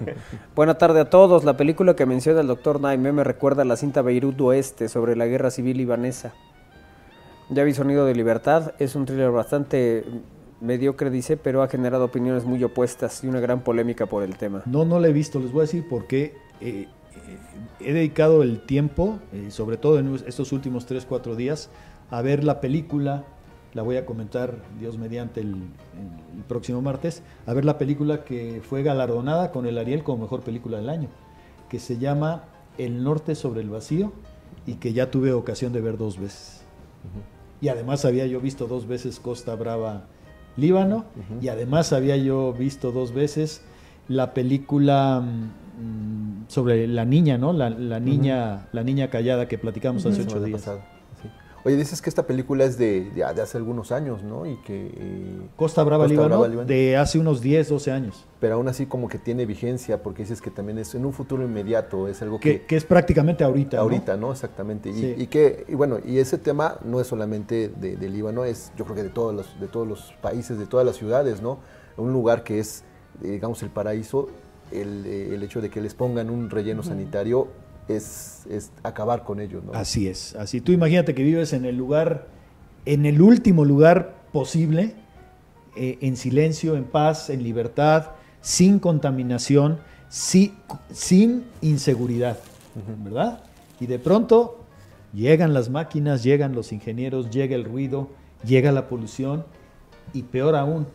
[0.54, 1.44] Buena tarde a todos.
[1.44, 5.16] La película que menciona el doctor Naime me recuerda a la cinta Beirut Oeste sobre
[5.16, 6.32] la guerra civil libanesa.
[7.48, 8.72] Ya vi Sonido de Libertad.
[8.78, 10.04] Es un thriller bastante
[10.60, 14.62] mediocre, dice, pero ha generado opiniones muy opuestas y una gran polémica por el tema.
[14.66, 16.34] No, no la he visto, les voy a decir por qué.
[16.60, 17.38] eh, eh,
[17.80, 21.70] he dedicado el tiempo, eh, sobre todo en estos últimos 3, 4 días,
[22.10, 23.24] a ver la película,
[23.74, 28.62] la voy a comentar, Dios mediante, el, el próximo martes, a ver la película que
[28.62, 31.08] fue galardonada con el Ariel como mejor película del año,
[31.68, 32.44] que se llama
[32.78, 34.12] El Norte sobre el Vacío
[34.66, 36.62] y que ya tuve ocasión de ver dos veces.
[37.60, 40.06] Y además había yo visto dos veces Costa Brava,
[40.56, 41.04] Líbano,
[41.40, 43.62] y además había yo visto dos veces
[44.08, 47.52] la película mm, sobre la niña, ¿no?
[47.52, 50.68] La, la niña, la niña callada que platicamos hace ocho días.
[51.66, 54.46] Oye, dices que esta película es de, de, de hace algunos años, ¿no?
[54.46, 54.86] Y que...
[54.96, 56.68] eh, Costa Brava, Líbano, Brava, Líbano.
[56.68, 58.24] de hace unos 10, 12 años.
[58.38, 61.42] Pero aún así como que tiene vigencia, porque dices que también es en un futuro
[61.42, 62.66] inmediato, es algo Que, que...
[62.66, 63.78] que es prácticamente ahorita.
[63.80, 64.30] Ahorita, ¿no?
[64.30, 64.90] Exactamente.
[64.90, 65.14] Y, Sí.
[65.18, 68.84] y que, y bueno, y ese tema no es solamente de, de Líbano, es yo
[68.84, 71.58] creo que de todos los, de todos los países, de todas las ciudades, ¿no?
[71.96, 72.84] Un lugar que es,
[73.24, 74.28] eh, digamos, el paraíso,
[74.70, 77.48] el, eh, el hecho de que les pongan un relleno sanitario
[77.88, 79.72] es, es acabar con ello, ¿no?
[79.72, 80.60] Así es, así.
[80.60, 82.26] Tú imagínate que vives en el lugar,
[82.84, 84.94] en el último lugar posible,
[85.76, 88.10] eh, en silencio, en paz, en libertad,
[88.40, 89.78] sin contaminación,
[90.08, 90.54] si-
[90.90, 92.38] sin inseguridad,
[93.04, 93.42] ¿verdad?
[93.80, 94.60] Y de pronto
[95.12, 98.08] llegan las máquinas, llegan los ingenieros, llega el ruido,
[98.44, 99.44] llega la polución
[100.12, 100.86] y peor aún,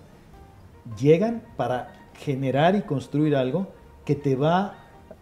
[0.99, 3.67] llegan para generar y construir algo
[4.05, 4.75] que te va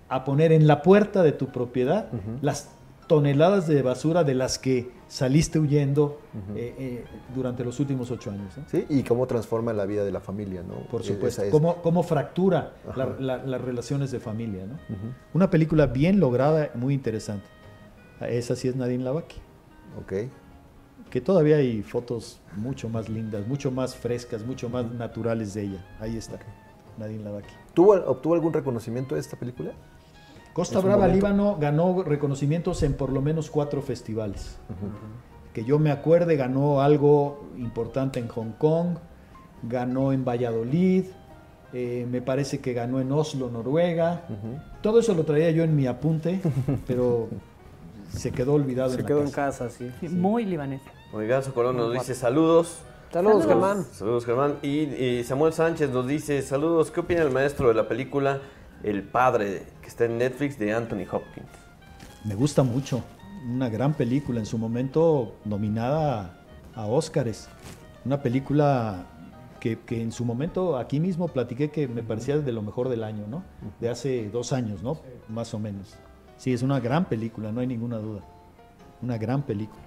[0.10, 2.08] a poner en la puerta de tu propiedad
[2.42, 2.70] las
[3.08, 6.20] toneladas de basura de las que saliste huyendo
[6.56, 8.56] eh, eh, durante los últimos ocho años.
[8.58, 8.64] ¿no?
[8.70, 10.76] Sí, y cómo transforma la vida de la familia, ¿no?
[10.92, 11.42] Por Eh, supuesto.
[11.42, 14.66] es- Cómo, cómo fractura la- la- las relaciones de familia.
[14.68, 14.74] ¿no?
[14.76, 15.14] Ujú.
[15.34, 17.48] Una película bien lograda, muy interesante.
[18.22, 19.38] Esa sí es Nadine Lavaki.
[20.00, 20.14] Ok.
[21.10, 25.86] Que todavía hay fotos mucho más lindas, mucho más frescas, mucho más naturales de ella.
[26.00, 26.38] Ahí está,
[27.00, 27.50] Nadine Lavaki.
[27.74, 29.72] ¿Tuvo, ¿Obtuvo algún reconocimiento esta película?
[30.60, 31.16] Costa Brava, momento.
[31.16, 34.58] Líbano, ganó reconocimientos en por lo menos cuatro festivales.
[35.54, 38.98] Que yo me acuerde, ganó algo importante en Hong Kong,
[39.64, 41.06] ganó en Valladolid,
[41.72, 44.24] eh, me parece que ganó en Oslo, Noruega.
[44.82, 46.42] Todo eso lo traía yo en mi apunte,
[46.88, 47.30] pero
[48.10, 49.90] se quedó olvidado Se en quedó la en casa, sí.
[50.00, 50.82] Sí, Muy libanés.
[51.14, 52.80] Oiganzo Colón nos dice saludos.
[53.12, 53.86] Saludos, Germán.
[53.92, 54.58] Saludos, Germán.
[54.62, 56.92] Y, y Samuel Sánchez nos dice saludos.
[56.92, 58.40] ¿Qué opina el maestro de la película
[58.84, 61.50] El Padre, que está en Netflix, de Anthony Hopkins?
[62.24, 63.04] Me gusta mucho.
[63.48, 66.40] Una gran película, en su momento nominada
[66.76, 67.50] a Óscares.
[68.06, 69.06] Una película
[69.60, 73.04] que, que en su momento aquí mismo platiqué que me parecía de lo mejor del
[73.04, 73.44] año, ¿no?
[73.80, 75.00] De hace dos años, ¿no?
[75.28, 75.98] Más o menos.
[76.38, 78.22] Sí, es una gran película, no hay ninguna duda.
[79.02, 79.82] Una gran película.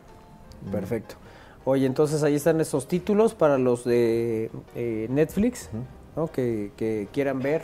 [0.71, 1.17] Perfecto.
[1.65, 5.71] Oye, entonces ahí están esos títulos para los de eh, Netflix,
[6.17, 6.27] ¿no?
[6.31, 7.63] que, que quieran ver.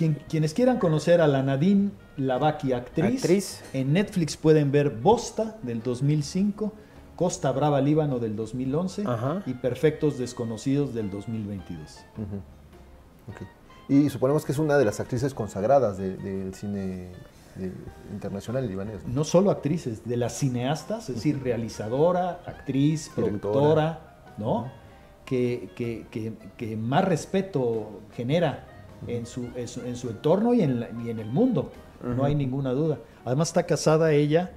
[0.00, 3.62] Quien- quienes quieran conocer a la Nadine Lavaki, actriz, Actriz.
[3.74, 6.72] en Netflix pueden ver Bosta del 2005,
[7.16, 9.42] Costa Brava Líbano del 2011 Ajá.
[9.44, 11.98] y Perfectos Desconocidos del 2022.
[12.16, 12.36] Ujú.
[13.30, 13.42] Ok.
[13.90, 17.10] Y suponemos que es una de las actrices consagradas de- del cine
[17.56, 17.70] de-
[18.10, 19.06] internacional libanés.
[19.06, 19.12] ¿no?
[19.16, 23.20] No solo actrices, de las cineastas, es decir, realizadora, actriz, Directora.
[23.40, 24.70] productora, ¿no?
[25.26, 28.66] Que, que- que- que más respeto genera
[29.06, 31.70] en su, en su, en su entorno y en, la- y en el mundo,
[32.02, 32.98] no hay ninguna duda.
[33.24, 34.52] Además está casada ella,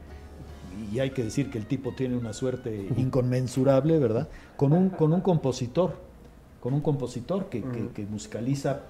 [0.91, 4.29] y hay que decir que el tipo tiene una suerte inconmensurable, ¿verdad?
[4.57, 5.93] Con un, con un compositor,
[6.59, 8.81] con un compositor que, que- que musicaliza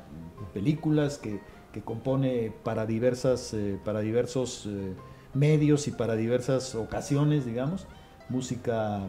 [0.54, 1.40] películas, que,
[1.72, 4.94] que compone para diversas, eh, para diversos eh,
[5.34, 7.88] medios y para diversas ocasiones, digamos,
[8.30, 9.02] música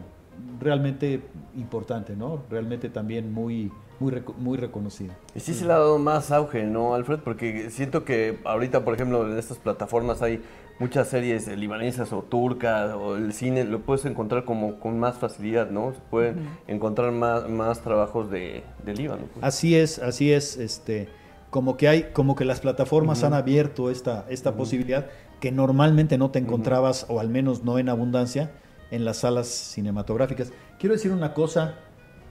[0.59, 1.21] realmente
[1.55, 2.41] importante, ¿no?
[2.49, 5.15] Realmente también muy, muy, reco- muy reconocida.
[5.35, 7.19] Y sí se le ha dado más auge, ¿no, Alfred?
[7.19, 10.41] Porque siento que ahorita, por ejemplo, en estas plataformas hay
[10.79, 15.17] muchas series eh, libanesas o turcas o el cine, lo puedes encontrar como con más
[15.17, 15.93] facilidad, ¿no?
[15.93, 16.45] Se pueden Ujú.
[16.67, 19.23] encontrar más, más trabajos de, de Líbano.
[19.33, 19.43] pues.
[19.45, 21.07] Así es, así es, este,
[21.49, 23.27] como que hay, como que las plataformas Ujú.
[23.27, 25.07] han abierto esta, esta posibilidad
[25.39, 28.51] que normalmente no te encontrabas, o al menos no en abundancia,
[28.91, 30.51] en las salas cinematográficas.
[30.79, 31.75] Quiero decir una cosa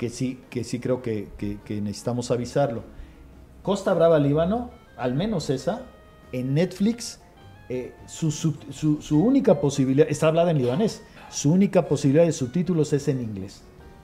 [0.04, 2.82] que sí, que sí creo que, que- que necesitamos avisarlo.
[3.62, 5.80] Costa Brava Líbano, al menos esa,
[6.32, 7.20] en Netflix,
[7.70, 12.32] eh, su, sub- su- su única posibilidad, está hablada en libanés, su única posibilidad de
[12.32, 13.62] subtítulos es en inglés.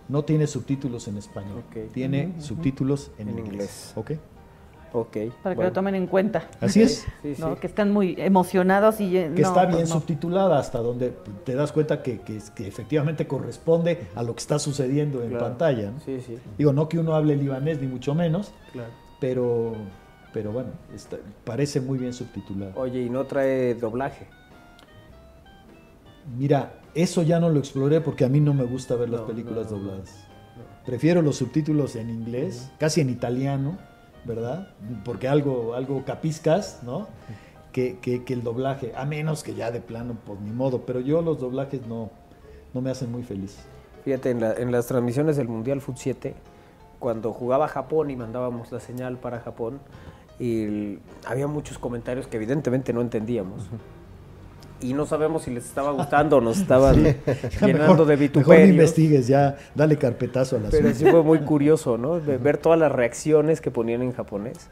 [0.08, 2.46] No tiene subtítulos en español, tiene Ujú, ujú.
[2.46, 3.52] subtítulos en, En inglés.
[3.52, 3.92] inglés.
[3.96, 4.12] ¿Ok?
[4.92, 5.16] Ok.
[5.42, 5.62] Para que bueno.
[5.62, 6.48] lo tomen en cuenta.
[6.60, 7.06] Así es.
[7.22, 7.40] Sí, sí.
[7.40, 7.54] ¿no?
[7.56, 9.16] Que están muy emocionados y...
[9.16, 9.94] eh, que no, está pues bien no.
[9.94, 11.10] subtitulada hasta donde
[11.44, 15.44] te das cuenta que, que, que efectivamente corresponde a lo que está sucediendo en Claro.
[15.46, 15.92] pantalla.
[15.92, 16.00] ¿no?
[16.00, 16.36] Sí, sí.
[16.58, 18.90] Digo, no que uno hable libanés ni mucho menos, Claro.
[19.20, 19.74] pero,
[20.32, 22.72] pero bueno, está- parece muy bien subtitulado.
[22.74, 24.26] Oye, y no trae doblaje.
[26.36, 29.70] Mira, eso ya no lo exploré porque a mí no me gusta ver las películas
[29.70, 30.26] no, no, dobladas.
[30.84, 33.78] Prefiero los subtítulos en inglés, casi en italiano,
[34.24, 34.68] ¿verdad?
[35.04, 37.08] Porque algo, algo capiscas, ¿no?
[37.72, 41.00] Que, que- que el doblaje, a menos que ya de plano, pues ni modo, pero
[41.00, 42.10] yo los doblajes no,
[42.74, 43.58] no me hacen muy feliz.
[44.04, 46.34] Fíjate, en, la- en las transmisiones del Mundial Foot 7,
[46.98, 49.78] cuando jugaba Japón y mandábamos la señal para Japón,
[50.38, 53.62] y el- había muchos comentarios que evidentemente no entendíamos.
[54.82, 57.16] Y no sabemos si les estaba gustando o nos estaban llenando
[57.60, 58.68] mejor- de Mejor no vituperios.
[58.70, 62.18] investigues, ya dale carpetazo a la Pero sí fue muy curioso, ¿no?
[62.20, 64.68] De ver todas las reacciones que ponían en japonés.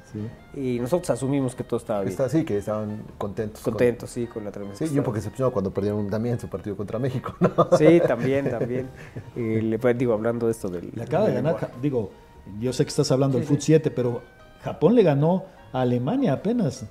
[0.56, 2.10] Y nosotros asumimos que todo estaba bien.
[2.10, 3.62] Está así, que estaban contentos.
[3.62, 4.88] con- Contentos, sí, con la transmisión.
[4.88, 7.68] Sí, yo porque se cuando perdieron también su partido contra México, ¿no?
[7.76, 8.88] Sí, también, también.
[9.36, 10.90] Y le pues, digo, hablando de esto del.
[10.94, 11.74] Le acaba de ganar, lenguaje.
[11.82, 12.10] Digo,
[12.58, 13.54] yo sé que estás hablando Sí, del sí.
[13.54, 14.22] Foot 7, pero
[14.62, 16.86] Japón le ganó a Alemania apenas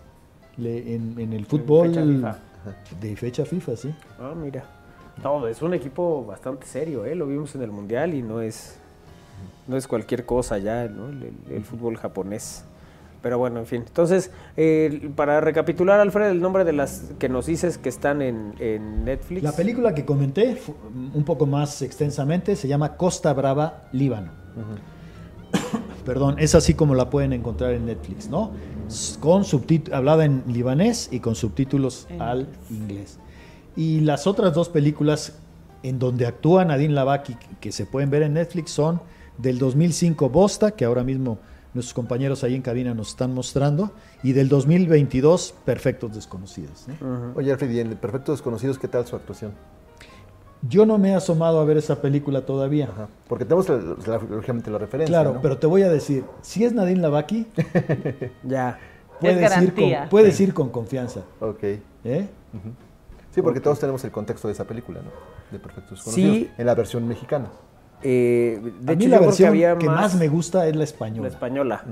[0.55, 1.91] le- en, en el fútbol.
[2.99, 3.93] De fecha FIFA, sí.
[4.19, 4.63] Ah, mira.
[5.23, 7.15] No, es un equipo bastante serio, ¿eh?
[7.15, 8.77] Lo vimos en el Mundial y no es,
[9.67, 11.09] no es cualquier cosa ya, ¿no?
[11.09, 12.63] El, el- el fútbol japonés.
[13.23, 13.83] Pero bueno, en fin.
[13.87, 18.53] Entonces, eh, para recapitular, Alfred, el nombre de las que nos dices que están en,
[18.59, 19.41] en Netflix.
[19.41, 20.55] La película que comenté
[21.13, 24.31] un poco más extensamente se llama Costa Brava, Líbano.
[26.05, 28.51] Perdón, es así como la pueden encontrar en Netflix, ¿no?
[29.19, 29.43] Con
[29.91, 33.19] hablada en libanés y con subtítulos En al inglés.
[33.75, 35.33] Y las otras dos películas
[35.83, 39.01] en donde actúa Nadine Lavaki que- se pueden ver en Netflix son
[39.37, 41.37] del 2005 Bosta, que ahora mismo
[41.73, 43.91] nuestros compañeros ahí en cabina nos están mostrando,
[44.23, 46.85] y del 2022 Perfectos Desconocidos.
[46.99, 47.33] ¿no?
[47.35, 49.51] Oye, Alfred, y en Perfectos Desconocidos, ¿qué tal su actuación?
[50.63, 52.89] Yo no me he asomado a ver esa película todavía.
[53.27, 53.77] Porque tenemos, la-
[54.07, 55.41] la- lógicamente, la referencia, Claro, ¿no?
[55.41, 57.45] pero te voy a decir, si es Nadine Lavaki,
[58.43, 58.79] ya.
[59.19, 61.21] puedes, ir con, puedes ir con confianza.
[61.39, 61.63] Ok.
[62.03, 62.27] ¿eh?
[63.31, 65.09] Sí, porque todos tenemos el contexto de esa película, ¿no?
[65.51, 66.35] De Perfectos Desconocidos.
[66.37, 66.51] Sí.
[66.57, 67.49] En la versión mexicana.
[68.03, 70.67] Eh, de a hecho, mí yo la creo versión que, había que más me gusta
[70.67, 71.21] es la española.
[71.29, 71.83] La española.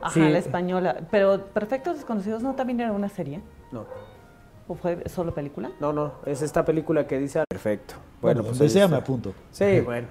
[0.00, 0.20] Ajá, Sí.
[0.20, 0.96] la española.
[1.10, 3.40] Pero Perfectos Desconocidos no también era una serie.
[3.70, 3.84] No.
[4.68, 5.70] ¿O fue solo película?
[5.80, 7.42] No, no, es esta película que dice...
[7.48, 7.94] Perfecto.
[8.20, 8.96] Bueno, pues donde sea está.
[8.96, 9.34] me apunto.
[9.50, 10.06] Sí, bueno.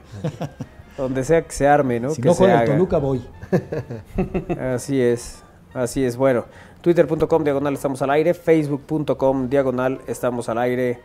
[0.97, 2.11] donde sea que se arme, ¿no?
[2.11, 2.65] Si que no juega.
[2.65, 3.25] Toluca, voy.
[4.59, 5.43] Así es,
[5.73, 6.15] así es.
[6.15, 6.45] Bueno,
[6.81, 10.99] twitter.com diagonal estamos al aire, facebook.com diagonal estamos al aire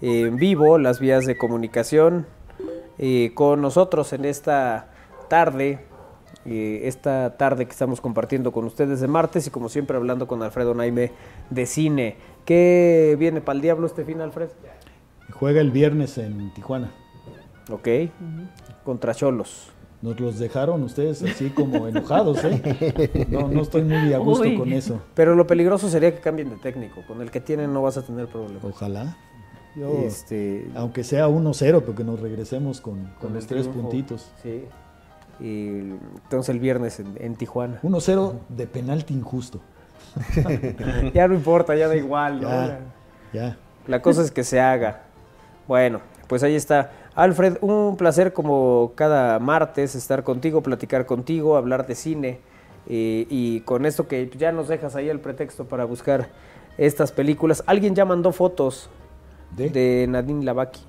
[0.00, 2.26] en vivo, las vías de comunicación
[2.98, 4.88] eh, con nosotros en esta
[5.28, 5.86] tarde,
[6.46, 10.42] eh, esta tarde que estamos compartiendo con ustedes de martes y como siempre hablando con
[10.42, 11.12] Alfredo Naime
[11.50, 12.16] de cine.
[12.44, 14.48] ¿Qué viene para el diablo este fin, Alfred?
[15.32, 16.90] Juega el viernes en Tijuana.
[17.70, 17.88] Ok,
[18.84, 19.70] contra Cholos.
[20.02, 23.26] Nos los dejaron ustedes así como enojados, ¿eh?
[23.28, 24.56] No, no estoy muy a gusto Uy.
[24.56, 25.00] con eso.
[25.14, 27.02] Pero lo peligroso sería que cambien de técnico.
[27.06, 28.64] Con el que tienen no vas a tener problemas.
[28.64, 29.18] Ojalá.
[29.76, 33.82] Yo, Este, aunque sea 1-0, porque nos regresemos con, con con los tres triunfo.
[33.82, 34.32] puntitos.
[34.42, 34.64] Sí.
[35.40, 35.78] Y
[36.24, 37.80] entonces el viernes en, en Tijuana.
[37.82, 39.60] 1-0 de penalti injusto.
[41.14, 42.40] ya no importa, ya da igual.
[42.40, 42.48] ¿no?
[42.48, 42.80] Ya,
[43.32, 43.56] ya.
[43.86, 45.02] La cosa es que se haga.
[45.66, 46.92] Bueno, pues ahí está.
[47.14, 52.40] Alfred, un placer como cada martes estar contigo, platicar contigo, hablar de cine.
[52.86, 56.28] eh, y con esto que ya nos dejas ahí el pretexto para buscar
[56.78, 57.62] estas películas.
[57.66, 58.88] Alguien ya mandó fotos
[59.56, 60.80] de, Nadine Lavaki.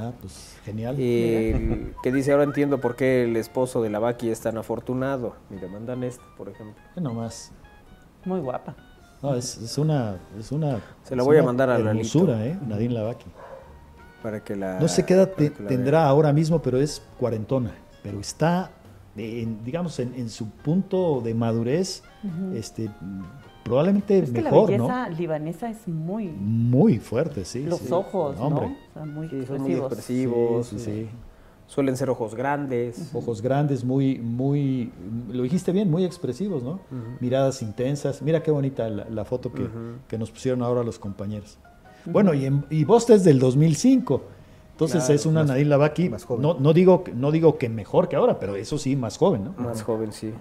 [0.00, 0.94] Ah, pues genial.
[0.98, 5.34] Eh, que dice, ahora entiendo por qué el esposo de Lavaki es tan afortunado.
[5.50, 6.80] Mira, mandan esta, por ejemplo.
[6.96, 7.50] Nomás.
[8.24, 8.76] Muy guapa.
[9.22, 10.80] No, es, es una, es una.
[11.02, 11.90] Se la es voy a mandar a Lalito.
[11.90, 12.56] hermosura, ¿eh?
[12.66, 13.26] Nadine Lavaki.
[14.22, 14.78] Para que la...
[14.78, 17.72] No sé qué edad te- la tendrá ahora mismo, pero es cuarentona.
[18.02, 18.70] Pero está,
[19.16, 22.02] en- digamos, en, en su punto de madurez,
[22.54, 22.88] este,
[23.68, 24.86] probablemente Es que mejor, la ¿no?
[24.88, 26.28] belleza libanesa es muy...
[26.28, 27.64] Muy fuerte, sí.
[27.64, 27.92] Los sí.
[27.92, 28.46] ojos, ¿no?
[28.46, 28.66] Hombre.
[28.90, 30.66] O sea, muy Sí, son muy expresivos.
[30.66, 31.08] Sí, sí, sí.
[31.66, 33.10] Suelen ser ojos grandes.
[33.14, 34.90] Ojos grandes, muy, muy,
[35.30, 36.80] lo dijiste bien, muy expresivos, ¿no?
[37.20, 38.22] Miradas intensas.
[38.22, 39.68] Mira qué bonita la, la foto que,
[40.08, 41.58] que nos pusieron ahora los compañeros.
[42.06, 44.22] Bueno, y, en, y Bosta es del 2005.
[44.72, 48.08] Entonces Claro, es una más- Nadine Lavaki, no, no, digo, que- no digo que mejor
[48.08, 49.52] que ahora, pero eso sí, más joven, ¿no?
[49.62, 50.32] Más joven, sí.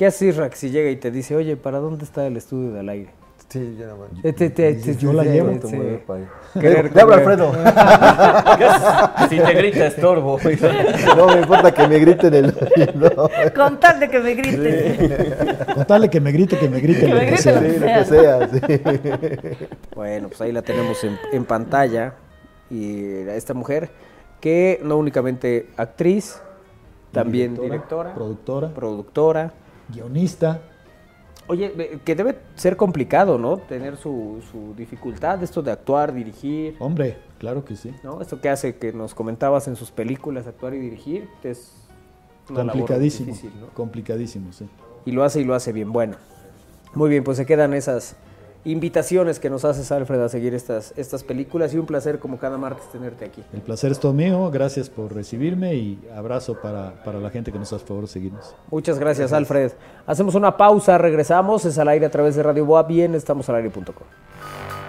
[0.00, 2.88] ¿Qué hace Rack si llega y te dice, oye, ¿para dónde está el estudio del
[2.88, 3.10] aire?
[3.50, 5.50] Sí, ya no este, Yo la llevo.
[5.50, 7.12] este, Mover para- hablo.
[7.12, 7.52] Alfredo.
[9.28, 10.38] Si te grita estorbo.
[11.18, 12.46] No me importa que me griten el
[12.94, 13.10] no.
[13.54, 15.56] Con tal de que me griten.
[15.74, 17.00] Contarle que me grite, que me grite.
[17.00, 17.60] Que lo me que grite sea.
[18.40, 19.66] lo Sí, que lo que sea, sí.
[19.94, 22.14] Bueno, pues ahí la tenemos en, en pantalla.
[22.70, 23.90] Y a esta mujer,
[24.40, 26.40] que no únicamente actriz,
[27.12, 29.52] también directora, Productora, productora.
[29.90, 30.60] Guionista.
[31.46, 33.56] Oye, que debe ser complicado, ¿no?
[33.56, 37.92] Tener su, su dificultad, esto de actuar, dirigir, Hombre, claro que sí.
[38.04, 38.20] ¿no?
[38.20, 41.72] Esto que hace que nos comentabas en sus películas, actuar y dirigir, es
[42.48, 43.26] una labor Complicadísimo.
[43.32, 43.66] difícil, ¿no?
[43.70, 44.68] Complicadísimo, sí.
[45.04, 45.92] Y lo hace y lo hace bien.
[45.92, 46.16] Bueno,
[46.94, 48.14] muy bien, pues se quedan esas
[48.64, 52.58] invitaciones que nos haces, Alfred, a seguir estas, estas películas y un placer como cada
[52.58, 53.42] martes tenerte aquí.
[53.52, 54.50] El placer es todo mío.
[54.50, 58.54] Gracias por recibirme y abrazo para, para la gente que nos hace favor de seguirnos.
[58.70, 59.72] Muchas gracias, Alfred.
[60.06, 63.56] Hacemos una pausa, regresamos, es al aire a través de Radio Boa, bien, estamos al
[63.56, 64.79] aire.com.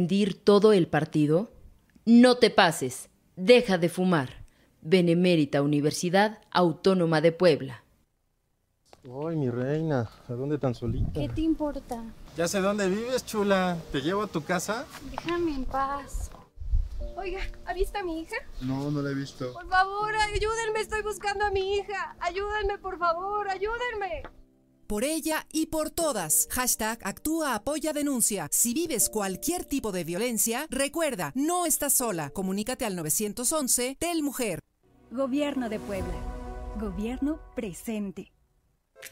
[0.00, 1.50] rendir todo el partido?
[2.06, 3.10] No te pases.
[3.36, 4.46] Deja de fumar.
[4.80, 7.84] Benemérita Universidad Autónoma de Puebla.
[9.04, 11.20] Ay, mi reina, ¿a dónde tan solita?
[11.20, 12.02] ¿Qué te importa?
[12.34, 13.76] Ya sé dónde vives, chula.
[13.92, 14.86] ¿Te llevo a tu casa?
[15.10, 16.30] Déjame en paz.
[17.16, 18.36] Oiga, ¿ha visto a mi hija?
[18.62, 19.52] No, no la he visto.
[19.52, 22.16] Por favor, ayúdenme, estoy buscando a mi hija.
[22.20, 24.22] Ayúdenme, por favor, ayúdenme.
[24.90, 26.48] Por ella y por todas.
[26.50, 28.48] Hashtag actúa, apoya, denuncia.
[28.50, 32.30] Si vives cualquier tipo de violencia, recuerda, no estás sola.
[32.30, 34.58] Comunícate al 911 Tel Mujer.
[35.12, 36.74] Gobierno de Puebla.
[36.80, 38.32] Gobierno presente.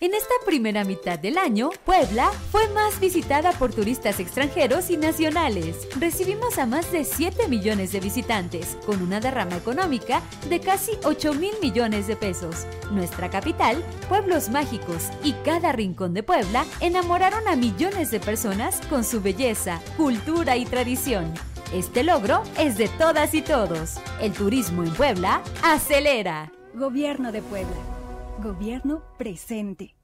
[0.00, 5.88] En esta primera mitad del año, Puebla fue más visitada por turistas extranjeros y nacionales.
[5.98, 11.34] Recibimos a más de 7 millones de visitantes, con una derrama económica de casi 8
[11.34, 12.66] mil millones de pesos.
[12.92, 19.02] Nuestra capital, pueblos mágicos y cada rincón de Puebla enamoraron a millones de personas con
[19.02, 21.34] su belleza, cultura y tradición.
[21.74, 23.96] Este logro es de todas y todos.
[24.20, 26.52] El turismo en Puebla acelera.
[26.72, 27.97] Gobierno de Puebla.
[28.42, 29.96] Gobierno presente.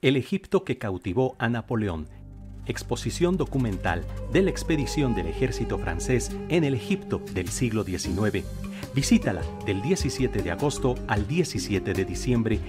[0.00, 2.06] El Egipto que cautivó a Napoleón.
[2.66, 8.44] Exposición documental de la expedición del ejército francés en el Egipto del siglo XIX.
[8.94, 12.60] Visítala del 17 de agosto al 17 de diciembre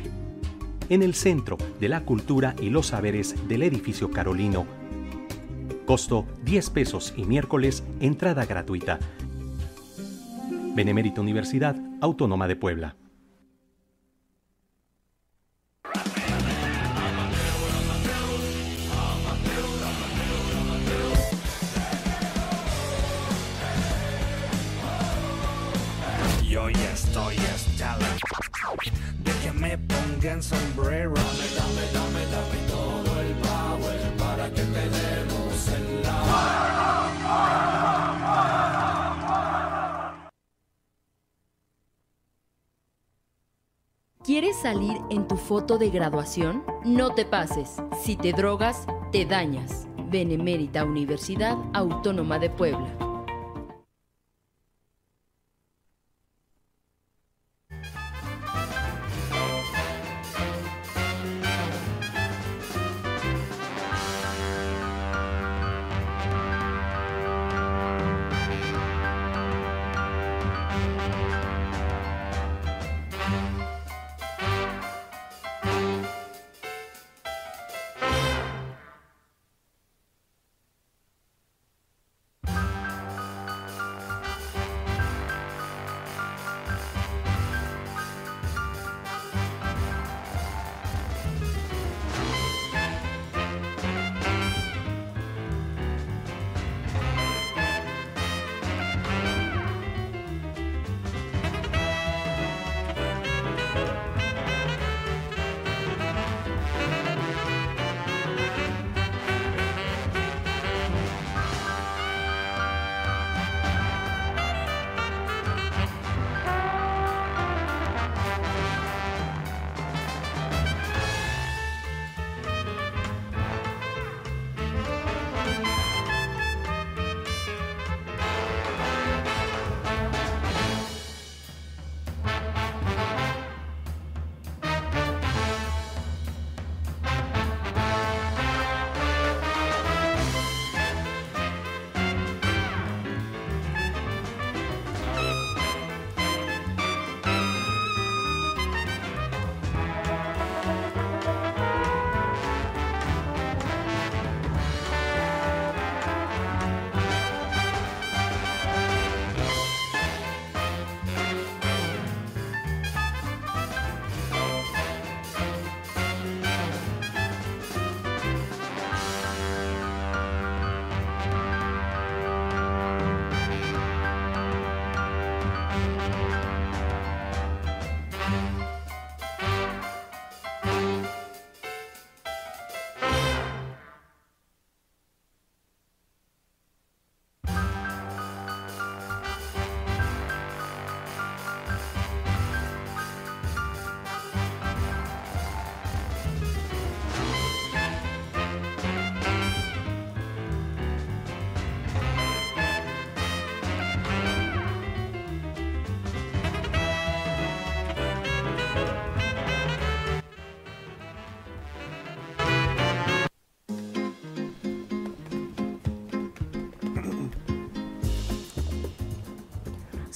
[0.90, 4.66] en el Centro de la Cultura y los Saberes del Edificio Carolino.
[5.86, 8.98] Costo 10 pesos y miércoles entrada gratuita.
[10.80, 12.96] Benemérita Universidad Autónoma de Puebla.
[26.48, 28.08] Yo ya estoy hasta la
[29.26, 31.14] de que me pongan sombrero.
[31.14, 32.69] Dame, dame, dame,
[44.30, 46.64] ¿Quieres salir en tu foto de graduación?
[46.86, 47.78] No te pases.
[48.00, 49.88] Si te drogas, te dañas.
[50.12, 53.09] Benemérita Universidad Autónoma de Puebla.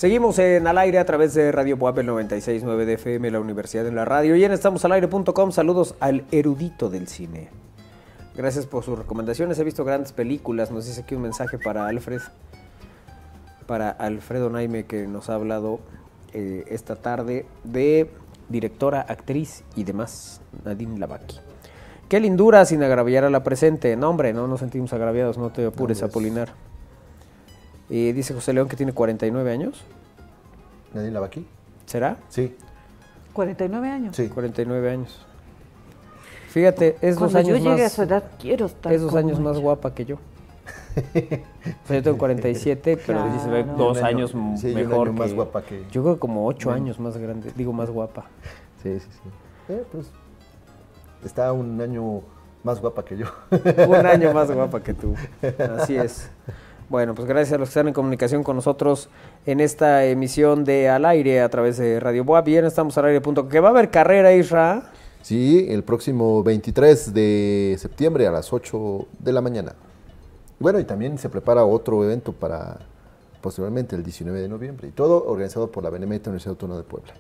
[0.04, 3.96] Seguimos en al aire a través de Radio Puebla 96.9 de FM, la Universidad en
[3.96, 4.36] la Radio.
[4.36, 7.48] Y en estamosalaire.com, saludos al erudito del cine.
[8.36, 9.58] Gracias por sus recomendaciones.
[9.60, 10.72] He visto grandes películas.
[10.72, 12.20] Nos dice aquí un mensaje para Alfred,
[13.66, 15.80] para Alfredo Naime, que nos ha hablado
[16.34, 18.10] eh, esta tarde de
[18.50, 21.40] directora, actriz y demás, Nadine Lavaki.
[22.10, 23.96] Qué lindura sin agraviar a la presente.
[23.96, 26.12] No, hombre, no nos sentimos agraviados, no te apures, No, pues.
[26.12, 26.73] Apolinar.
[27.90, 29.84] Y dice José León que tiene 49 años.
[30.94, 31.46] ¿Nadie la va aquí?
[31.86, 32.18] ¿Será?
[32.30, 32.56] Sí.
[33.34, 34.16] 49 años.
[34.16, 34.28] Sí.
[34.30, 35.26] 49 años.
[36.50, 37.92] Fíjate, es dos Cuando años yo llegue más.
[37.92, 39.64] a su edad, quiero estar Es dos años más ella.
[39.64, 40.16] guapa que yo.
[40.16, 43.34] O sea, yo tengo 47, pero Claro.
[43.34, 45.08] sí se ve dos año- años sí, mejor.
[45.08, 46.84] año más que- guapa que- Yo creo que como 8 Bueno.
[46.86, 48.26] años más grande, digo más guapa.
[48.84, 49.30] Sí, sí, sí.
[49.74, 50.08] Eh, pues,
[51.26, 52.22] está un año
[52.64, 53.26] más guapa que yo.
[53.88, 55.16] Un año más guapa que tú.
[55.80, 56.30] Así es.
[56.94, 59.10] Bueno, pues gracias a los que están en comunicación con nosotros
[59.48, 62.44] en esta emisión de Al Aire a través de Radio Boa.
[62.44, 63.50] Bien, estamos al aire.com.
[63.50, 64.92] Que va a haber carrera, Isra.
[65.24, 69.74] Sí, el próximo 23 de septiembre a las 8 de la mañana.
[70.60, 72.78] Bueno, y también se prepara otro evento para
[73.42, 74.90] posteriormente el 19 de noviembre.
[74.90, 77.16] Y todo organizado por la Benemérita Universidad Autónoma de Puebla.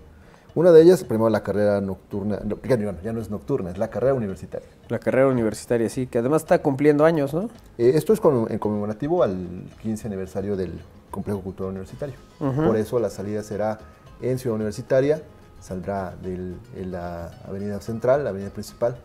[0.55, 3.77] Una de ellas, primero la carrera nocturna, no, ya no- ya no es nocturna, es
[3.79, 4.67] la carrera universitaria.
[4.87, 7.49] La carrera universitaria, sí, que además está cumpliendo años, ¿no?
[7.79, 9.35] Eh, esto es con- en conmemorativo al
[9.81, 10.79] 15 aniversario del
[11.09, 12.15] Complejo Cultural Universitario.
[12.37, 13.79] Por eso la salida será
[14.21, 15.23] en Ciudad Universitaria,
[15.59, 18.95] saldrá del- en la avenida central, la avenida principal,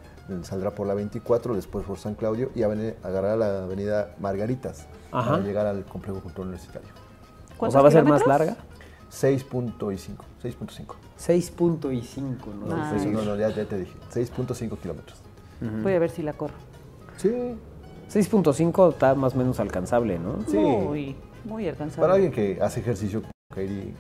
[0.42, 5.30] saldrá por la 24, después por San Claudio y agarrará la avenida Margaritas Ajá.
[5.30, 6.88] para llegar al Complejo Cultural Universitario.
[7.58, 8.56] O sea, va a ser más larga.
[9.10, 10.96] 6.5, 6.5.
[11.18, 12.74] 6.5, ¿no?
[12.74, 12.92] Ah.
[12.94, 15.18] Eso no, no, ya, ya te dije, 6.5 kilómetros.
[15.60, 16.54] Voy a ver si la corro.
[17.16, 17.28] Sí.
[18.10, 20.38] 6.5 está más o menos alcanzable, ¿no?
[20.46, 20.56] Sí.
[20.56, 22.00] Muy, muy alcanzable.
[22.00, 23.92] Para alguien que hace ejercicio, Kairi,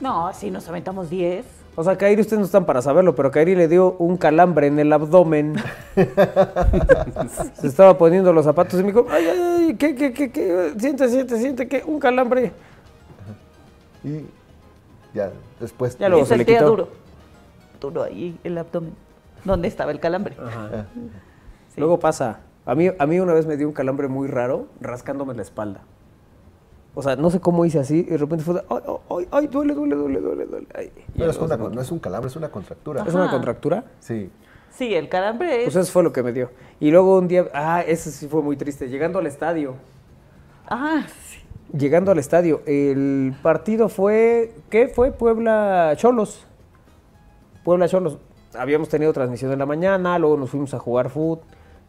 [0.00, 1.44] No, si nos aventamos 10.
[1.76, 4.78] O sea, Kairi, ustedes no están para saberlo, pero Kairi le dio un calambre en
[4.78, 5.56] el abdomen.
[7.54, 10.72] Se estaba poniendo los zapatos y me dijo, ay, ay, ay, ¿qué, qué, qué, qué?
[10.78, 11.82] Siente, siente, siente, ¿qué?
[11.84, 12.52] Un calambre.
[14.02, 14.24] y
[15.14, 15.96] ya después...
[15.98, 16.66] Ya luego Y se le quitó.
[16.68, 16.88] duro.
[17.80, 18.94] Duro ahí el abdomen.
[19.44, 20.36] ¿Dónde estaba el calambre?
[20.42, 20.86] Ajá.
[21.76, 22.40] Luego pasa.
[22.66, 25.80] A mí, a mí una vez me dio un calambre muy raro rascándome la espalda.
[26.94, 29.46] O sea, no sé cómo hice así y de repente fue ay, ay, ay, ay,
[29.48, 30.66] duele, duele, duele, duele, duele.
[30.74, 33.04] Ay, y Pero es una- no es un calambre, es una contractura.
[33.06, 33.84] ¿Es una contractura?
[34.00, 34.30] Sí.
[34.70, 35.64] Sí, el calambre es.
[35.64, 36.50] Pues eso fue lo que me dio.
[36.80, 39.74] Y luego un día, ah, eso sí fue muy triste, llegando al estadio.
[40.68, 41.23] Ah, sí.
[41.76, 45.10] Llegando al estadio, el partido fue, ¿qué fue?
[45.10, 46.46] Puebla Cholos.
[47.64, 48.18] Puebla Cholos.
[48.56, 51.40] Habíamos tenido transmisión en la mañana, luego nos fuimos a jugar fútbol,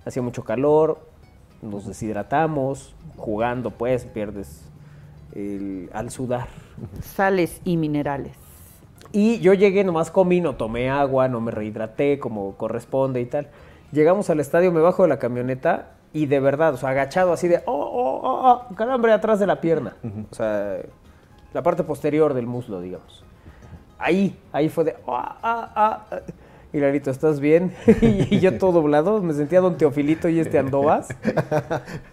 [0.04, 0.98] hacía mucho calor,
[1.62, 4.64] nos deshidratamos, jugando pues, pierdes
[5.36, 6.48] el- al sudar.
[7.04, 8.36] Sales y minerales.
[9.12, 13.50] Y yo llegué, nomás comí, no tomé agua, no me rehidraté como corresponde y tal.
[13.92, 17.50] Llegamos al estadio, me bajo de la camioneta y de verdad, o sea, agachado así
[17.50, 19.98] de, oh, oh, oh, oh, calambre atrás de la pierna.
[20.32, 20.78] O sea,
[21.54, 23.26] la parte posterior del muslo, digamos.
[24.00, 26.22] Ahí, ahí fue de, oh, ah, ah, ah.
[26.72, 27.76] Y Larito, ¿estás bien?
[28.02, 31.10] y yo todo doblado, me sentía don Teofilito y este Andovas.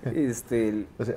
[0.04, 1.14] Este, O sea,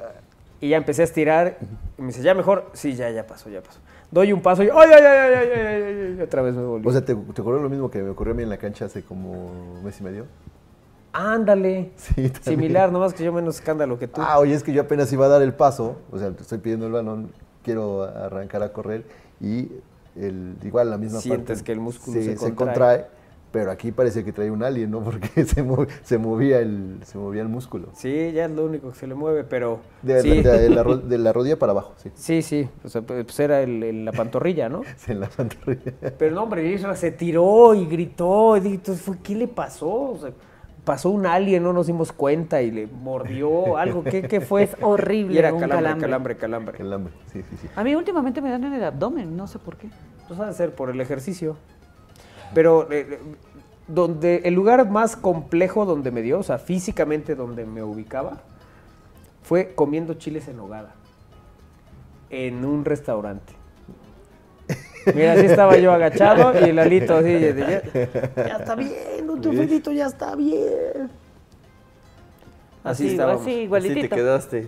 [0.61, 1.57] y ya empecé a estirar.
[1.97, 2.69] Y me dice, ¿ya mejor?
[2.73, 3.79] Sí, ya, ya pasó, ya pasó.
[4.11, 6.21] Doy un paso y ¡ay, ay, ay, ay, ay, ay, ay, ay!
[6.21, 6.87] Otra vez me volví.
[6.87, 8.85] o sea, ¿te, te ocurrió lo mismo que me ocurrió a mí en la cancha
[8.85, 10.27] hace como un mes y medio?
[11.15, 11.91] Ándale.
[11.95, 12.29] Sí.
[12.41, 14.21] Similar, nomás que yo menos escándalo que tú.
[14.21, 16.57] Ah, oye, es que yo apenas iba a dar el paso, o sea, te estoy
[16.57, 17.31] pidiendo el balón,
[17.63, 19.05] quiero arrancar a correr
[19.39, 19.69] y
[20.15, 22.55] el, igual la misma Sientes parte que el músculo se contrae.
[22.55, 23.05] contrae,
[23.51, 24.99] pero aquí parece que trae un alien, ¿no?
[25.03, 25.65] Porque se,
[26.03, 27.87] se movía el se movía el músculo.
[27.93, 29.79] Sí, ya es lo único que se le mueve, pero.
[30.01, 30.43] De, sí.
[30.43, 32.11] la, de la ro- de la rodilla para abajo, sí.
[32.15, 32.67] sí, sí.
[32.83, 34.81] O sea, pues era el- el- la pantorrilla, ¿no?
[34.97, 35.93] Sí, En la pantorrilla.
[36.17, 38.57] Pero no, hombre, se tiró y gritó.
[38.57, 38.79] Y dije,
[39.23, 39.89] ¿qué le pasó?
[40.11, 40.31] O sea,
[40.85, 44.03] pasó un alien, no nos dimos cuenta y le mordió algo.
[44.03, 44.63] ¿Qué, qué fue?
[44.65, 46.01] Es horrible, Y era un calambre, calambre.
[46.01, 46.77] calambre, calambre.
[46.77, 47.67] Calambre, sí, sí, sí.
[47.75, 49.89] A mí últimamente me dan en el abdomen, no sé por qué.
[50.27, 51.57] Pues ha de ser por el ejercicio.
[52.53, 53.19] Pero eh, eh,
[53.87, 58.37] donde el lugar más complejo donde me dio, o sea, físicamente donde me ubicaba,
[59.43, 60.93] fue comiendo chiles en hogada.
[62.29, 63.53] En un restaurante.
[65.13, 67.81] Mira, así estaba yo agachado y el alito así, ya,
[68.35, 71.09] ya está bien, don Teofilito, ya está bien.
[72.83, 73.41] Así, Así, estábamos.
[73.41, 74.09] así, Así igualitito.
[74.09, 74.67] te quedaste.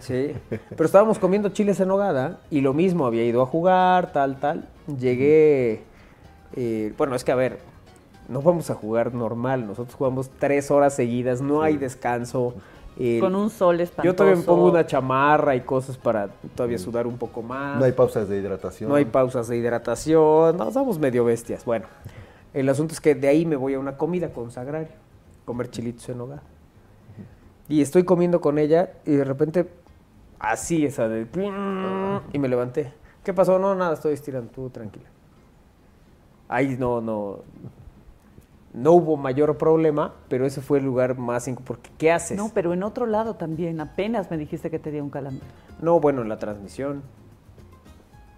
[0.00, 0.32] Sí,
[0.70, 4.68] pero estábamos comiendo chiles en hogada y lo mismo, había ido a jugar, tal, tal.
[4.98, 5.82] Llegué,
[6.56, 7.58] eh, bueno, es que a ver,
[8.28, 12.54] no vamos a jugar normal, nosotros jugamos tres horas seguidas, no hay descanso,
[12.98, 14.06] El- Con un sol espantoso.
[14.12, 17.78] Yo todavía me pongo una chamarra y cosas para todavía sudar un poco más.
[17.78, 18.90] No hay pausas de hidratación.
[18.90, 20.56] No hay pausas de hidratación.
[20.56, 21.64] No, somos medio bestias.
[21.64, 21.86] Bueno,
[22.54, 24.88] el asunto es que de ahí me voy a una comida con Sagrario.
[25.44, 26.40] Comer chilitos en hogar.
[27.68, 29.68] Y estoy comiendo con ella y de repente,
[30.40, 31.26] así, esa de...
[32.32, 32.92] Y me levanté.
[33.22, 33.58] ¿Qué pasó?
[33.58, 34.50] No, nada, estoy estirando.
[34.50, 35.06] Tú tranquila.
[36.48, 37.40] Ahí no, no...
[38.74, 41.48] No hubo mayor problema, pero ese fue el lugar más...
[41.64, 42.36] Porque, ¿qué haces?
[42.36, 43.80] No, pero en otro lado también.
[43.80, 45.44] Apenas me dijiste que te dio un calambre.
[45.80, 47.02] No, bueno, en la transmisión.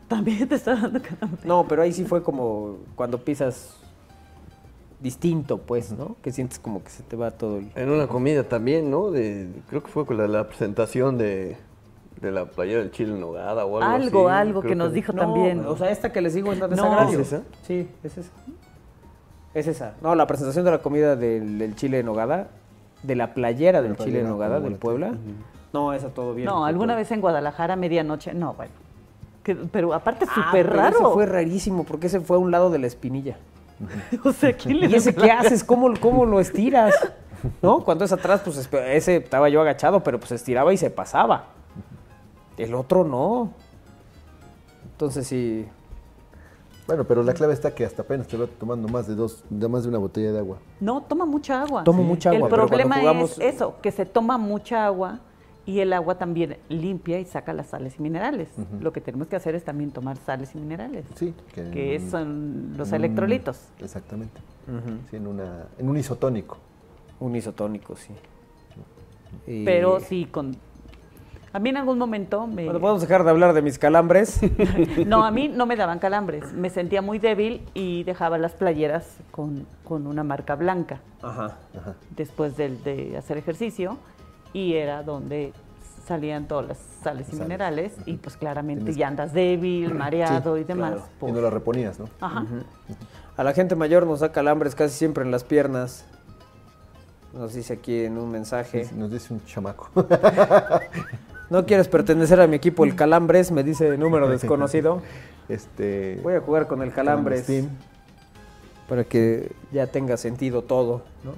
[0.09, 1.41] También te está dando calambre.
[1.45, 3.77] No, pero ahí sí fue como cuando pisas
[5.01, 6.17] distinto, pues, ¿no?
[6.23, 7.71] Que sientes como que se te va todo el...
[7.75, 9.11] En una comida también, ¿no?
[9.11, 11.57] De, creo que fue con la, la presentación de,
[12.21, 14.39] de la playera del Chile en Nogada o algo Algo, así.
[14.41, 15.65] algo Creo que nos dijo No, también.
[15.67, 16.83] O sea, esta que les digo es la de No.
[16.83, 17.21] Sagrario.
[17.21, 17.43] ¿Es esa?
[17.63, 18.31] Sí, es esa.
[19.55, 19.95] Es esa.
[20.01, 22.49] No, la presentación de la comida del, del chile en nogada,
[23.03, 24.75] de la playera del La chile en nogada del.
[24.77, 25.13] Puebla.
[25.73, 26.47] No, esa todo bien.
[26.47, 28.33] No, alguna vez en Guadalajara a medianoche.
[28.35, 28.73] No, bueno.
[29.43, 30.99] Que- pero aparte Ah, súper raro.
[30.99, 33.37] Ese fue rarísimo porque ese fue a un lado de la espinilla.
[34.25, 35.65] o sea, ¿quién le ¿Y ese qué haces?
[35.65, 36.95] ¿Cómo, cómo lo estiras?
[37.63, 37.83] ¿No?
[37.85, 41.47] Cuando es atrás, pues ese estaba yo agachado, pero pues estiraba y se pasaba.
[42.59, 43.51] El otro no.
[44.93, 45.67] Entonces sí.
[46.91, 49.69] Bueno, pero la clave está que hasta apenas te va tomando más de dos, de
[49.69, 50.59] más de una botella de agua.
[50.81, 51.85] No, toma mucha agua.
[51.85, 55.21] Tomo mucha agua, El pero problema jugamos- es eso, que se toma mucha agua
[55.67, 58.49] y el agua también limpia y saca las sales y minerales.
[58.81, 61.05] Lo que tenemos que hacer es también tomar sales y minerales.
[61.15, 63.69] Sí, que, Que en- son los electrolitos.
[63.79, 64.41] Exactamente.
[65.11, 66.57] Sí, en, una, en un isotónico.
[67.21, 68.13] Un isotónico, sí.
[69.47, 70.57] Y- Pero sí, con...
[71.53, 72.65] A mí en algún momento me...
[72.65, 74.41] Bueno, podemos dejar de hablar de mis calambres.
[75.07, 76.53] No, a mí no me daban calambres.
[76.53, 81.57] Me sentía muy débil y dejaba las playeras con, con una marca blanca Ajá.
[81.77, 81.95] Ajá.
[82.15, 83.99] después de, hacer ejercicio
[84.53, 85.53] y era donde
[86.07, 87.41] salían todas las sales y Sales.
[87.43, 90.93] minerales y pues claramente Tienes- ya andas débil, mareado Sí, y demás.
[90.93, 91.07] claro.
[91.19, 92.07] por- Y no la reponías, ¿no?
[92.21, 92.45] Ajá.
[93.37, 96.05] A la gente mayor nos da calambres casi siempre en las piernas.
[97.33, 98.89] Nos dice aquí en un mensaje.
[98.97, 99.89] Nos dice un chamaco.
[101.51, 105.03] No quieres pertenecer a mi equipo el calambres, me dice número desconocido.
[105.49, 106.19] Este.
[106.23, 107.47] Voy a jugar con el calambres.
[107.47, 107.69] Team.
[108.89, 111.33] Para que ya tenga sentido todo, ¿no?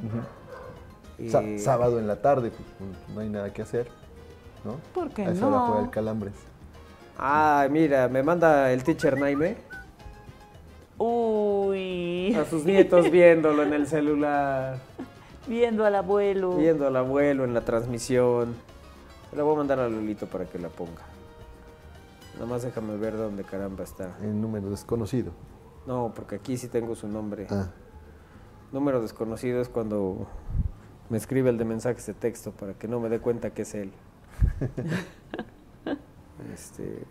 [1.18, 3.88] Y- sábado en la tarde, pues, no hay nada que hacer,
[4.64, 4.76] ¿no?
[4.94, 5.66] ¿Por qué A esa hora no?
[5.66, 6.32] juega el calambres.
[7.18, 9.56] Ah, mira, me manda el teacher Naime
[10.98, 14.78] Uy, a sus nietos viéndolo en el celular,
[15.46, 16.56] viendo al abuelo.
[16.56, 18.54] viendo al abuelo en la transmisión.
[19.32, 21.00] Se la voy a mandar a Lolito para que la ponga.
[22.34, 24.14] Nada más déjame ver dónde caramba está.
[24.20, 25.32] El número desconocido.
[25.86, 27.46] No, porque aquí sí tengo su nombre.
[27.48, 27.68] Ah,
[28.72, 30.26] Número desconocido es cuando
[31.08, 33.74] me escribe el de mensajes de texto para que no me dé cuenta que es
[33.74, 33.90] él.
[36.54, 37.02] este,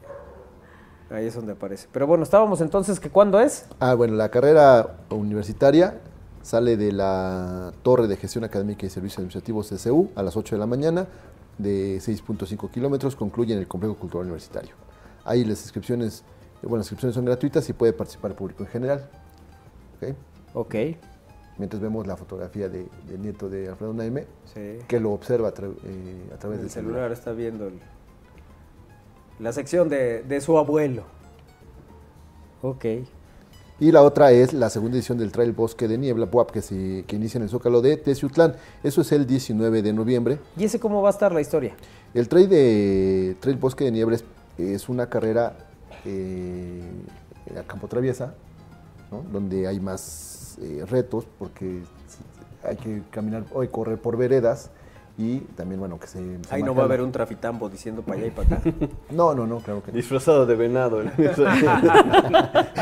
[1.09, 1.88] ahí es donde aparece.
[1.91, 3.65] Pero bueno, estábamos entonces que cuándo es?
[3.80, 5.99] Ah, bueno, la carrera universitaria
[6.43, 10.59] sale de la Torre de Gestión Académica y Servicios Administrativos CCU a las 8 de
[10.59, 11.07] la mañana,
[11.58, 14.74] de 6.5 kilómetros, concluye en el Complejo Cultural Universitario.
[15.26, 16.24] Ahí las inscripciones,
[16.62, 19.10] bueno, las inscripciones son gratuitas y puede participar el público en general.
[20.02, 20.16] ¿ok?
[20.56, 20.76] Ok.
[21.58, 24.80] Mientras vemos la fotografía de- del nieto de Alfredo Naime, Sí.
[24.88, 27.12] que lo observa a, tra- eh, a través el del celular celular.
[27.12, 27.80] está viendo el-
[29.39, 31.04] la sección de, de su abuelo.
[32.64, 32.86] Ok.
[33.82, 37.04] Y la otra es la segunda edición del Trail Bosque de Niebla, BUAP, que, se,
[37.08, 38.56] que inicia en el Zócalo de Teciutlán.
[38.84, 40.38] Eso es el 19 de noviembre.
[40.56, 41.76] ¿Y ese cómo va a estar la historia?
[42.14, 44.24] El Trail, de, trail Bosque de Niebla es,
[44.60, 45.58] es una carrera
[46.06, 46.80] eh,
[47.60, 48.36] a campo traviesa,
[49.10, 49.26] ¿no?
[49.34, 51.82] donde hay más eh, retos, porque
[52.64, 54.70] hay que caminar o correr por veredas
[55.22, 56.19] y también, bueno, que se...
[56.43, 58.61] se Ahí no va a haber un trafitambo diciendo para allá y para acá.
[59.11, 59.97] No, no, no, claro que no.
[59.97, 60.99] Disfrazado de venado.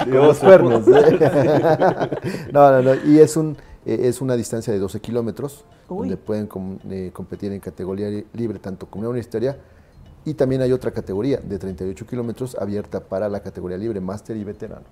[0.06, 0.88] Con los cuernos.
[0.88, 1.20] ¿eh?
[2.54, 2.96] no, no, no.
[3.06, 7.52] Y es, un, eh, es una distancia de 12 kilómetros, donde pueden com- eh, competir
[7.52, 9.58] en categoría li- libre, tanto comunidad universitaria.
[10.26, 14.44] Y también hay otra categoría de 38 kilómetros abierta para la categoría libre, máster y
[14.44, 14.88] veteranos.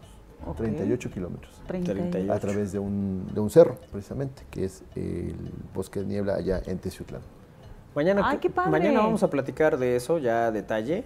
[0.45, 0.57] Ok.
[0.57, 1.61] 38 kilómetros.
[1.67, 2.31] 38.
[2.31, 5.35] A través de un, de un cerro, precisamente, que es el
[5.73, 7.21] Bosque de Niebla allá en Teciutlán.
[7.97, 8.69] Mañana, Ay, qué padre.
[8.69, 11.03] mañana vamos a platicar de eso ya a detalle.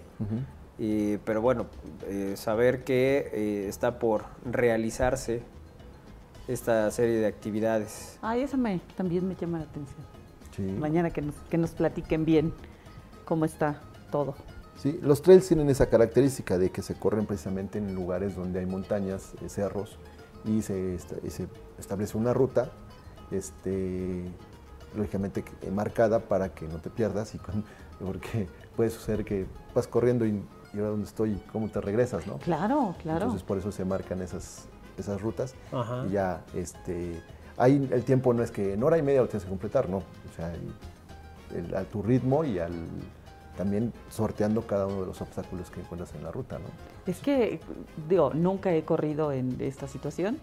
[0.77, 1.67] Y- pero bueno,
[2.05, 5.41] eh, saber que eh, está por realizarse
[6.49, 8.17] esta serie de actividades.
[8.21, 10.01] Ay, esa me, también me llama la atención.
[10.53, 10.63] Sí.
[10.63, 12.53] Mañana que nos, que nos platiquen bien
[13.23, 13.79] cómo está
[14.11, 14.35] todo.
[14.75, 18.65] Sí, los trails tienen esa característica de que se corren precisamente en lugares donde hay
[18.65, 19.97] montañas, eh, cerros,
[20.43, 21.47] y se, y se
[21.79, 22.69] establece una ruta
[23.31, 24.23] este,
[24.95, 27.63] lógicamente eh, marcada para que no te pierdas y con-
[28.05, 29.45] porque puede suceder que
[29.75, 30.43] vas corriendo y,
[30.73, 32.37] y ahora dónde estoy, cómo te regresas, ¿no?
[32.37, 33.19] Claro, claro.
[33.25, 34.65] Entonces por eso se marcan esas,
[34.97, 36.05] esas rutas Ajá.
[36.07, 37.21] y ya este
[37.57, 39.97] ahí el tiempo no es que en hora y media lo tienes que completar, no,
[39.97, 42.71] o sea, el- el- a tu ritmo y al
[43.57, 46.65] también sorteando cada uno de los obstáculos que encuentras en la ruta, ¿no?
[47.05, 47.59] Es que,
[48.09, 50.39] digo, nunca he corrido en esta situación,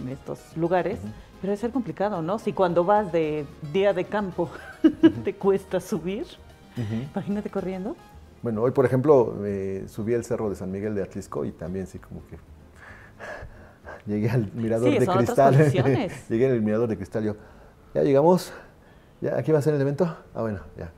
[0.00, 1.00] en estos lugares,
[1.42, 2.38] pero debe ser complicado, ¿no?
[2.38, 4.48] Si cuando vas de día de campo
[5.24, 6.24] te cuesta subir,
[7.12, 7.96] imagínate corriendo.
[8.42, 11.88] Bueno, hoy por ejemplo eh, subí el cerro de San Miguel de Atlisco y también
[11.88, 12.38] sí como que
[14.06, 15.54] llegué al mirador Sí, de son otras cristal.
[15.56, 16.28] condiciones.
[16.30, 17.34] llegué al mirador de cristal yo,
[17.92, 18.52] ya llegamos,
[19.20, 20.04] ya aquí va a ser el evento.
[20.34, 20.92] Ah, bueno, ya.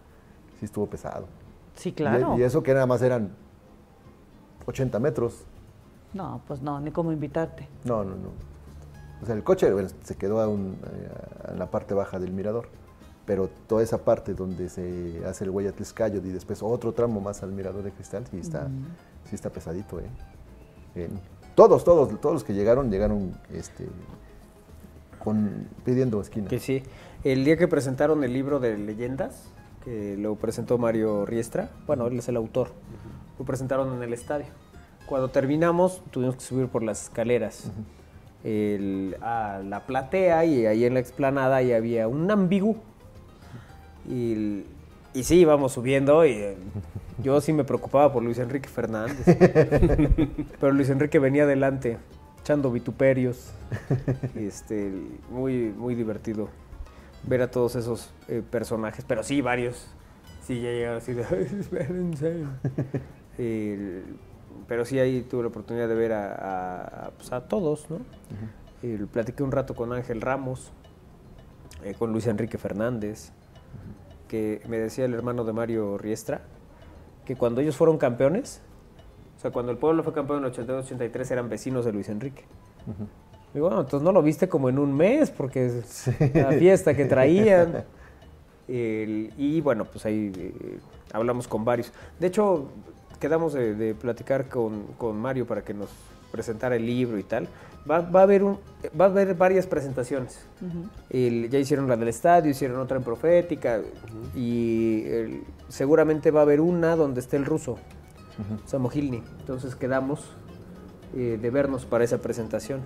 [0.61, 1.27] Sí estuvo pesado.
[1.75, 2.37] Sí, Y- claro.
[2.39, 3.31] Y, eso que nada más eran
[4.67, 5.47] 80 metros.
[6.13, 7.67] No, pues no, ni cómo invitarte.
[7.85, 8.54] No, no, no.
[9.23, 10.77] O sea, el coche bueno, se quedó a un-
[11.49, 12.69] a- en la parte baja del mirador,
[13.27, 17.53] pero toda esa parte donde se hace el Guayatliscayo y después otro tramo más al
[17.53, 18.87] mirador de cristal, sí está, Mm.
[19.31, 20.09] sí está pesadito, ¿eh?
[20.95, 21.11] Bien.
[21.55, 23.87] Todos, todos, todos los que llegaron, llegaron este,
[25.23, 26.49] con, pidiendo esquina.
[26.49, 26.83] Que sí.
[27.23, 29.45] El día que presentaron el libro de leyendas,
[29.85, 32.69] que lo presentó Mario Riestra, bueno, él es el autor,
[33.39, 34.47] lo presentaron en el estadio.
[35.07, 37.71] Cuando terminamos, tuvimos que subir por las escaleras
[38.45, 42.77] el- a la platea y ahí en la explanada ahí había un ambiguo.
[44.09, 44.65] Y,
[45.15, 46.57] y sí, íbamos subiendo y eh,
[47.23, 49.25] yo sí me preocupaba por Luis Enrique Fernández.
[50.61, 51.97] Pero Luis Enrique venía adelante,
[52.41, 53.53] echando vituperios.
[54.37, 54.93] Este,
[55.31, 56.49] muy, muy divertido
[57.27, 59.89] ver a todos esos eh, personajes, pero sí, varios.
[60.47, 62.45] Sí, ya llegaron así de, "Ay, espérense".
[63.39, 64.05] El-
[64.69, 67.99] pero sí, ahí tuve la oportunidad de ver a, a- a, pues, a todos, ¿no?
[68.83, 70.71] El- platiqué un rato con Ángel Ramos,
[71.85, 73.31] eh, con Luis Enrique Fernández,
[74.29, 76.43] que me decía el hermano de Mario Riestra,
[77.25, 78.61] que cuando ellos fueron campeones,
[79.37, 82.45] o sea, cuando el pueblo fue campeón en el 82-83 eran vecinos de Luis Enrique.
[83.55, 87.05] Y bueno, entonces no lo viste como en un mes, porque es la fiesta que
[87.05, 87.85] traían.
[88.69, 90.79] El- y bueno, pues ahí eh,
[91.13, 91.93] hablamos con varios.
[92.19, 92.69] De hecho,
[93.19, 95.89] quedamos de, de platicar con, con Mario para que nos
[96.33, 97.49] presentara el libro y tal.
[97.89, 98.59] Va, va a haber un,
[98.99, 100.47] va a haber varias presentaciones.
[101.11, 103.81] El- ya hicieron la del estadio, hicieron otra en Profética
[104.35, 107.79] y el- seguramente va a haber una donde esté el ruso,
[108.67, 109.23] Samo Gilny.
[109.41, 110.33] Entonces quedamos
[111.15, 112.81] eh, de vernos para esa presentación.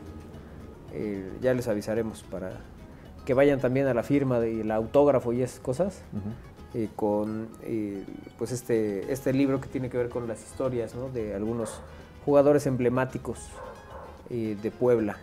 [0.93, 2.53] Eh, ya les avisaremos para
[3.25, 6.03] que vayan también a la firma del autógrafo y esas cosas.
[6.75, 8.05] Eh, con eh,
[8.39, 11.09] pues este, este libro que tiene que ver con las historias ¿no?
[11.09, 11.81] de algunos
[12.25, 13.39] jugadores emblemáticos
[14.31, 15.17] eh, de Puebla.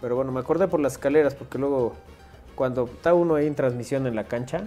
[0.00, 1.94] Pero bueno, me acordé por las escaleras porque luego
[2.54, 4.64] cuando está uno ahí en transmisión en la cancha,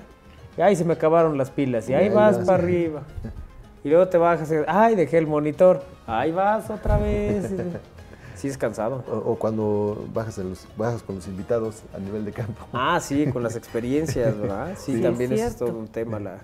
[0.58, 2.46] ay, se me acabaron las pilas y Y ahí ahí vas vas.
[2.46, 3.04] para arriba.
[3.82, 7.50] Y luego te bajas, y, ay, dejé el monitor, ahí vas otra vez.
[8.40, 9.04] Sí es cansado.
[9.12, 12.66] O, o cuando bajas, a los- bajas con los invitados a nivel de campo.
[12.72, 14.76] Ah, sí, con las experiencias, ¿verdad?
[14.78, 16.40] Sí, Sí, también es todo un tema, la,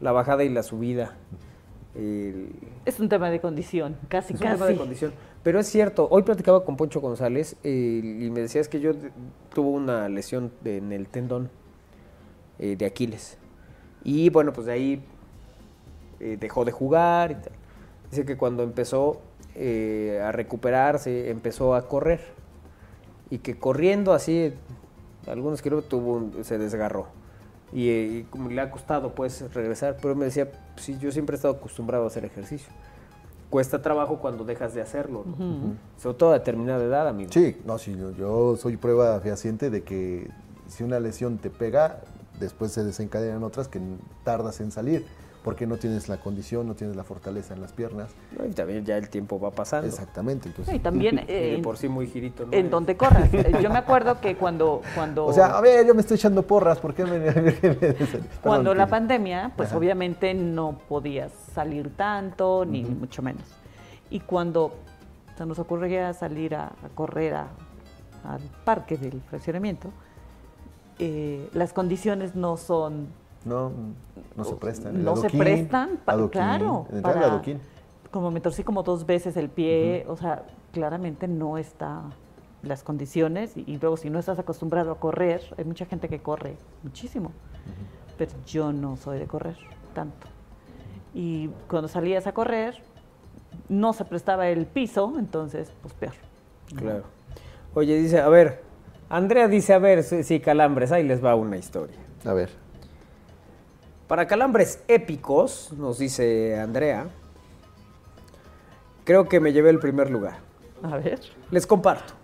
[0.00, 1.14] la bajada y la subida.
[1.94, 2.50] El-
[2.84, 4.56] Es un tema de condición, casi, es un casi.
[4.58, 5.12] tema de condición.
[5.44, 8.92] Pero es cierto, hoy platicaba con Poncho González eh, y me decías que yo
[9.54, 11.50] tuvo una lesión de- en el tendón
[12.58, 13.38] eh, de Aquiles.
[14.04, 15.04] Y bueno, pues de ahí
[16.20, 17.52] eh, dejó de jugar y tal.
[18.10, 19.20] Dice que cuando empezó
[19.54, 22.20] eh, a recuperarse, empezó a correr.
[23.30, 24.52] Y que corriendo así,
[25.26, 27.06] algunos kilómetros tuvo un- se desgarró.
[27.72, 31.34] Y, eh, y como le ha costado pues regresar, pero me decía, sí, yo siempre
[31.34, 32.70] he estado acostumbrado a hacer ejercicio.
[33.48, 35.32] Cuesta trabajo cuando dejas de hacerlo, ¿no?
[35.32, 35.74] Ujú.
[35.98, 37.30] sobre todo a determinada edad, amigo.
[37.32, 40.28] Sí, no, sí, yo, yo soy prueba fehaciente de que
[40.68, 42.00] si una lesión te pega,
[42.40, 43.78] después se desencadenan otras que
[44.24, 45.04] tardas en salir,
[45.42, 48.10] porque no tienes la condición, no tienes la fortaleza en las piernas.
[48.38, 49.88] No, Y también ya el tiempo va pasando.
[49.88, 50.48] Exactamente.
[50.48, 52.52] Entonces, Y también Y de eh, por sí muy girito, ¿no?
[52.52, 53.32] en donde corras.
[53.34, 56.42] Eh, Yo me acuerdo que cuando, cuando, O sea, a ver, yo me estoy echando
[56.42, 57.22] porras, ¿por qué me...?
[58.42, 59.78] cuando la pandemia, pues Ajá.
[59.78, 63.42] obviamente no podías salir tanto, ni mucho menos.
[64.10, 64.72] Y cuando
[65.36, 67.48] se nos ocurría salir a, a correr a-
[68.24, 69.90] al parque del fraccionamiento,
[70.98, 73.08] eh, las condiciones no son
[73.44, 73.72] No,
[74.36, 75.04] no se prestan.
[75.04, 77.60] No se prestan, pa- adoquín, claro, para- adoquín.
[78.10, 82.02] como me torcí como dos veces el pie, o sea, claramente no está
[82.62, 86.20] las condiciones y, y luego si no estás acostumbrado a correr, hay mucha gente que
[86.20, 87.32] corre muchísimo,
[88.16, 89.56] pero yo no soy de correr
[89.94, 90.28] tanto.
[91.14, 92.80] Y cuando salías a correr,
[93.68, 96.14] no se prestaba el piso, entonces, pues peor.
[96.76, 97.02] Claro.
[97.74, 98.62] Oye, dice, a ver,
[99.10, 101.96] Andrea dice, a ver, sí, sí, calambres, ahí les va una historia.
[102.24, 102.50] A ver.
[104.08, 107.06] Para calambres épicos, nos dice Andrea,
[109.04, 110.38] creo que me llevé el primer lugar.
[110.82, 111.20] A ver.
[111.50, 112.14] Les comparto.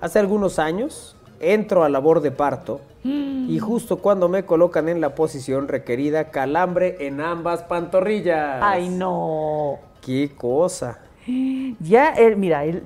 [0.00, 5.14] Hace algunos años entro a labor de parto y justo cuando me colocan en la
[5.14, 8.60] posición requerida, calambre en ambas pantorrillas.
[8.62, 9.78] Ay, no.
[10.00, 11.00] ¡Qué cosa!
[11.80, 12.84] Ya, el, mira, el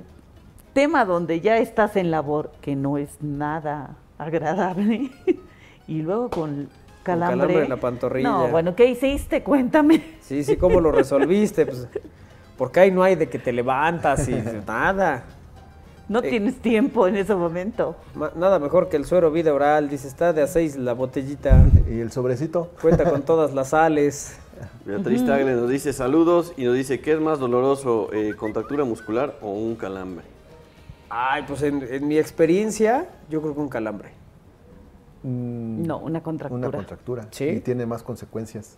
[0.73, 5.09] tema donde ya estás en labor, que no es nada agradable,
[5.87, 6.69] y luego con
[7.13, 7.37] calambre.
[7.39, 8.29] calambre en la pantorrilla.
[8.29, 9.43] No, bueno, ¿qué hiciste?
[9.43, 10.01] Cuéntame.
[10.21, 11.65] Sí, sí, ¿cómo lo resolviste?
[11.65, 11.87] Pues,
[12.57, 14.33] porque ahí no hay de que te levantas y
[14.67, 15.23] nada.
[16.07, 17.95] No Eh, tienes tiempo en ese momento.
[18.15, 21.63] Ma- Nada mejor que el suero vida oral, dice, está de a seis la botellita.
[21.87, 22.71] ¿Y el sobrecito?
[22.81, 24.37] Cuenta con todas las sales.
[24.85, 25.23] Beatriz.
[25.25, 29.51] Tagle nos dice saludos y nos dice, ¿qué es más doloroso, eh, contractura muscular o
[29.53, 30.25] un calambre?
[31.11, 34.09] Ay, pues en, en mi experiencia, yo creo que un calambre.
[35.23, 36.67] No, una contractura.
[36.69, 37.27] Una contractura.
[37.31, 37.45] Sí.
[37.45, 38.77] Y tiene más consecuencias.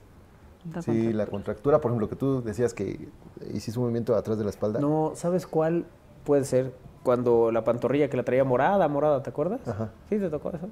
[0.65, 1.17] Una Sí, contractura.
[1.17, 3.07] la contractura, por ejemplo, que tú decías que
[3.53, 4.79] hiciste un movimiento atrás de la espalda.
[4.79, 5.85] No, ¿sabes cuál
[6.23, 6.73] puede ser?
[7.03, 9.67] Cuando la pantorrilla que la traía morada, morada, ¿te acuerdas?
[9.67, 9.89] Ajá.
[10.09, 10.69] Sí, te tocó eso.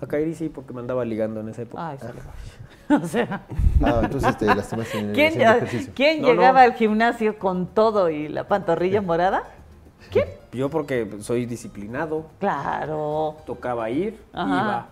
[0.00, 1.88] A Kairi sí, porque me andaba ligando en esa época.
[1.90, 2.96] Ay, va.
[3.02, 3.46] O sea,
[3.84, 5.92] Ah, entonces te lastimaste en el ¿quién, haciendo ejercicio.
[5.94, 6.72] quién No, llegaba no.
[6.72, 9.44] al gimnasio con todo y la pantorrilla morada?
[10.52, 13.36] Yo porque soy disciplinado, Claro.
[13.46, 14.88] tocaba ir, Ajá.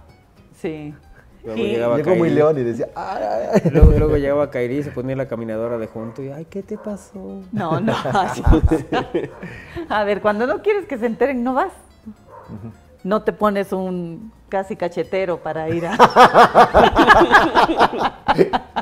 [0.54, 0.94] Sí.
[1.44, 1.66] Luego Sí.
[1.68, 3.60] llegaba Llegó muy león y decía, "Ay, ay, ay".
[3.64, 3.70] iba.
[3.72, 6.76] Luego, luego llegaba Kairi y se ponía la caminadora de junto y, ay, ¿qué te
[6.76, 7.42] pasó?
[7.52, 7.92] No, no.
[9.88, 11.72] A ver, cuando no quieres que se enteren, no vas.
[13.04, 15.96] No te pones un casi cachetero para ir a...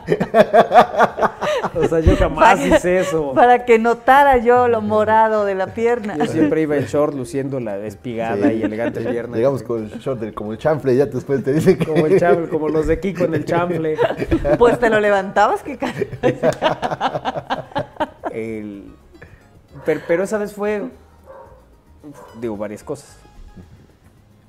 [1.74, 3.32] O sea, yo jamás Para que- hice eso.
[3.34, 6.16] Para que notara yo lo morado de la pierna.
[6.16, 8.54] Yo siempre iba en short luciendo la espigada Sí.
[8.56, 9.36] y elegante pierna.
[9.36, 11.86] Llegamos con el short del- como el chanfle ya después te dicen que...
[11.86, 13.96] Como el chamble, como los de Kiko en el chamble.
[14.58, 15.78] Pues te lo levantabas, que
[18.30, 18.92] El-
[19.84, 20.84] pero, pero esa vez fue,
[22.40, 23.18] digo, varias cosas.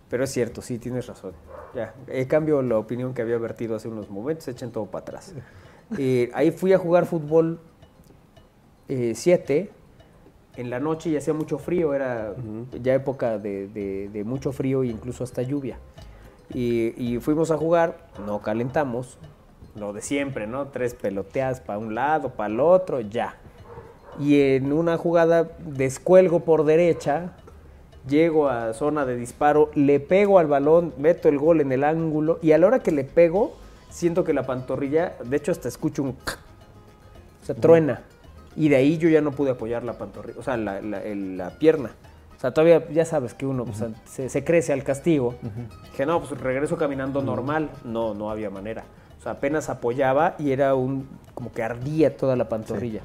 [0.10, 1.34] Pero es cierto, sí, tienes razón.
[1.76, 5.34] Ya, eh, cambio la opinión que había vertido hace unos momentos, echen todo para atrás.
[5.98, 7.62] Eh, ahí fui a jugar fútbol
[9.14, 9.70] 7
[10.58, 12.34] en la noche y hacía mucho frío, era
[12.82, 15.78] ya época de, de- de mucho frío e incluso hasta lluvia.
[16.54, 19.18] Y, y fuimos a jugar, no calentamos,
[19.76, 20.68] lo de siempre, ¿no?
[20.70, 23.36] Tres peloteadas para un lado, para el otro, ya.
[24.20, 27.34] Y en una jugada descuelgo por derecha,
[28.08, 32.40] llego a zona de disparo, le pego al balón, meto el gol en el ángulo
[32.42, 33.56] y a la hora que le pego,
[33.90, 36.10] siento que la pantorrilla, de hecho hasta escucho un...
[36.12, 38.02] O sea, truena.
[38.56, 41.38] Y de ahí yo ya no pude apoyar la pantorrilla, o sea, la, la- el-
[41.38, 41.92] la pierna.
[42.36, 45.36] O sea, todavía ya sabes que uno pues, se, se crece al castigo.
[45.92, 47.70] Dije, no, pues regreso caminando normal.
[47.84, 48.84] No, no había manera.
[49.20, 51.08] O sea, apenas apoyaba y era un...
[51.34, 53.02] como que ardía toda la pantorrilla.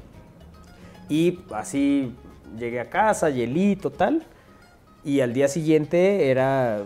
[1.09, 2.13] Y así
[2.59, 4.23] llegué a casa, hielito, tal.
[5.05, 6.83] Y al día siguiente era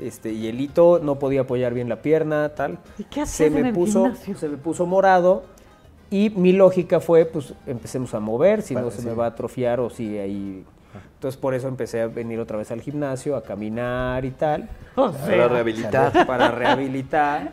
[0.00, 2.78] este hielito, no podía apoyar bien la pierna, tal.
[2.98, 4.36] ¿Y qué se me en el puso, gimnasio?
[4.36, 5.44] se me puso morado
[6.10, 9.06] y mi lógica fue, pues empecemos a mover, si no se sí.
[9.06, 10.64] me va a atrofiar o si ahí.
[11.14, 14.68] Entonces por eso empecé a venir otra vez al gimnasio, a caminar y tal.
[14.94, 16.26] O Para rehabilitar.
[16.26, 17.52] Para rehabilitar.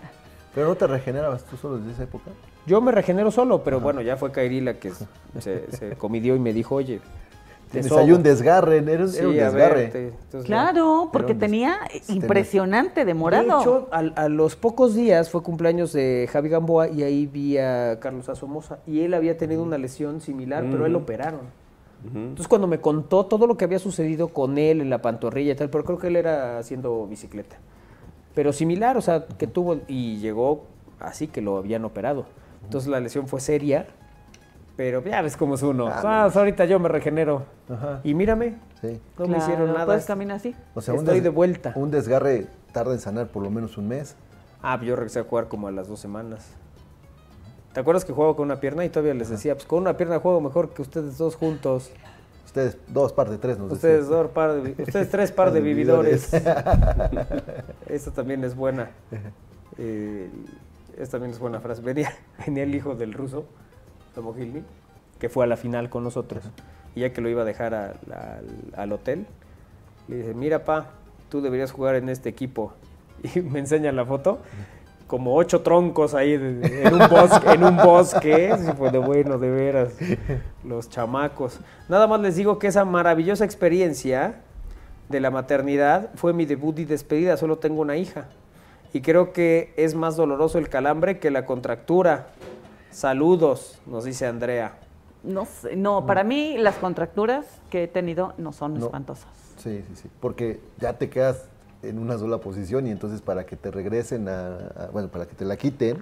[0.54, 2.32] Pero no te regenerabas tú solo desde esa época.
[2.68, 4.92] Yo me regenero solo, pero bueno, ya fue Kairi la que
[5.40, 7.02] se, se comidió y me dijo, oye,
[7.72, 8.00] Tienes sobo".
[8.00, 9.88] ahí un desgarre, era, un- era un ver, desgarre.
[9.88, 13.44] te- entonces, claro, porque tenía tenía- impresionante de morado.
[13.58, 17.58] De hecho, al- a, los pocos días fue cumpleaños de Javi Gamboa y ahí vi
[17.58, 21.62] a Carlos Asomosa y él había tenido una lesión similar, pero él lo operaron.
[22.04, 25.56] Entonces cuando me contó todo lo que había sucedido con él en la pantorrilla y
[25.56, 27.58] tal, pero creo que él era haciendo bicicleta.
[28.34, 30.64] Pero similar, o sea, que tuvo y llegó
[31.00, 32.26] así que lo habían operado.
[32.64, 33.86] Entonces la lesión fue seria,
[34.76, 35.88] pero ya ves cómo es uno.
[35.88, 37.44] Ah, Ah, ahorita yo me regenero.
[37.70, 38.00] Ajá.
[38.04, 39.00] Y mírame, Sí.
[39.18, 39.86] no me hicieron nada.
[39.86, 40.56] Puedes caminar así.
[40.74, 41.74] O sea, un Estoy de vuelta.
[41.76, 44.16] Un desgarre tarda en sanar por lo menos un mes.
[44.62, 46.48] Ah, pues yo regresé a jugar como a las dos semanas.
[47.74, 50.20] ¿Te acuerdas que jugaba con una pierna y todavía les decía, pues con una pierna
[50.20, 51.92] juego mejor que ustedes dos juntos?
[52.46, 54.24] Ustedes, dos, parte tres, nos Ustedes decían.
[54.24, 56.34] dos par de, ustedes tres par de vividores.
[57.88, 58.90] Esta también es buena.
[59.78, 60.30] Eh,
[60.98, 61.82] esta también es buena frase.
[61.82, 62.12] Venía,
[62.46, 63.46] venía el hijo del ruso,
[64.16, 64.64] Tomo Gilny,
[65.20, 66.44] que fue a la final con nosotros.
[66.96, 69.26] Y ya que lo iba a dejar a- al, al hotel,
[70.08, 70.88] le dice, mira pa,
[71.30, 72.74] tú deberías jugar en este equipo.
[73.36, 74.40] Y me enseña la foto,
[75.08, 78.56] como ocho troncos ahí en un bosque, en un bosque.
[78.58, 79.94] Sí, fue de bueno, de veras.
[80.64, 81.60] Los chamacos.
[81.88, 84.36] Nada más les digo que esa maravillosa experiencia
[85.10, 87.38] de la maternidad fue mi debut y despedida.
[87.38, 88.26] Solo tengo una hija.
[88.94, 92.28] y creo que es más doloroso el calambre que la contractura.
[92.92, 94.78] Saludos, nos dice Andrea.
[95.24, 98.86] No sé, no, para mí las contracturas que he tenido no son No.
[98.88, 99.28] espantosas.
[99.58, 100.10] Sí, sí, sí.
[100.20, 101.46] Porque ya te quedas
[101.84, 105.36] en una sola posición y entonces para que te regresen a, a- bueno, para que
[105.36, 106.02] te la quiten,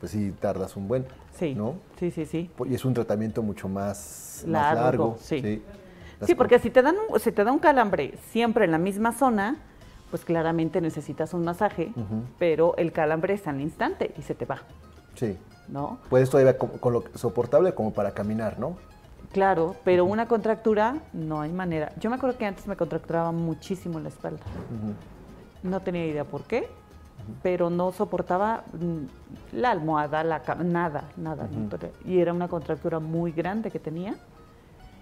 [0.00, 1.06] pues sí tardas un buen,
[1.38, 1.54] Sí.
[1.54, 1.74] ¿no?
[1.98, 2.50] Sí, sí, sí.
[2.66, 5.62] Y es un tratamiento mucho más más Largo, sí.
[6.24, 9.12] Sí, porque si te dan un, si te da un calambre siempre en la misma
[9.12, 9.56] zona,
[10.10, 11.92] pues claramente necesitas un masaje,
[12.38, 14.62] pero el calambre está al instante y se te va,
[15.14, 15.36] Sí.
[15.68, 15.98] ¿No?
[16.10, 18.76] Puedes todavía con, con lo soportable como para caminar, ¿no?
[19.32, 21.92] Claro, pero una contractura no hay manera.
[22.00, 24.40] Yo me acuerdo que antes me contracturaba muchísimo la espalda.
[25.62, 26.68] No tenía idea por qué,
[27.42, 31.46] pero no soportaba mm, la almohada, la cama, nada, nada.
[32.06, 34.14] y era una contractura muy grande que tenía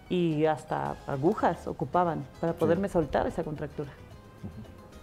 [0.09, 3.91] y hasta agujas ocupaban para poderme soltar esa contractura.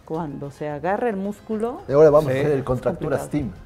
[0.05, 1.81] Cuando se agarra el músculo...
[1.87, 2.37] Y ahora vamos Sí.
[2.37, 3.51] a hacer el contracturas complicado.
[3.53, 3.62] Team.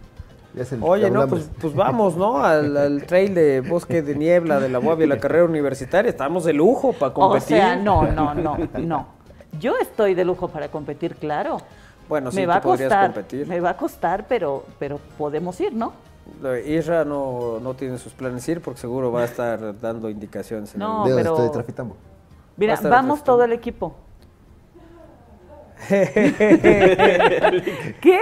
[0.57, 2.43] Ya es el Oye, no, pues, pues vamos, ¿no?
[2.43, 6.09] Al, al trail de Bosque de Niebla de la UAB y la carrera universitaria.
[6.09, 7.57] Estamos de lujo para O competir.
[7.57, 9.07] sea, no, no, no, no.
[9.59, 11.57] Yo estoy de lujo para competir, claro.
[12.09, 13.47] Bueno, sí, me va a tú podrías costar, competir.
[13.47, 15.93] me va a costar, pero, pero podemos ir, ¿no?
[16.65, 20.73] Isra no, no tiene sus planes de ir porque seguro va a estar dando indicaciones.
[20.73, 21.89] en No, el- ¿De dónde pero- estoy a
[22.57, 23.95] Mira, vamos todo el equipo.
[28.01, 28.19] ¿Qué?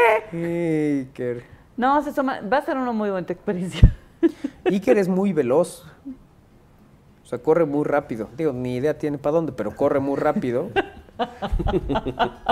[1.09, 1.54] Iker.
[1.77, 3.93] No, se va a ser una muy buena experiencia.
[4.65, 5.85] Iker es muy veloz.
[7.23, 8.29] O sea, corre muy rápido.
[8.37, 10.69] Digo, ni idea tiene para dónde, pero corre muy rápido.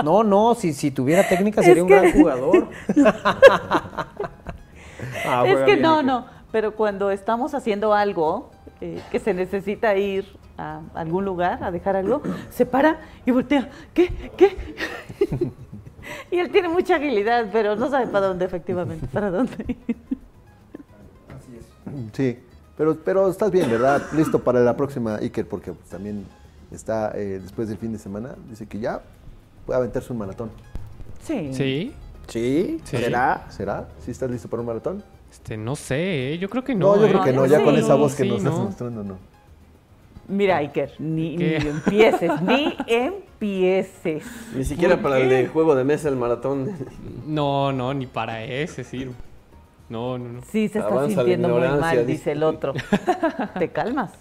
[0.02, 2.68] No, no, si, si tuviera técnica Es sería un que- gran jugador.
[5.26, 6.04] Ah, es que bien, no, Iker.
[6.06, 10.24] no, pero cuando estamos haciendo algo eh, que se necesita ir
[10.56, 13.68] a algún lugar a dejar algo, se para y voltea.
[13.92, 14.08] ¿Qué?
[14.36, 14.56] ¿Qué?
[16.30, 19.96] Y él tiene mucha agilidad, pero no sabe para dónde, efectivamente, para dónde ir.
[22.12, 22.38] Sí,
[22.76, 24.02] pero, pero estás bien, ¿verdad?
[24.12, 26.24] Listo para la próxima Iker, porque también
[26.72, 28.34] está eh, después del fin de semana.
[28.48, 29.00] Dice que ya
[29.66, 30.50] puede aventarse un maratón.
[31.22, 31.50] Sí.
[31.52, 31.94] Sí.
[32.28, 32.80] ¿Sí?
[32.84, 32.96] Sí.
[32.96, 33.46] ¿Será?
[33.50, 33.88] ¿Será?
[34.04, 35.02] ¿Sí estás listo para un maratón?
[35.30, 36.38] Este, no sé, ¿eh?
[36.38, 37.02] yo creo que No, no.
[37.02, 37.10] yo ¿eh?
[37.10, 37.64] creo que no, yo ya sí.
[37.64, 38.64] con esa voz que Sí, nos estás no.
[38.64, 39.18] mostrando, no.
[40.28, 44.24] Mira, Iker, ni, ni empieces, ni empieces.
[44.54, 46.70] Ni siquiera para el de juego de mesa, el maratón.
[47.26, 49.12] No, no, ni para ese sirve.
[49.88, 50.40] No, no, no.
[50.42, 52.32] Sí, se está Avanza sintiendo muy mal, dice.
[52.32, 52.72] el otro.
[53.58, 54.12] ¿Te calmas?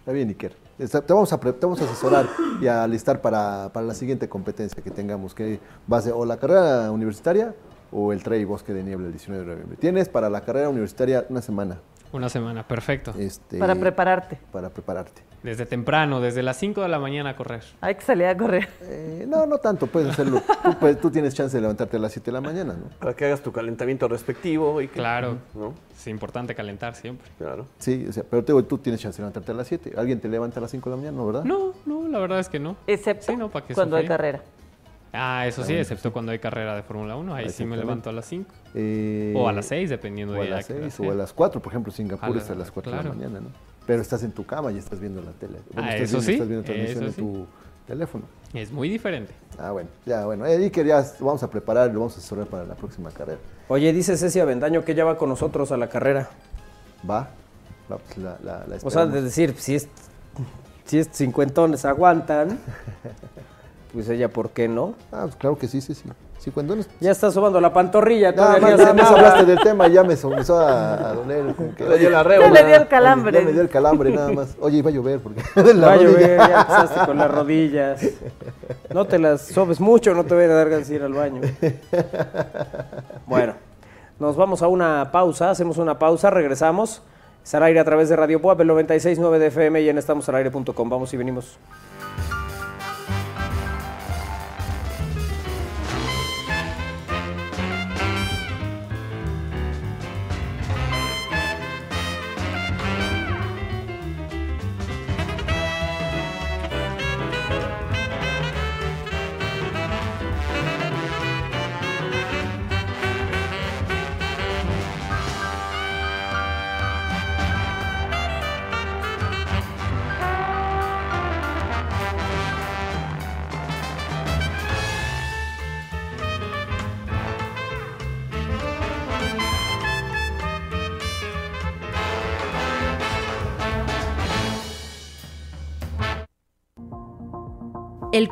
[0.00, 0.54] Está bien, Iker.
[0.78, 2.26] Está- te, vamos a, pre- te vamos a asesorar
[2.60, 5.60] y a alistar para, para la siguiente competencia que tengamos, que
[5.90, 7.54] va a ser o la carrera universitaria
[7.90, 9.76] o el Trail Bosque de Niebla el 19 de noviembre.
[9.80, 11.78] Tienes para la carrera universitaria una semana
[12.14, 13.12] Una semana, perfecto.
[13.18, 14.38] este, Para prepararte.
[14.52, 15.20] para prepararte.
[15.42, 17.64] Desde temprano, desde las 5 de la mañana a correr.
[17.80, 18.68] Hay que salir a correr.
[18.82, 20.40] Eh, no, no tanto, puedes hacerlo.
[20.62, 22.88] Tú, puedes- tú tienes chance de levantarte a las 7 de la mañana, ¿no?
[23.00, 24.80] Para que hagas tu calentamiento respectivo.
[24.80, 25.38] Y que, Claro.
[25.54, 25.74] ¿no?
[25.92, 27.28] Es importante calentar siempre.
[27.36, 27.66] Claro.
[27.78, 29.94] Sí, o sea, pero te digo, tú tienes chance de levantarte a las 7.
[29.98, 31.42] ¿Alguien te levanta a las 5 de la mañana, no, verdad?
[31.44, 32.76] No, no, la verdad es que no.
[32.86, 34.40] Excepto Sí, no, ¿para qué cuando hay carrera.
[35.16, 37.34] Ah, eso sí, excepto cuando hay carrera de Fórmula 1.
[37.34, 38.50] Ahí sí me levanto a las 5.
[38.74, 41.14] Eh, O a las 6, dependiendo O a de las a hora 6 o a
[41.14, 43.08] las 4, por ejemplo, Singapur A la- está a las 4 de claro.
[43.10, 43.48] la mañana, ¿no?
[43.86, 45.58] Pero estás en tu cama y estás viendo la tele.
[45.72, 47.46] Bueno, Ah, estás eso viendo, sí, Estás viendo transmisión eso en tu
[47.86, 48.24] teléfono.
[48.54, 49.32] Es muy diferente.
[49.58, 50.46] Ah, bueno, ya, bueno.
[50.46, 53.38] Eh, Iker, ya lo vamos a preparar, lo vamos a asesorar para la próxima carrera.
[53.68, 56.28] Oye, dice Ceci Avendaño que ya va con nosotros a la carrera.
[57.08, 57.28] Va,
[57.90, 59.88] va, pues la, la, la O sea, de decir, si es,
[60.86, 62.58] si es cincuentones aguantan,
[63.94, 64.94] pues ella, ¿por qué no?
[65.12, 66.04] Ah, pues claro que sí, sí, sí.
[66.38, 66.76] Sí, cuando.
[67.00, 70.04] Ya está sobando la pantorrilla, Nada todavía más, nada más hablaste del tema y ya
[70.04, 71.54] me comenzó a, a doler.
[71.54, 72.50] Como que, Le dio la Ya rébola.
[72.50, 73.38] le dio el calambre.
[73.38, 74.54] Ya me dio el calambre nada más.
[74.60, 75.40] Oye, iba a llover porque...
[75.74, 78.04] la Va a llover, ya empezaste con las rodillas.
[78.92, 81.40] No te las sobes mucho, no te voy a dar ganas de ir al baño.
[83.26, 83.54] Bueno,
[84.18, 87.00] nos vamos a una pausa, hacemos una pausa, regresamos.
[87.42, 90.90] Es al aire a través de Radio Puap, el 96.9 de FM y en estamosalaire.com.
[90.90, 91.58] Vamos y venimos.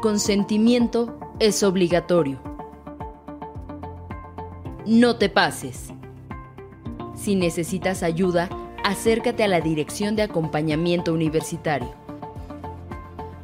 [0.03, 2.43] Consentimiento es obligatorio.
[4.85, 5.91] no te pases.
[7.15, 8.49] Si necesitas ayuda,
[8.85, 11.95] acércate a la Dirección de Acompañamiento Universitario.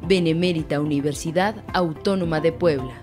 [0.01, 3.01] Benemérita Universidad Autónoma de Puebla.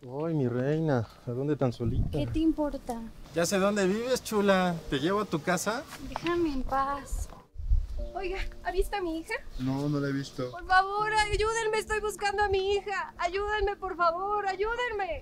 [0.00, 2.12] Ay, mi reina, ¿a dónde tan solita?
[2.12, 2.98] ¿Qué te importa?
[3.34, 4.74] Ya sé dónde vives, chula.
[4.88, 5.82] ¿Te llevo a tu casa?
[6.08, 7.27] Déjame en paz.
[8.14, 9.34] Oiga, ¿ha visto a mi hija?
[9.58, 10.50] No, no la he visto.
[10.50, 13.14] Por favor, ayúdenme, estoy buscando a mi hija.
[13.18, 15.20] Ayúdenme, por favor, ayúdenme.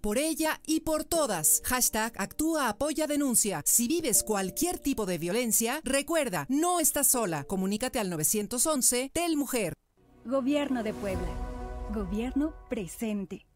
[0.00, 1.62] Por ella y por todas.
[1.64, 3.62] Hashtag actúa, apoya, denuncia.
[3.64, 7.44] Si vives cualquier tipo de violencia, recuerda, no estás sola.
[7.44, 9.72] Comunícate al 911 Tel Mujer.
[10.26, 11.28] Gobierno de Puebla.
[11.94, 13.46] Gobierno presente.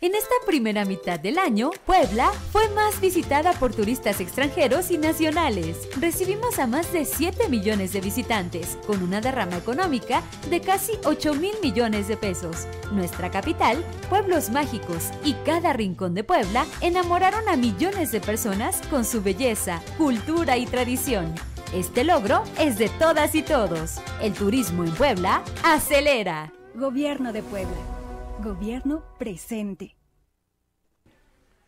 [0.00, 5.88] En esta primera mitad del año, Puebla fue más visitada por turistas extranjeros y nacionales.
[6.00, 11.34] Recibimos a más de 7 millones de visitantes, con una derrama económica de casi 8
[11.34, 12.66] mil millones de pesos.
[12.92, 19.04] Nuestra capital, pueblos mágicos y cada rincón de Puebla enamoraron a millones de personas con
[19.04, 21.32] su belleza, cultura y tradición.
[21.74, 24.00] Este logro es de todas y todos.
[24.20, 26.52] El turismo en Puebla acelera.
[26.74, 27.91] Gobierno de Puebla.
[28.40, 29.96] Gobierno presente.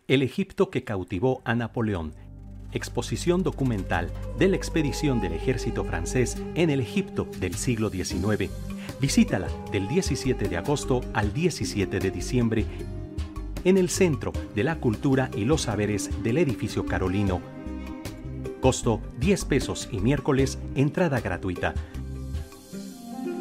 [0.09, 2.15] El Egipto que cautivó a Napoleón.
[2.73, 8.51] Exposición documental de la expedición del ejército francés en el Egipto del siglo XIX.
[9.01, 12.67] Visítala del 17 de agosto al 17 de diciembre
[13.63, 17.41] en el Centro de la Cultura y los Saberes del Edificio Carolino.
[18.61, 21.75] Costo 10 pesos y miércoles entrada gratuita.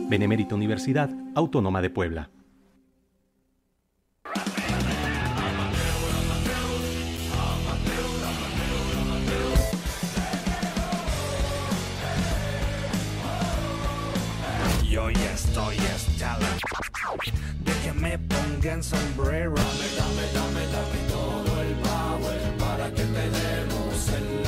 [0.07, 2.29] Benemérita Universidad Autónoma de Puebla.
[18.03, 19.55] Me pongan sombrero.
[19.55, 24.43] Dame, dame, dame, dame todo el power para que te demos el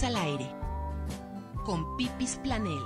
[0.00, 0.50] Al aire.
[1.66, 2.80] Con Pipis Planel.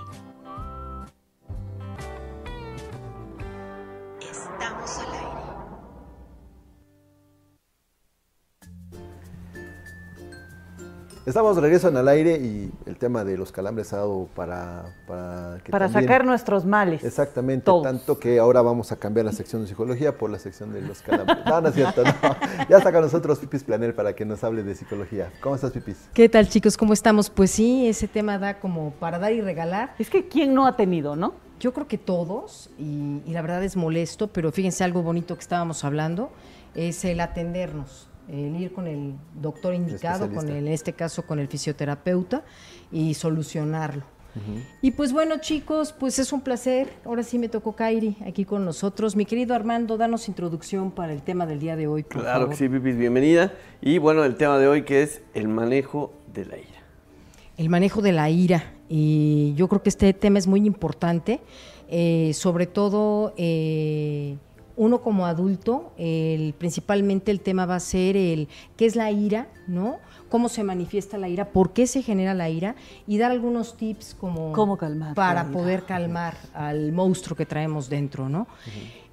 [11.26, 14.94] Estamos de regreso en al aire y el tema de los calambres ha dado para...
[15.08, 17.02] Para, que Para también- sacar nuestros males.
[17.02, 17.82] Exactamente, Todos.
[17.82, 21.02] tanto que ahora vamos a cambiar la sección de psicología por la sección de los
[21.02, 21.38] calambres.
[21.44, 22.12] No, no es cierto, no.
[22.68, 25.32] Ya está con nosotros Pipis Planel para que nos hable de psicología.
[25.40, 26.08] ¿Cómo estás, Pipis?
[26.14, 26.76] ¿Qué tal chicos?
[26.76, 27.28] ¿Cómo estamos?
[27.28, 29.96] Pues sí, ese tema da como para dar y regalar.
[29.98, 31.34] Es que ¿quién no ha tenido, no?
[31.58, 35.40] Yo creo que todos, y, y la verdad es molesto, pero fíjense algo bonito que
[35.40, 36.30] estábamos hablando,
[36.76, 41.38] es el atendernos, el ir con el doctor indicado, con el, en este caso con
[41.38, 42.44] el fisioterapeuta,
[42.90, 44.04] y solucionarlo.
[44.82, 46.92] Y pues bueno, chicos, pues es un placer.
[47.06, 49.16] Ahora sí me tocó Kairi aquí con nosotros.
[49.16, 52.50] Mi querido Armando, danos introducción para el tema del día de hoy, por Claro favor.
[52.50, 53.54] que sí, Pipis, bienvenida.
[53.80, 56.82] Y bueno, el tema de hoy que es el manejo de la ira.
[57.56, 58.74] El manejo de la ira.
[58.90, 61.40] Y yo creo que este tema es muy importante,
[61.88, 64.36] eh, sobre todo eh,
[64.76, 69.48] uno como adulto, el, principalmente el tema va a ser el qué es la ira,
[69.66, 69.98] ¿no?
[70.28, 72.76] Cómo se manifiesta la ira, por qué se genera la ira
[73.06, 78.28] y dar algunos tips como Cómo calmar para poder calmar al monstruo que traemos dentro,
[78.28, 78.46] ¿no?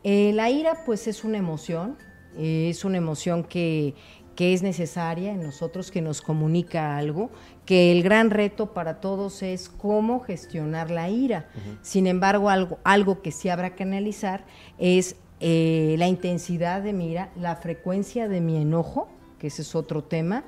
[0.03, 1.97] Eh, la ira, pues, es una emoción,
[2.35, 3.95] eh, es una emoción que,
[4.35, 7.29] que es necesaria en nosotros, que nos comunica algo,
[7.65, 11.47] que el gran reto para todos es cómo gestionar la ira.
[11.81, 14.45] Sin embargo, algo, algo que sí habrá que analizar
[14.77, 15.15] es
[15.45, 19.09] eh, la intensidad de mi ira, la frecuencia de mi enojo,
[19.39, 20.45] que ese es otro tema,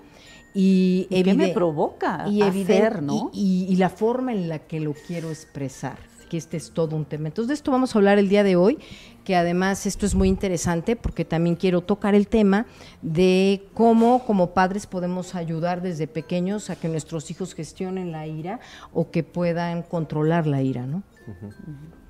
[0.54, 3.30] y, ¿Y qué me provoca y, hacer, no?
[3.34, 5.98] y- y- y la forma en la que lo quiero expresar,
[6.30, 7.28] que este es todo un tema.
[7.28, 8.80] Entonces de esto vamos a hablar el día de hoy,
[9.26, 12.68] que además esto es muy interesante porque también quiero tocar el tema
[13.02, 18.62] de cómo como padres podemos ayudar desde pequeños a que nuestros hijos gestionen la ira
[18.94, 21.04] o que puedan controlar la ira, ¿no?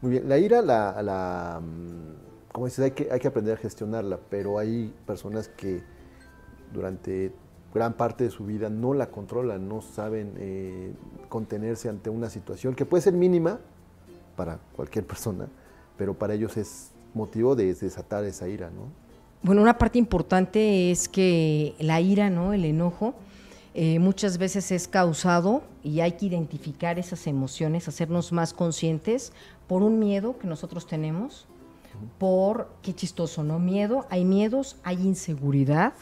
[0.02, 2.25] Muy bien, la ira, la, la, mm,
[2.56, 5.84] como dices, hay que, aprender a gestionarla, pero hay personas que
[6.72, 7.34] durante
[7.74, 10.94] gran parte de su vida no la controlan, no saben eh,
[11.28, 13.60] contenerse ante una situación que puede ser mínima
[14.38, 15.50] para cualquier persona,
[15.98, 18.84] pero para ellos es motivo de desatar esa ira, ¿no?
[19.44, 22.54] Bueno, una parte importante es que la ira, ¿no?
[22.54, 23.16] El enojo,
[23.74, 29.34] eh, muchas veces es causado y hay que identificar esas emociones, hacernos más conscientes
[29.68, 31.50] por un miedo que nosotros tenemos,
[32.18, 33.60] por, qué chistoso, ¿no?
[33.60, 35.94] Miedo, hay miedos, hay inseguridad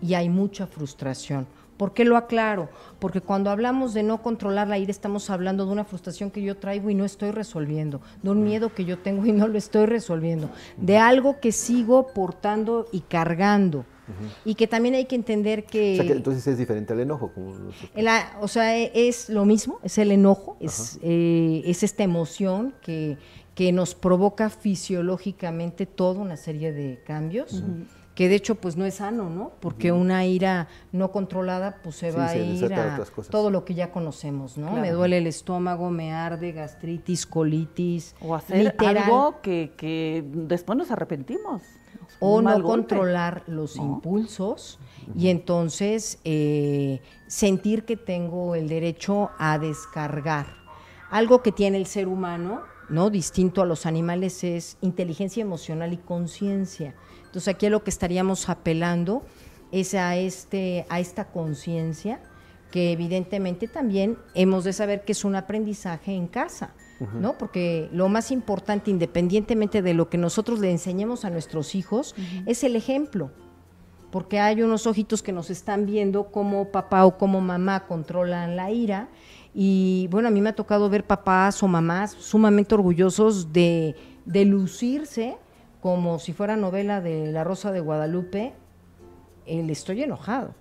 [0.00, 1.46] y hay mucha frustración.
[1.76, 2.68] ¿Por qué lo aclaro?
[2.98, 6.56] Porque cuando hablamos de no controlar la ira, estamos hablando de una frustración que yo
[6.56, 9.86] traigo y no estoy resolviendo, de un miedo que yo tengo y no lo estoy
[9.86, 13.84] resolviendo, de algo que sigo portando y cargando.
[14.44, 17.32] Y que también hay que entender que, O sea que entonces es diferente al enojo.
[17.32, 17.54] Como
[17.94, 18.08] el
[18.40, 23.16] o sea, e- es lo mismo, es el enojo, es, eh, es esta emoción que,
[23.54, 27.62] que nos provoca fisiológicamente toda una serie de cambios.
[28.14, 29.52] Que de hecho, pues no es sano, ¿no?
[29.60, 33.72] Porque una ira no controlada, pues se Sí, va a ir a todo lo que
[33.74, 34.72] ya conocemos, ¿no?
[34.72, 38.14] Me duele el estómago, me arde, gastritis, colitis.
[38.20, 38.98] O hacer literal.
[38.98, 41.62] algo que, que después nos arrepentimos.
[42.20, 42.68] o no golpe.
[42.68, 43.84] controlar los ¿No?
[43.84, 44.78] impulsos
[45.16, 50.46] y entonces eh, sentir que tengo el derecho a descargar.
[51.10, 52.60] Algo que tiene el ser humano,
[52.92, 53.10] ¿no?
[53.10, 56.94] Distinto a los animales es inteligencia emocional y conciencia.
[57.24, 59.24] Entonces aquí a lo que estaríamos apelando
[59.72, 62.20] es a este a esta conciencia
[62.70, 66.74] que evidentemente también hemos de saber que es un aprendizaje en casa.
[67.18, 67.36] ¿no?
[67.36, 72.14] Porque lo más importante, independientemente de lo que nosotros le enseñemos a nuestros hijos,
[72.46, 73.32] es el ejemplo.
[74.12, 78.70] Porque hay unos ojitos que nos están viendo cómo papá o cómo mamá controlan la
[78.70, 79.08] ira.
[79.54, 84.44] Y bueno, a mí me ha tocado ver papás o mamás sumamente orgullosos de, de
[84.44, 85.36] lucirse
[85.80, 88.54] como si fuera novela de La Rosa de Guadalupe.
[89.46, 90.54] El estoy enojado.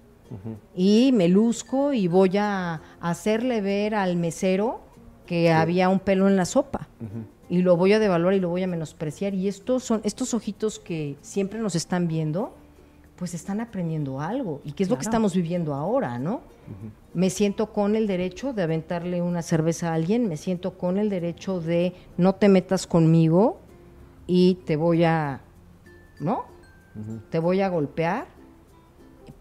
[0.73, 4.79] Y me luzco y voy a hacerle ver al mesero
[5.25, 6.87] que había un pelo en la sopa.
[7.49, 9.33] Y lo voy a devaluar y lo voy a menospreciar.
[9.33, 12.53] Y estos son estos ojitos que siempre nos están viendo
[13.21, 14.61] pues están aprendiendo algo.
[14.63, 16.41] Y qué es lo que estamos viviendo ahora, ¿no?
[17.13, 21.09] Me siento con el derecho de aventarle una cerveza a alguien, me siento con el
[21.09, 23.59] derecho de no te metas conmigo
[24.27, 25.41] y te voy a,
[26.19, 26.45] ¿no?
[27.29, 28.27] Te voy a golpear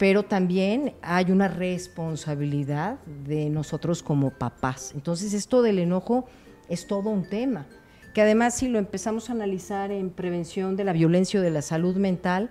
[0.01, 4.93] pero también hay una responsabilidad de nosotros como papás.
[4.95, 6.25] Entonces esto del enojo
[6.71, 7.67] es todo un tema,
[8.15, 11.61] que además si lo empezamos a analizar en prevención de la violencia o de la
[11.61, 12.49] salud mental,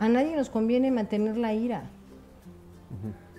[0.00, 1.84] a nadie nos conviene mantener la ira.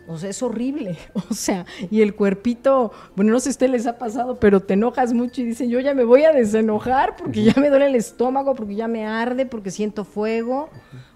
[0.08, 0.98] O sea, es horrible.
[1.30, 4.60] O sea, y el cuerpito, bueno, no sé si a ustedes les ha pasado, pero
[4.62, 7.88] te enojas mucho y dicen, yo ya me voy a desenojar porque ya me duele
[7.88, 10.70] el estómago, porque ya me arde, porque siento fuego,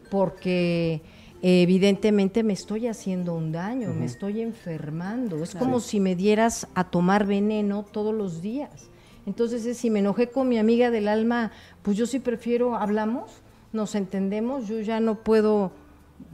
[0.09, 1.01] porque
[1.41, 5.43] evidentemente me estoy haciendo un daño, me estoy enfermando.
[5.43, 5.65] Es Claro.
[5.65, 8.89] como si me dieras a tomar veneno todos los días.
[9.25, 11.51] Entonces, es, si me enojé con mi amiga del alma,
[11.81, 13.41] pues yo sí prefiero, hablamos,
[13.73, 15.71] nos entendemos, yo ya no puedo,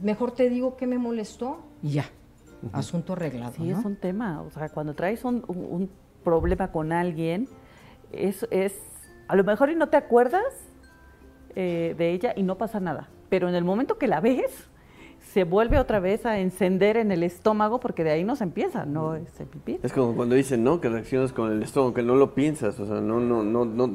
[0.02, 2.04] mejor te digo que me molestó y ya,
[2.72, 3.52] asunto arreglado.
[3.52, 3.78] Sí, ¿no?
[3.78, 4.42] es un tema.
[4.42, 5.90] O sea, cuando traes un, un- un
[6.24, 7.48] problema con alguien,
[8.12, 8.78] es, es,
[9.28, 10.44] a lo mejor y no te acuerdas
[11.56, 13.08] eh, de ella y no pasa nada.
[13.28, 14.68] Pero en el momento que la ves,
[15.32, 19.14] se vuelve otra vez a encender en el estómago porque de ahí nos empieza, no
[19.14, 19.78] es el pipí.
[19.82, 20.78] Es como cuando dicen, ¿no?
[20.80, 23.86] Que reaccionas con el estómago, que no lo piensas, o sea, no, no, no, no,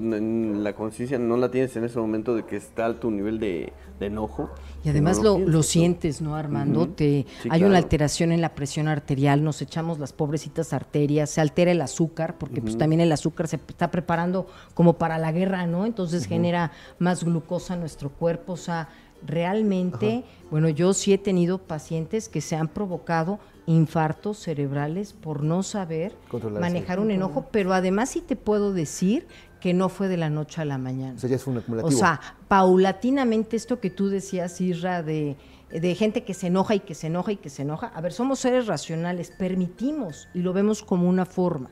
[0.59, 3.71] la conciencia no la tienes en ese momento de que está alto un nivel de,
[3.99, 4.49] de enojo.
[4.83, 6.87] Y además no lo, piensas, lo sientes, ¿no, Armando?
[6.87, 7.67] Te, Sí, hay claro.
[7.67, 12.37] una alteración en la presión arterial, nos echamos las pobrecitas arterias, se altera el azúcar,
[12.39, 15.85] porque pues también el azúcar se está preparando como para la guerra, ¿no?
[15.85, 18.89] Entonces genera más glucosa en nuestro cuerpo, o sea,
[19.25, 25.61] realmente, bueno, yo sí he tenido pacientes que se han provocado infartos cerebrales por no
[25.61, 29.27] saber Controlar manejar un enojo, pero además sí te puedo decir
[29.59, 31.15] que no fue de la noche a la mañana.
[31.15, 35.35] O sea, ya es un O sea, paulatinamente esto que tú decías, Isra, de,
[35.71, 37.87] de gente que se enoja y que se enoja y que se enoja.
[37.87, 41.69] A ver, somos seres racionales, permitimos y lo vemos como una forma.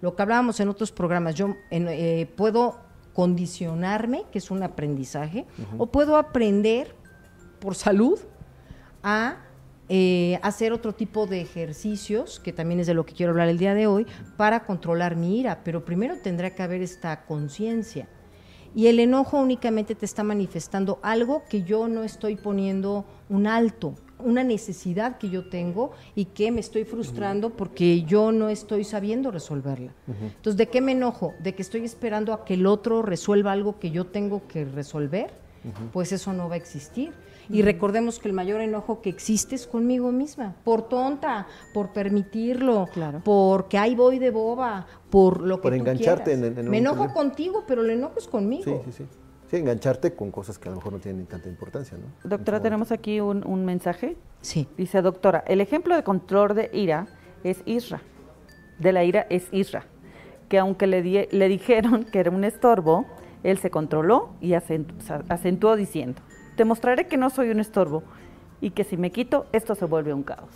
[0.00, 2.76] Lo que hablábamos en otros programas, yo en- eh, puedo
[3.18, 5.44] condicionarme, que es un aprendizaje,
[5.76, 6.94] o puedo aprender
[7.58, 8.16] por salud
[9.02, 9.38] a
[9.88, 13.58] eh, hacer otro tipo de ejercicios, que también es de lo que quiero hablar el
[13.58, 15.64] día de hoy, para controlar mi ira.
[15.64, 18.08] Pero primero tendrá que haber esta conciencia.
[18.72, 23.96] Y el enojo únicamente te está manifestando algo que yo no estoy poniendo un alto,
[24.24, 29.30] una necesidad que yo tengo y que me estoy frustrando porque yo no estoy sabiendo
[29.30, 29.92] resolverla.
[30.08, 31.34] Entonces, ¿de qué me enojo?
[31.42, 35.30] ¿De que estoy esperando a que el otro resuelva algo que yo tengo que resolver?
[35.92, 37.12] Pues eso no va a existir.
[37.50, 42.86] Y recordemos que el mayor enojo que existe es conmigo misma, por tonta, por permitirlo,
[43.24, 46.58] porque ahí voy de boba, por lo que Por tú engancharte quieras.
[46.58, 48.64] en- Me enojo contigo, pero el enojo es conmigo.
[48.64, 49.04] Sí, sí, sí.
[49.50, 52.28] Sí, engancharte con cosas que a lo mejor no tienen tanta importancia, ¿no?
[52.28, 54.16] Doctora, tenemos aquí un, un mensaje.
[54.42, 54.68] Sí.
[54.76, 57.06] Dice, doctora, el ejemplo de control de ira
[57.44, 58.02] es Isra.
[58.78, 59.84] De la ira es Isra.
[60.50, 63.06] Que aunque le, di- le dijeron que era un estorbo,
[63.42, 66.20] él se controló y acentu- acentuó diciendo,
[66.56, 68.02] te mostraré que no soy un estorbo
[68.60, 70.50] y que si me quito, esto se vuelve un caos.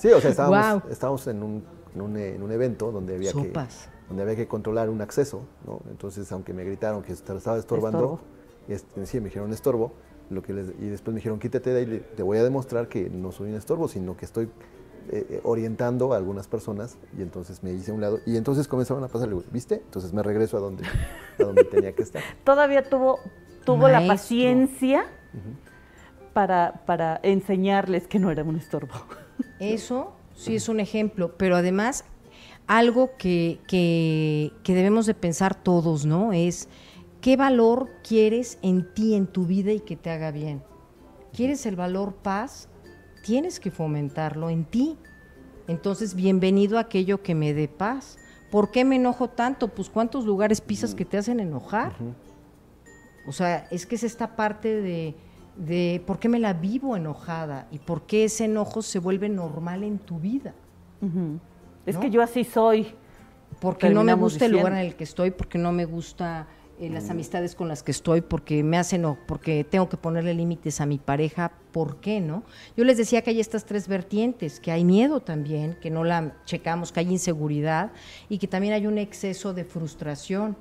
[0.00, 1.64] Sí, o sea, estábamos, estábamos en, un,
[1.94, 3.88] en, un, en un evento donde había, que, Sopas.
[4.08, 5.80] Donde había que controlar un acceso, ¿no?
[5.90, 8.20] Entonces, aunque me gritaron que est- estaba estorbando,
[9.04, 9.92] sí, me dijeron estorbo,
[10.30, 13.08] lo que les- y después me dijeron quítate de ahí, te voy a demostrar que
[13.10, 14.48] no soy un estorbo, sino que estoy
[15.10, 18.66] eh, eh, orientando a algunas personas, y entonces me hice a un lado, y entonces
[18.66, 19.74] comenzaron a pasar, le digo, ¿viste?
[19.74, 20.84] Entonces me regreso a donde,
[21.38, 22.22] a donde tenía que estar.
[22.42, 23.20] Todavía tuvo,
[23.66, 25.04] tuvo la paciencia
[26.32, 28.94] para, para enseñarles que no era un estorbo.
[29.60, 32.04] Eso sí es un ejemplo, pero además
[32.66, 36.32] algo que, que- que debemos de pensar todos, ¿no?
[36.32, 36.68] Es
[37.20, 40.62] qué valor quieres en ti, en tu vida y que te haga bien.
[41.32, 42.68] ¿Quieres el valor paz?
[43.24, 44.96] Tienes que fomentarlo en ti.
[45.66, 48.18] Entonces, bienvenido a aquello que me dé paz.
[48.50, 49.68] ¿Por qué me enojo tanto?
[49.68, 51.94] Pues cuántos lugares pisas que te hacen enojar.
[53.26, 55.14] O sea, es que es esta parte de,
[55.56, 59.82] de por qué me la vivo enojada y por qué ese enojo se vuelve normal
[59.82, 60.54] en tu vida.
[61.86, 62.00] Es ¿No?
[62.00, 62.94] que yo así soy.
[63.60, 66.48] Porque no me gusta el lugar en el que estoy, porque no me gusta
[66.80, 70.34] eh, las amistades con las que estoy, porque me hacen, o porque tengo que ponerle
[70.34, 72.42] límites a mi pareja, ¿por qué no?
[72.76, 76.34] Yo les decía que hay estas tres vertientes, que hay miedo también, que no la
[76.46, 77.92] checamos, que hay inseguridad
[78.28, 80.56] y que también hay un exceso de frustración.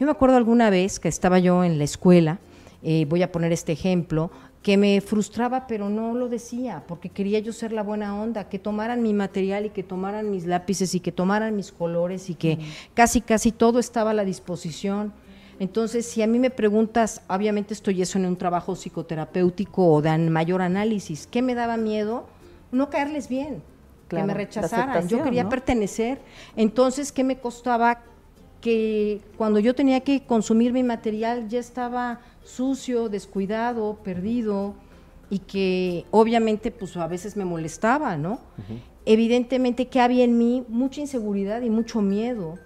[0.00, 2.38] Yo me acuerdo alguna vez que estaba yo en la escuela,
[2.82, 4.30] eh, voy a poner este ejemplo,
[4.62, 8.58] que me frustraba, pero no lo decía, porque quería yo ser la buena onda, que
[8.58, 12.58] tomaran mi material y que tomaran mis lápices y que tomaran mis colores y que
[12.94, 15.12] casi, casi todo estaba a la disposición.
[15.60, 20.16] Entonces, si a mí me preguntas, obviamente estoy eso en un trabajo psicoterapéutico o de
[20.18, 22.26] mayor análisis, ¿qué me daba miedo?
[22.70, 23.62] No caerles bien,
[24.08, 25.08] Claro, que me rechazaran.
[25.08, 25.50] Yo quería ¿no?
[25.50, 26.20] pertenecer.
[26.56, 28.00] Entonces, ¿qué me costaba?
[28.60, 34.74] Que cuando yo tenía que consumir mi material ya estaba sucio, descuidado, perdido
[35.30, 38.40] y que obviamente pues a veces me molestaba, ¿no?
[39.04, 42.58] Evidentemente que había en mí mucha inseguridad y mucho miedo.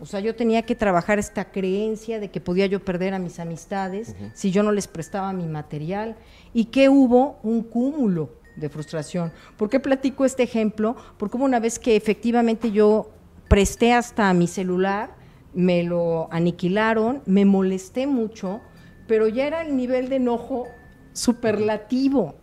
[0.00, 3.38] O sea, yo tenía que trabajar esta creencia de que podía yo perder a mis
[3.38, 6.16] amistades si yo no les prestaba mi material
[6.52, 9.32] y que hubo un cúmulo de frustración.
[9.56, 10.96] ¿Por qué platico este ejemplo?
[11.16, 13.13] Porque hubo una vez que efectivamente yo
[13.48, 15.16] presté hasta mi celular,
[15.52, 18.60] me lo aniquilaron, me molesté mucho,
[19.06, 20.66] pero ya era el nivel de enojo
[21.12, 22.34] superlativo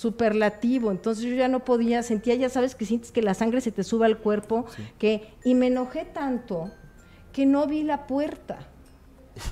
[0.00, 3.70] superlativo, entonces yo ya no podía, sentía, ya sabes que sientes que la sangre se
[3.70, 4.64] te sube al cuerpo,
[4.98, 6.70] que y me enojé tanto
[7.32, 8.68] que no vi la puerta.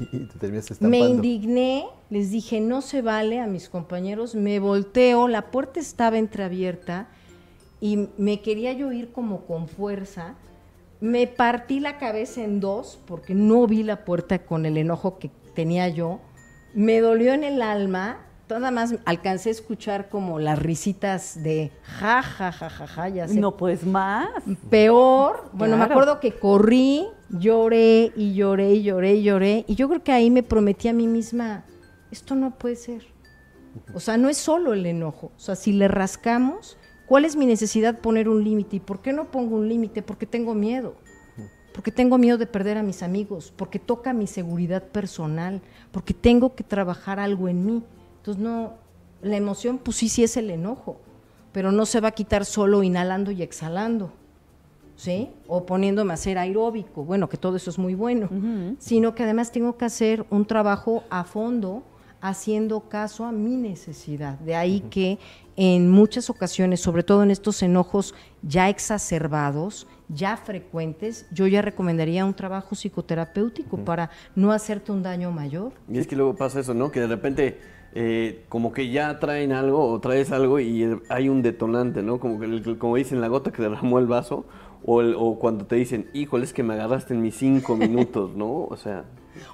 [0.13, 0.51] y te
[0.81, 6.19] Me indigné, les dije, no se vale a mis compañeros, me volteo, la puerta estaba
[6.19, 7.09] entreabierta
[7.81, 10.35] y me quería yo ir como con fuerza.
[11.01, 15.31] Me partí la cabeza en dos porque no vi la puerta con el enojo que
[15.55, 16.21] tenía yo.
[16.75, 18.25] Me dolió en el alma.
[18.49, 23.29] Nada más alcancé a escuchar como las risitas de ja, ja, ja, ja, ja, ya
[23.29, 23.39] sé.
[23.39, 24.29] No, pues más.
[24.71, 29.65] Peor, bueno, me acuerdo que corrí, lloré y lloré y lloré y lloré.
[29.69, 31.67] Y yo creo que ahí me prometí a mí misma,
[32.11, 33.07] esto no puede ser.
[33.95, 35.31] O sea, no es solo el enojo.
[35.37, 38.77] O sea, si le rascamos, ¿cuál es mi necesidad poner un límite?
[38.77, 40.03] ¿Y por qué no pongo un límite?
[40.03, 40.95] Porque tengo miedo.
[41.73, 45.63] Porque tengo miedo de perder a mis amigos, porque toca mi seguridad personal,
[45.93, 47.83] porque tengo que trabajar algo en mí.
[48.19, 48.75] Entonces, no,
[49.23, 51.01] la emoción, pues sí, sí es el enojo,
[51.53, 54.13] pero no se va a quitar solo inhalando y exhalando.
[54.99, 55.31] ¿sí?
[55.47, 58.29] O poniéndome a hacer aeróbico, bueno, que todo eso es muy bueno,
[58.79, 61.85] sino que además tengo que hacer un trabajo a fondo
[62.21, 64.39] haciendo caso a mi necesidad.
[64.41, 65.19] De ahí que
[65.61, 72.25] en muchas ocasiones, sobre todo en estos enojos ya exacerbados, ya frecuentes, yo ya recomendaría
[72.25, 75.73] un trabajo psicoterapéutico para no hacerte un daño mayor.
[75.93, 76.93] Y es que luego pasa eso, ¿no?
[76.93, 77.59] Que de repente
[77.93, 82.21] eh, como que ya traen algo o traes algo y hay un detonante, ¿no?
[82.21, 84.45] Como, que, como dicen, la gota que derramó el vaso
[84.85, 88.37] o, el- o cuando te dicen, híjole, es que me agarraste en mis cinco minutos,
[88.37, 88.65] ¿no?
[88.65, 89.07] O sea,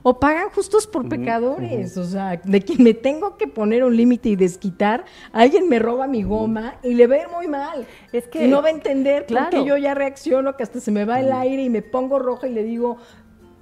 [0.02, 4.28] O pagan justos por pecadores, o sea, de quien me tengo que poner un límite
[4.31, 7.86] y desquitar, alguien me roba mi goma y le ir muy mal.
[8.12, 9.65] Es que- y no va a entender Claro.
[9.65, 12.52] yo ya reacciono, que hasta se me va el aire y me pongo roja y
[12.52, 12.97] le digo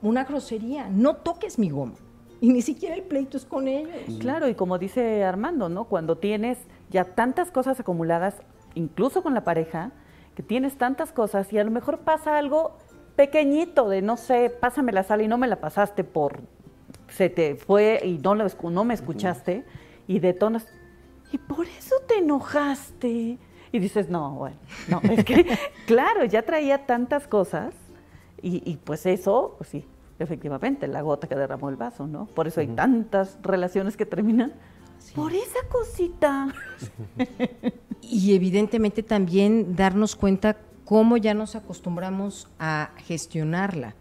[0.02, 1.94] una grosería, no toques mi goma.
[2.40, 4.16] Y ni siquiera el pleito es con ellos.
[4.18, 5.84] Claro, y como dice Armando, ¿no?
[5.84, 6.58] Cuando tienes
[6.90, 8.34] ya tantas cosas acumuladas,
[8.74, 9.92] incluso con la pareja,
[10.34, 12.78] que tienes tantas cosas y a lo mejor pasa algo
[13.16, 16.40] pequeñito de, no sé, pásame la sal y no me la pasaste por,
[17.08, 19.64] se te fue y no, lo escu- no me escuchaste
[20.08, 20.66] y detonas,
[21.30, 23.38] y por eso te enojaste.
[23.74, 24.56] Y dices, no, bueno,
[24.88, 25.46] no, es que,
[25.86, 27.72] claro, ya traía tantas cosas
[28.42, 29.86] y, y pues eso, pues sí,
[30.18, 32.26] efectivamente, la gota que derramó el vaso, ¿no?
[32.26, 34.52] Por eso hay tantas relaciones que terminan
[35.14, 36.48] por esa cosita.
[38.04, 43.94] Y evidentemente también darnos cuenta cómo ya nos acostumbramos a gestionarla.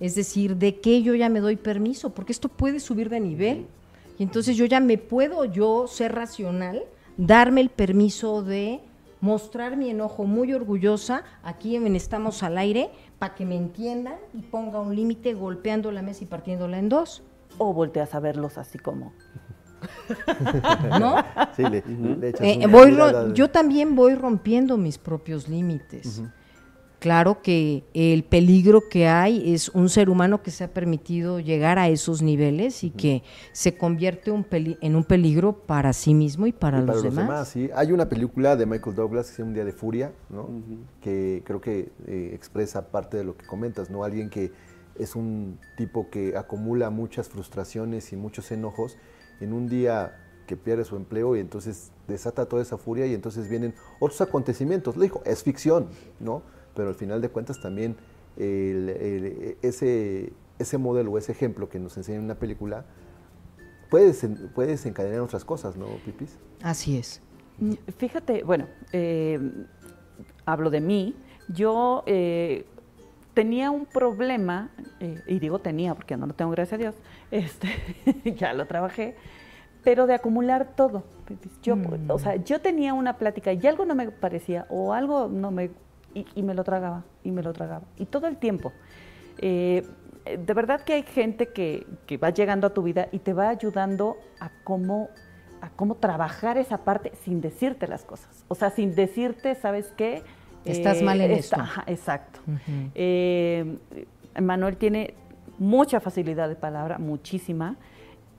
[0.00, 3.66] Es decir, de qué yo ya me doy permiso, porque esto puede subir de nivel.
[4.18, 6.82] Y entonces yo ya me puedo yo ser racional,
[7.16, 8.80] darme el permiso de
[9.20, 14.42] mostrar mi enojo muy orgullosa, aquí en Estamos al aire, para que me entiendan y
[14.42, 17.22] ponga un límite golpeando la mesa y partiéndola en dos.
[17.58, 19.12] O volteas a verlos así como...
[21.00, 21.16] ¿No?
[21.56, 21.82] Sí, le,
[22.20, 26.22] le echas Eh, una voy de- yo también voy rompiendo mis propios límites.
[26.98, 31.78] Claro que el peligro que hay es un ser humano que se ha permitido llegar
[31.78, 33.22] a esos niveles y que
[33.52, 37.48] se convierte un peli- en un peligro para sí mismo y para, Y los, demás.
[37.48, 37.68] sí.
[37.76, 40.48] Hay una película de Michael Douglas que se llama Un día de furia, ¿no?
[41.02, 44.02] Que creo que eh, expresa parte de lo que comentas, ¿no?
[44.02, 44.50] Alguien que
[44.98, 48.96] es un tipo que acumula muchas frustraciones y muchos enojos
[49.40, 53.48] en un día que pierde su empleo y entonces desata toda esa furia y entonces
[53.48, 54.96] vienen otros acontecimientos.
[54.96, 55.88] Le dijo, es ficción,
[56.20, 56.42] ¿no?
[56.74, 57.96] Pero al final de cuentas también
[58.36, 62.84] el- el- ese, ese modelo, ese ejemplo que nos enseña en una película
[63.90, 66.38] puede, desen- puede desencadenar otras cosas, ¿no, Pipis?
[66.62, 67.20] Así es.
[67.98, 69.40] Fíjate, bueno, eh,
[70.44, 71.16] hablo de mí.
[71.48, 72.66] Yo eh,
[73.36, 76.94] tenía un problema, eh, y digo tenía porque no lo tengo, gracias a Dios,
[77.30, 77.68] este,
[78.34, 79.14] ya lo trabajé,
[79.84, 81.04] pero de acumular todo.
[81.62, 82.10] Yo, Mm.
[82.10, 85.70] O sea, yo tenía una plática y algo no me parecía, o algo no me.
[86.14, 87.84] Y, y me lo tragaba, y me lo tragaba.
[87.98, 88.72] Y todo el tiempo.
[89.36, 89.86] Eh,
[90.24, 93.50] de verdad que hay gente que, que va llegando a tu vida y te va
[93.50, 95.10] ayudando a cómo,
[95.60, 98.46] a cómo trabajar esa parte sin decirte las cosas.
[98.48, 100.22] O sea, sin decirte, ¿sabes qué?
[100.66, 101.60] Estás mal en está- esto.
[101.60, 102.40] ajá, exacto.
[102.94, 103.78] Eh,
[104.40, 105.14] Manuel tiene
[105.58, 107.76] mucha facilidad de palabra, muchísima,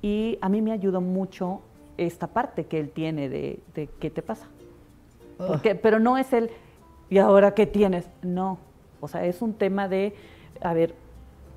[0.02, 1.62] y a mí me ayudó mucho
[1.98, 4.48] esta parte que él tiene de, de qué te pasa.
[5.38, 6.50] Porque, pero no es el,
[7.10, 8.10] ¿y ahora qué tienes?
[8.22, 8.60] No,
[9.00, 10.16] o sea, es un tema de,
[10.62, 10.96] a ver,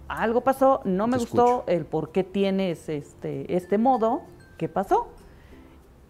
[0.08, 4.22] algo pasó, no me Te gustó el por qué tienes este, este modo,
[4.58, 5.08] ¿qué pasó?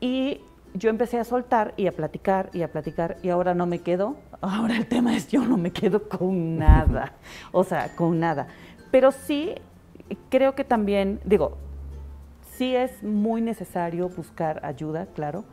[0.00, 0.40] Y
[0.74, 4.16] yo empecé a soltar y a platicar y a platicar y ahora no me quedo.
[4.40, 7.14] Ahora el tema es yo no me quedo con nada.
[7.52, 8.47] O sea, con nada.
[8.90, 9.55] Pero sí,
[10.28, 11.56] creo que también, digo,
[12.56, 15.44] sí es muy necesario buscar ayuda, claro,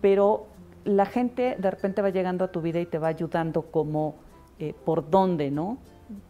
[0.00, 0.46] pero
[0.84, 4.16] la gente de repente va llegando a tu vida y te va ayudando como
[4.58, 5.78] eh, por dónde, ¿no?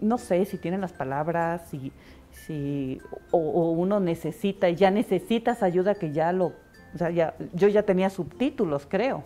[0.00, 1.92] No sé si tienen las palabras, si,
[2.30, 3.00] si
[3.32, 6.52] o, o uno necesita y ya necesitas ayuda que ya lo,
[6.94, 9.24] o sea, ya, yo ya tenía subtítulos, creo.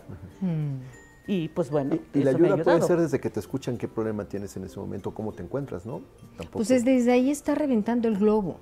[1.27, 3.77] Y pues bueno, Y la eso me ha ayuda puede ser desde que te escuchan
[3.77, 6.01] qué problema tienes en ese momento, cómo te encuentras, ¿no?
[6.37, 6.57] Tampoco.
[6.57, 8.59] Pues es desde ahí está reventando el globo.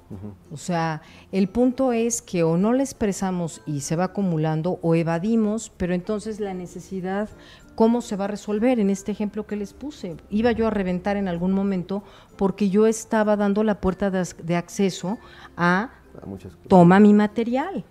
[0.51, 1.01] O sea,
[1.31, 5.93] el punto es que o no le expresamos y se va acumulando o evadimos, pero
[5.93, 7.29] entonces la necesidad,
[7.75, 8.81] ¿cómo se va a resolver?
[8.81, 12.03] En este ejemplo que les puse, iba yo a reventar en algún momento
[12.35, 15.17] porque yo estaba dando la puerta de, ac- de acceso
[15.55, 16.67] a A muchas cosas.
[16.67, 17.85] toma mi material.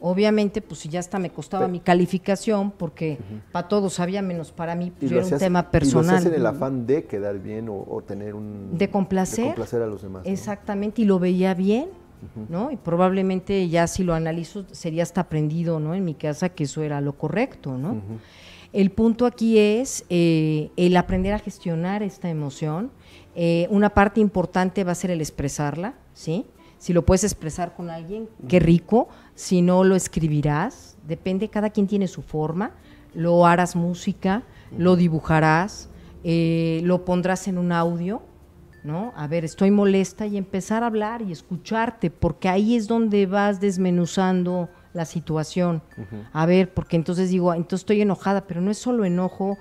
[0.00, 3.18] Obviamente, pues si ya hasta me costaba mi calificación, porque
[3.52, 6.26] para todos había menos para mí, pues, era un tema Y lo personal.
[6.26, 8.76] en el afán de quedar bien o, o tener un...
[8.78, 9.44] de complacer.
[9.44, 10.24] De complacer a los demás.
[10.24, 10.30] ¿no?
[10.30, 11.88] Exactamente, y lo veía bien.
[12.50, 12.70] ¿no?
[12.70, 15.94] Y probablemente ya si lo analizo sería hasta aprendido, ¿no?
[15.94, 18.02] En mi casa que eso era lo correcto, ¿no?
[18.74, 22.90] El punto aquí es eh, el aprender a gestionar esta emoción.
[23.34, 26.44] Eh, una parte importante va a ser el expresarla, ¿sí?
[26.78, 29.08] Si lo puedes expresar con alguien, qué rico.
[29.40, 30.98] Si no, lo escribirás.
[31.08, 32.72] Depende, cada quien tiene su forma.
[33.14, 34.42] Lo harás música,
[34.76, 35.88] lo dibujarás,
[36.24, 38.20] eh, lo pondrás en un audio,
[38.84, 39.14] ¿no?
[39.16, 43.60] A ver, estoy molesta y empezar a hablar y escucharte, porque ahí es donde vas
[43.60, 45.82] desmenuzando la situación.
[46.34, 49.56] A ver, porque entonces digo, entonces estoy enojada, pero no es solo enojo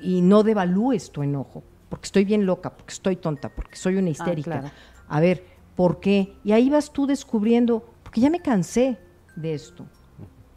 [0.00, 4.08] y no devalúes tu enojo, porque estoy bien loca, porque estoy tonta, porque soy una
[4.08, 4.60] histérica.
[4.60, 4.70] claro.
[5.08, 5.44] A ver,
[5.76, 6.32] ¿por qué?
[6.42, 8.96] Y ahí vas tú descubriendo, porque ya me cansé
[9.34, 9.84] de esto,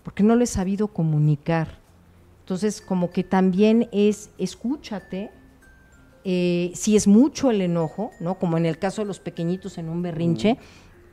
[0.04, 1.80] porque no lo he sabido comunicar.
[2.42, 5.32] Entonces, como que también es, escúchate,
[6.24, 8.38] eh, si es mucho el enojo, ¿no?
[8.38, 10.60] Como en el caso de los pequeñitos en un berrinche,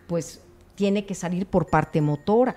[0.07, 0.43] pues
[0.75, 2.57] tiene que salir por parte motora.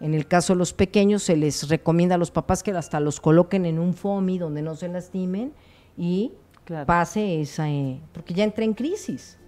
[0.00, 3.20] En el caso de los pequeños se les recomienda a los papás que hasta los
[3.20, 5.52] coloquen en un FOMI donde no se lastimen
[5.96, 6.32] y
[6.88, 9.38] pase esa, eh, porque ya entré en crisis.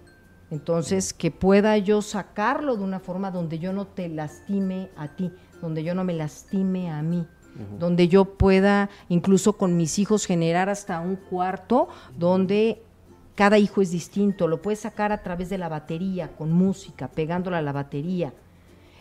[0.51, 5.31] Entonces, que pueda yo sacarlo de una forma donde yo no te lastime a ti,
[5.61, 7.25] donde yo no me lastime a mí,
[7.79, 11.87] donde yo pueda incluso con mis hijos generar hasta un cuarto
[12.17, 12.81] donde
[13.35, 17.57] cada hijo es distinto, lo puedes sacar a través de la batería, con música, pegándola
[17.59, 18.33] a la batería.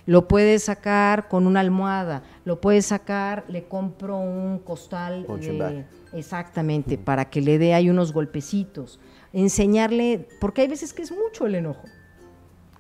[0.07, 5.27] Lo puedes sacar con una almohada, lo puedes sacar, le compro un costal
[5.69, 8.99] de- exactamente, para que le dé ahí unos golpecitos.
[9.33, 11.85] Enseñarle, porque hay veces que es mucho el enojo.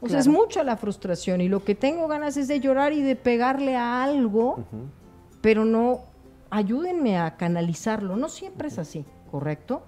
[0.01, 0.40] O sea, es Claro.
[0.40, 4.02] mucha la frustración y lo que tengo ganas es de llorar y de pegarle a
[4.02, 4.64] algo,
[5.43, 6.01] pero no,
[6.48, 8.16] ayúdenme a canalizarlo.
[8.16, 9.82] No siempre es así, ¿correcto?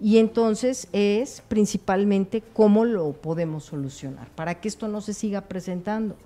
[0.00, 6.16] Y entonces es principalmente cómo lo podemos solucionar para que esto no se siga presentando.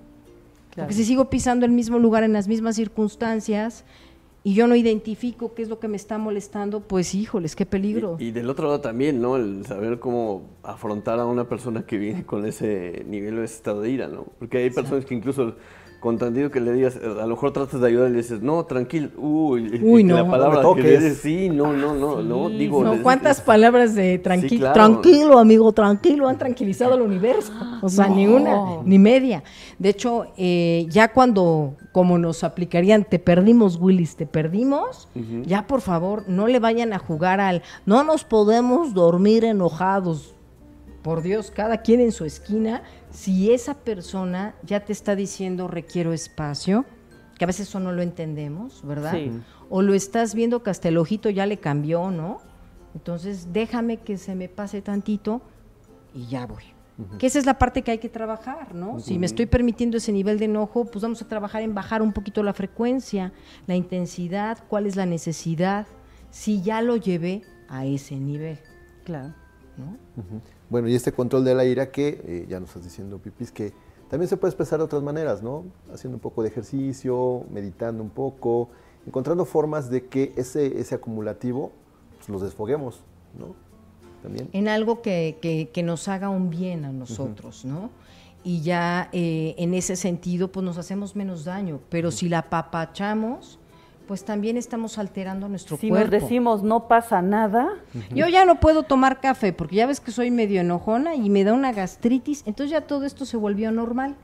[0.75, 3.85] Porque si sigo pisando el mismo lugar en las mismas circunstancias
[4.49, 8.17] y yo no identifico qué es lo que me está molestando, pues híjoles, qué peligro.
[8.19, 9.37] Y del otro lado también, ¿no?
[9.37, 13.83] El saber cómo afrontar a una persona que viene con ese nivel o ese estado
[13.83, 14.25] de ira, ¿no?
[14.39, 15.57] Porque hay personas que incluso
[16.01, 18.65] con tantito que le digas, a lo mejor tratas de ayudar y le dices, no,
[18.67, 20.15] tranquilo, uy, Uy, y no.
[20.15, 23.41] la palabra No que le dices, sí, no, no, no, no, digo, No, les- ¿Cuántas
[23.41, 24.61] palabras de tranquilo?
[24.61, 24.75] claro.
[24.75, 27.53] Tranquilo, amigo, tranquilo, han tranquilizado al universo.
[27.83, 28.15] O sea, No.
[28.15, 28.55] ni una,
[28.85, 29.43] ni media.
[29.81, 35.09] De hecho, eh, ya cuando, como nos aplicarían, te perdimos, Willis, te perdimos,
[35.47, 40.35] ya por favor, no le vayan a jugar al, no nos podemos dormir enojados.
[41.03, 46.13] Por Dios, cada quien en su esquina, si esa persona ya te está diciendo requiero
[46.13, 46.85] espacio,
[47.37, 49.13] que a veces eso no lo entendemos, ¿verdad?
[49.13, 49.31] Sí.
[49.71, 52.41] O lo estás viendo que hasta el ojito ya le cambió, ¿no?
[52.95, 55.41] Entonces déjame que se me pase tantito
[56.15, 56.65] y ya voy.
[57.21, 58.99] Que esa es la parte que hay que trabajar, ¿no?
[58.99, 62.13] Si me estoy permitiendo ese nivel de enojo, pues vamos a trabajar en bajar un
[62.13, 63.33] poquito la frecuencia,
[63.69, 65.87] la intensidad, cuál es la necesidad,
[66.31, 68.59] si ya lo llevé a ese nivel.
[69.05, 69.33] Claro.
[69.77, 69.97] ¿no?
[70.17, 70.43] Ujú.
[70.71, 73.73] Bueno, y este control de la ira que, eh, ya nos estás diciendo, Pipis, que
[74.11, 75.65] también se puede expresar de otras maneras, ¿no?
[75.93, 78.69] Haciendo un poco de ejercicio, meditando un poco,
[79.07, 81.73] encontrando formas de que ese, ese acumulativo
[82.17, 83.01] pues, los desfoguemos,
[83.39, 83.55] ¿no?
[84.23, 84.49] También.
[84.53, 87.91] en algo que, que- que nos haga un bien a nosotros, ¿no?
[88.43, 91.79] Y ya eh, en ese sentido, pues nos hacemos menos daño.
[91.89, 93.59] Pero si la apapachamos,
[94.09, 96.11] pues también estamos alterando nuestro Si cuerpo.
[96.11, 97.69] nos decimos no pasa nada,
[98.13, 101.45] Yo ya no puedo tomar café porque ya ves que soy medio enojona y me
[101.45, 104.17] da una gastritis, entonces ya todo esto se volvió normal.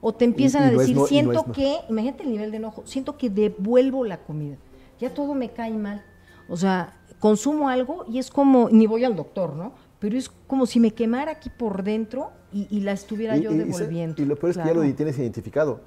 [0.00, 2.30] O te empiezan Y- y a decir, no- y no siento no- que, imagínate el
[2.30, 4.56] nivel de enojo, siento que devuelvo la comida.
[5.00, 6.04] Ya todo me cae mal.
[6.48, 9.72] O sea, consumo algo y es como, ni voy al doctor, ¿no?
[9.98, 13.50] Pero es como si me quemara aquí por dentro y, y la estuviera Y- yo
[13.52, 14.22] devolviendo.
[14.22, 15.80] Y, lo peor es que ya lo tienes identificado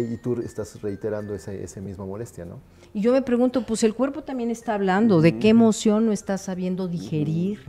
[0.00, 2.58] y tú estás reiterando esa, esa misma molestia, ¿no?
[2.92, 6.38] Y yo me pregunto, pues el cuerpo también está hablando de qué emoción no está
[6.38, 7.60] sabiendo digerir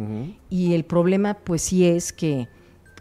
[0.49, 2.47] y el problema pues sí es que,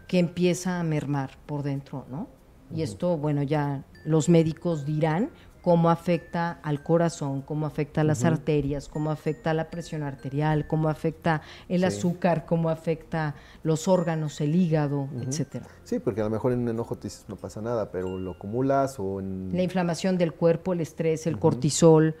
[0.07, 2.27] que empieza a mermar por dentro, ¿no?
[2.73, 5.29] Y esto, bueno, ya los médicos dirán
[5.65, 10.67] cómo afecta al corazón, cómo afecta a las arterias, cómo afecta a la presión arterial,
[10.67, 11.85] cómo afecta el Sí.
[11.87, 13.33] azúcar, cómo afecta
[13.63, 15.23] los órganos, el hígado, Ujú.
[15.27, 15.65] etcétera.
[15.83, 18.33] Sí, porque a lo mejor en un enojo te dices no pasa nada, pero lo
[18.33, 19.49] acumulas o en...
[19.53, 22.13] La inflamación del cuerpo, el estrés, el cortisol,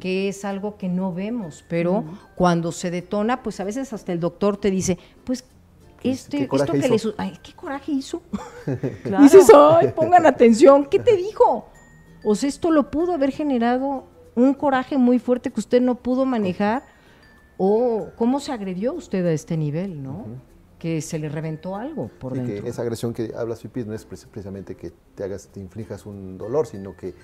[0.00, 2.02] que es algo que no vemos, pero
[2.34, 5.44] cuando se detona, pues a veces hasta el doctor te dice, pues
[6.02, 7.10] este, ¿Qué esto que le hizo?
[7.10, 8.22] su- ay, ¿qué coraje hizo?
[9.04, 9.22] Claro.
[9.22, 11.68] Dices, ay, pongan atención, ¿qué te dijo?
[12.24, 14.04] O sea, esto lo pudo haber generado
[14.34, 16.82] un coraje muy fuerte que usted no pudo manejar,
[17.56, 20.26] o cómo se agredió usted a este nivel, ¿no?
[20.78, 22.62] Que se le reventó algo por dentro.
[22.62, 26.06] que esa agresión que hablas, Pipis, no es preci- precisamente que te hagas, te inflijas
[26.06, 27.14] un dolor, sino que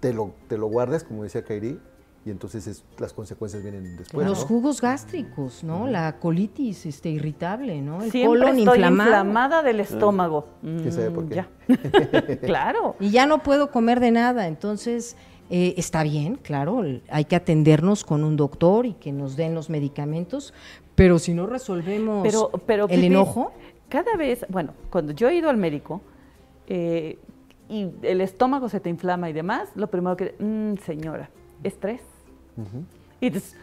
[0.00, 1.78] te lo, te lo guardes, como decía Kairi,
[2.24, 4.26] y entonces es- las consecuencias vienen después.
[4.26, 4.46] los ¿no?
[4.46, 5.86] jugos gástricos, ¿no?
[5.86, 8.02] La colitis este, irritable, ¿no?
[8.02, 9.08] El siempre colon estoy inflamado.
[9.10, 10.46] inflamada del estómago.
[10.60, 11.34] ¿Quién sabe por qué?
[11.36, 11.48] ya.
[12.42, 12.96] claro.
[13.00, 14.46] Y ya no puedo comer de nada.
[14.48, 15.16] Entonces,
[15.50, 19.70] Eh, está bien, claro, hay que atendernos con un doctor y que nos den los
[19.70, 20.52] medicamentos,
[20.94, 23.52] pero si no resolvemos pero, pero, el enojo.
[23.88, 26.02] Cada vez, bueno, cuando yo he ido al médico
[26.66, 27.16] eh,
[27.70, 31.30] y el estómago se te inflama y demás, lo primero que, mm, señora,
[31.62, 32.02] estrés.
[33.20, 33.56] Y entonces,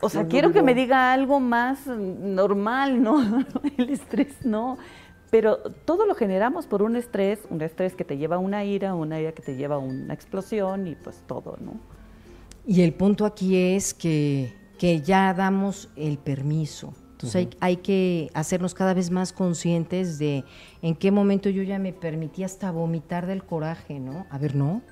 [0.00, 3.44] o sea, quiero que me diga algo más normal, ¿no?
[3.78, 4.78] el estrés no.
[5.30, 8.94] Pero todo lo generamos por un estrés, un estrés que te lleva a una ira,
[8.94, 11.74] una ira que te lleva a una explosión y pues todo, ¿no?
[12.66, 16.94] Y el punto aquí es que, que ya damos el permiso.
[17.12, 20.44] Entonces hay, hay, que hacernos cada vez más conscientes de
[20.82, 24.26] en qué momento yo ya me permití hasta vomitar del coraje, ¿no?
[24.30, 24.82] A ver, no.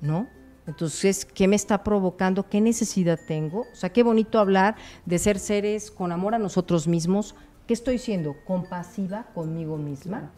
[0.00, 0.26] ¿No?
[0.66, 2.48] Entonces, ¿qué me está provocando?
[2.48, 3.60] ¿Qué necesidad tengo?
[3.72, 4.76] O sea, qué bonito hablar
[5.06, 7.34] de ser seres con amor a nosotros mismos,
[7.70, 8.34] ¿Qué estoy siendo?
[8.44, 10.32] Compasiva conmigo misma.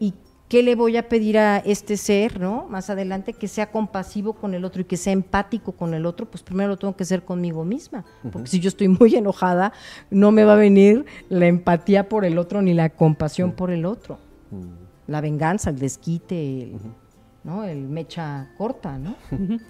[0.00, 0.14] ¿Y
[0.48, 2.66] qué le voy a pedir a este ser, ¿no?
[2.68, 6.26] Más adelante, que sea compasivo con el otro y que sea empático con el otro,
[6.26, 8.04] pues primero lo tengo que ser conmigo misma.
[8.32, 9.72] Porque si yo estoy muy enojada,
[10.10, 13.86] no me va a venir la empatía por el otro ni la compasión por el
[13.86, 14.18] otro.
[15.06, 16.72] La venganza, el desquite,
[17.46, 17.64] ¿no?
[17.64, 19.14] El mecha corta, ¿no?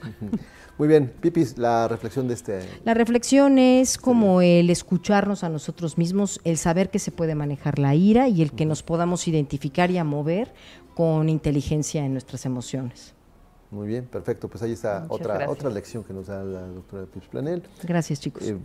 [0.78, 2.60] Muy bien, Pipis, la reflexión de este...
[2.84, 7.78] La reflexión es como el escucharnos a nosotros mismos, el saber que se puede manejar
[7.78, 10.54] la ira y el que nos podamos identificar y a mover
[10.94, 13.14] con inteligencia en nuestras emociones.
[13.70, 14.48] Muy bien, perfecto.
[14.48, 17.62] Pues ahí está otra, otra lección que nos da la doctora Pipis Planel.
[17.82, 18.42] Gracias, chicos.
[18.42, 18.56] Eh,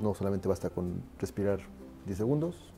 [0.00, 1.60] no solamente basta con respirar
[2.06, 2.72] 10 segundos,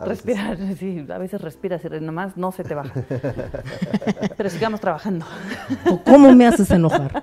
[0.00, 2.92] respirar, sí, a veces respiras y nomás no se te baja.
[4.36, 5.26] Pero sigamos trabajando.
[6.04, 7.22] ¿Cómo me haces enojar?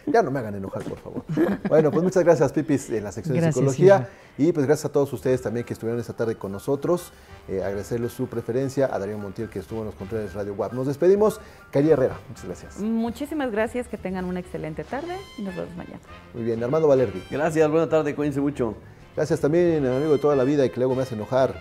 [0.06, 1.24] ya no me hagan enojar, por favor.
[1.68, 4.08] Bueno, pues muchas gracias, Pipis, en la sección de psicología.
[4.36, 7.12] Y pues gracias a todos ustedes también que estuvieron esta tarde con nosotros.
[7.48, 10.72] Eh, agradecerles su preferencia, a Darío Montiel que estuvo en los controles de Radio WAP.
[10.72, 11.40] Nos despedimos.
[11.70, 12.80] Cari Herrera, muchas gracias.
[12.80, 16.00] Muchísimas gracias, que tengan una excelente tarde y nos vemos mañana.
[16.32, 17.22] Muy bien, Armando Valerdi.
[17.30, 18.74] Gracias, buena tarde, cuídense mucho.
[19.14, 21.54] Gracias también, amigo de toda la vida y que luego me hace enojar.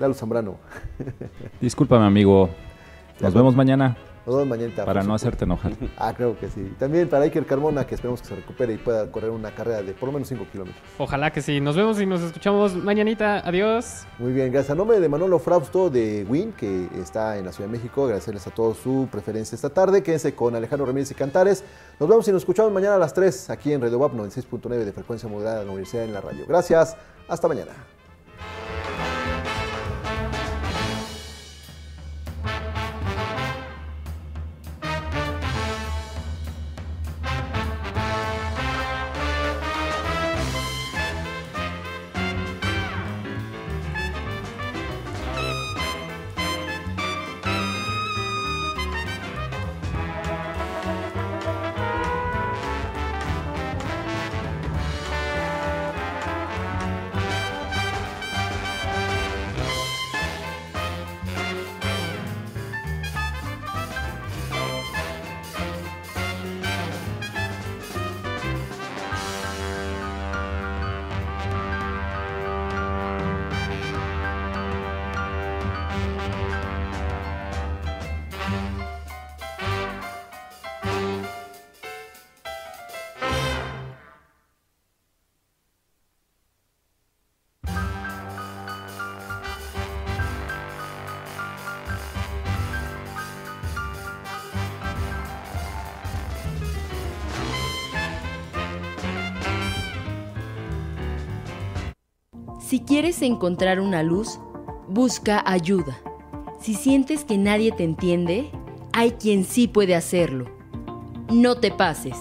[0.00, 0.56] Lalo Zambrano.
[1.60, 2.48] Discúlpame, amigo.
[3.20, 3.98] Nos vemos mañana.
[4.24, 4.84] Nos vemos mañana.
[4.86, 5.72] Para no hacerte enojar.
[5.98, 6.72] Ah, creo que sí.
[6.78, 9.92] También para Iker Carmona, que esperemos que se recupere y pueda correr una carrera de
[9.92, 10.82] por lo menos 5 kilómetros.
[10.96, 11.60] Ojalá que sí.
[11.60, 13.46] Nos vemos y nos escuchamos mañanita.
[13.46, 14.06] Adiós.
[14.18, 14.70] Muy bien, gracias.
[14.70, 18.46] A nombre de Manolo Frausto de Win, que está en la Ciudad de México, agradecerles
[18.46, 20.02] a todos su preferencia esta tarde.
[20.02, 21.62] Quédense con Alejandro Ramírez y Cantares.
[21.98, 24.92] Nos vemos y nos escuchamos mañana a las 3 aquí en Radio WAP 96.9 de
[24.92, 26.46] frecuencia modulada de la Universidad en la Radio.
[26.48, 26.96] Gracias.
[27.28, 27.72] Hasta mañana.
[103.00, 104.38] Quieres encontrar una luz,
[104.86, 105.98] busca ayuda.
[106.60, 108.50] Si sientes que nadie te entiende,
[108.92, 110.50] hay quien sí puede hacerlo.
[111.32, 112.18] No te pases.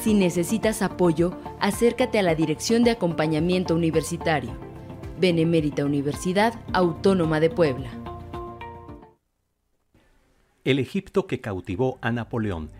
[0.00, 4.52] Si necesitas apoyo, acércate a la Dirección de Acompañamiento Universitario.
[5.18, 7.90] Benemérita Universidad Autónoma de Puebla.
[10.62, 12.70] El Egipto que cautivó a Napoleón.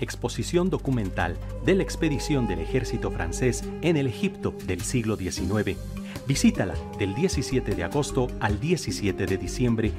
[0.00, 5.78] Exposición documental de la expedición del ejército francés en el Egipto del siglo XIX
[6.26, 9.92] Visítala del 17 de agosto al 17 de diciembre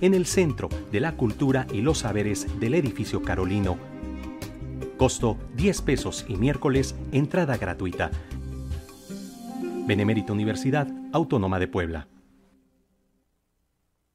[0.00, 3.76] en el Centro de la Cultura y los Saberes del Edificio Carolino.
[4.96, 8.12] Costo 10 pesos y miércoles entrada gratuita.
[9.86, 12.06] Benemérita Universidad Autónoma de Puebla.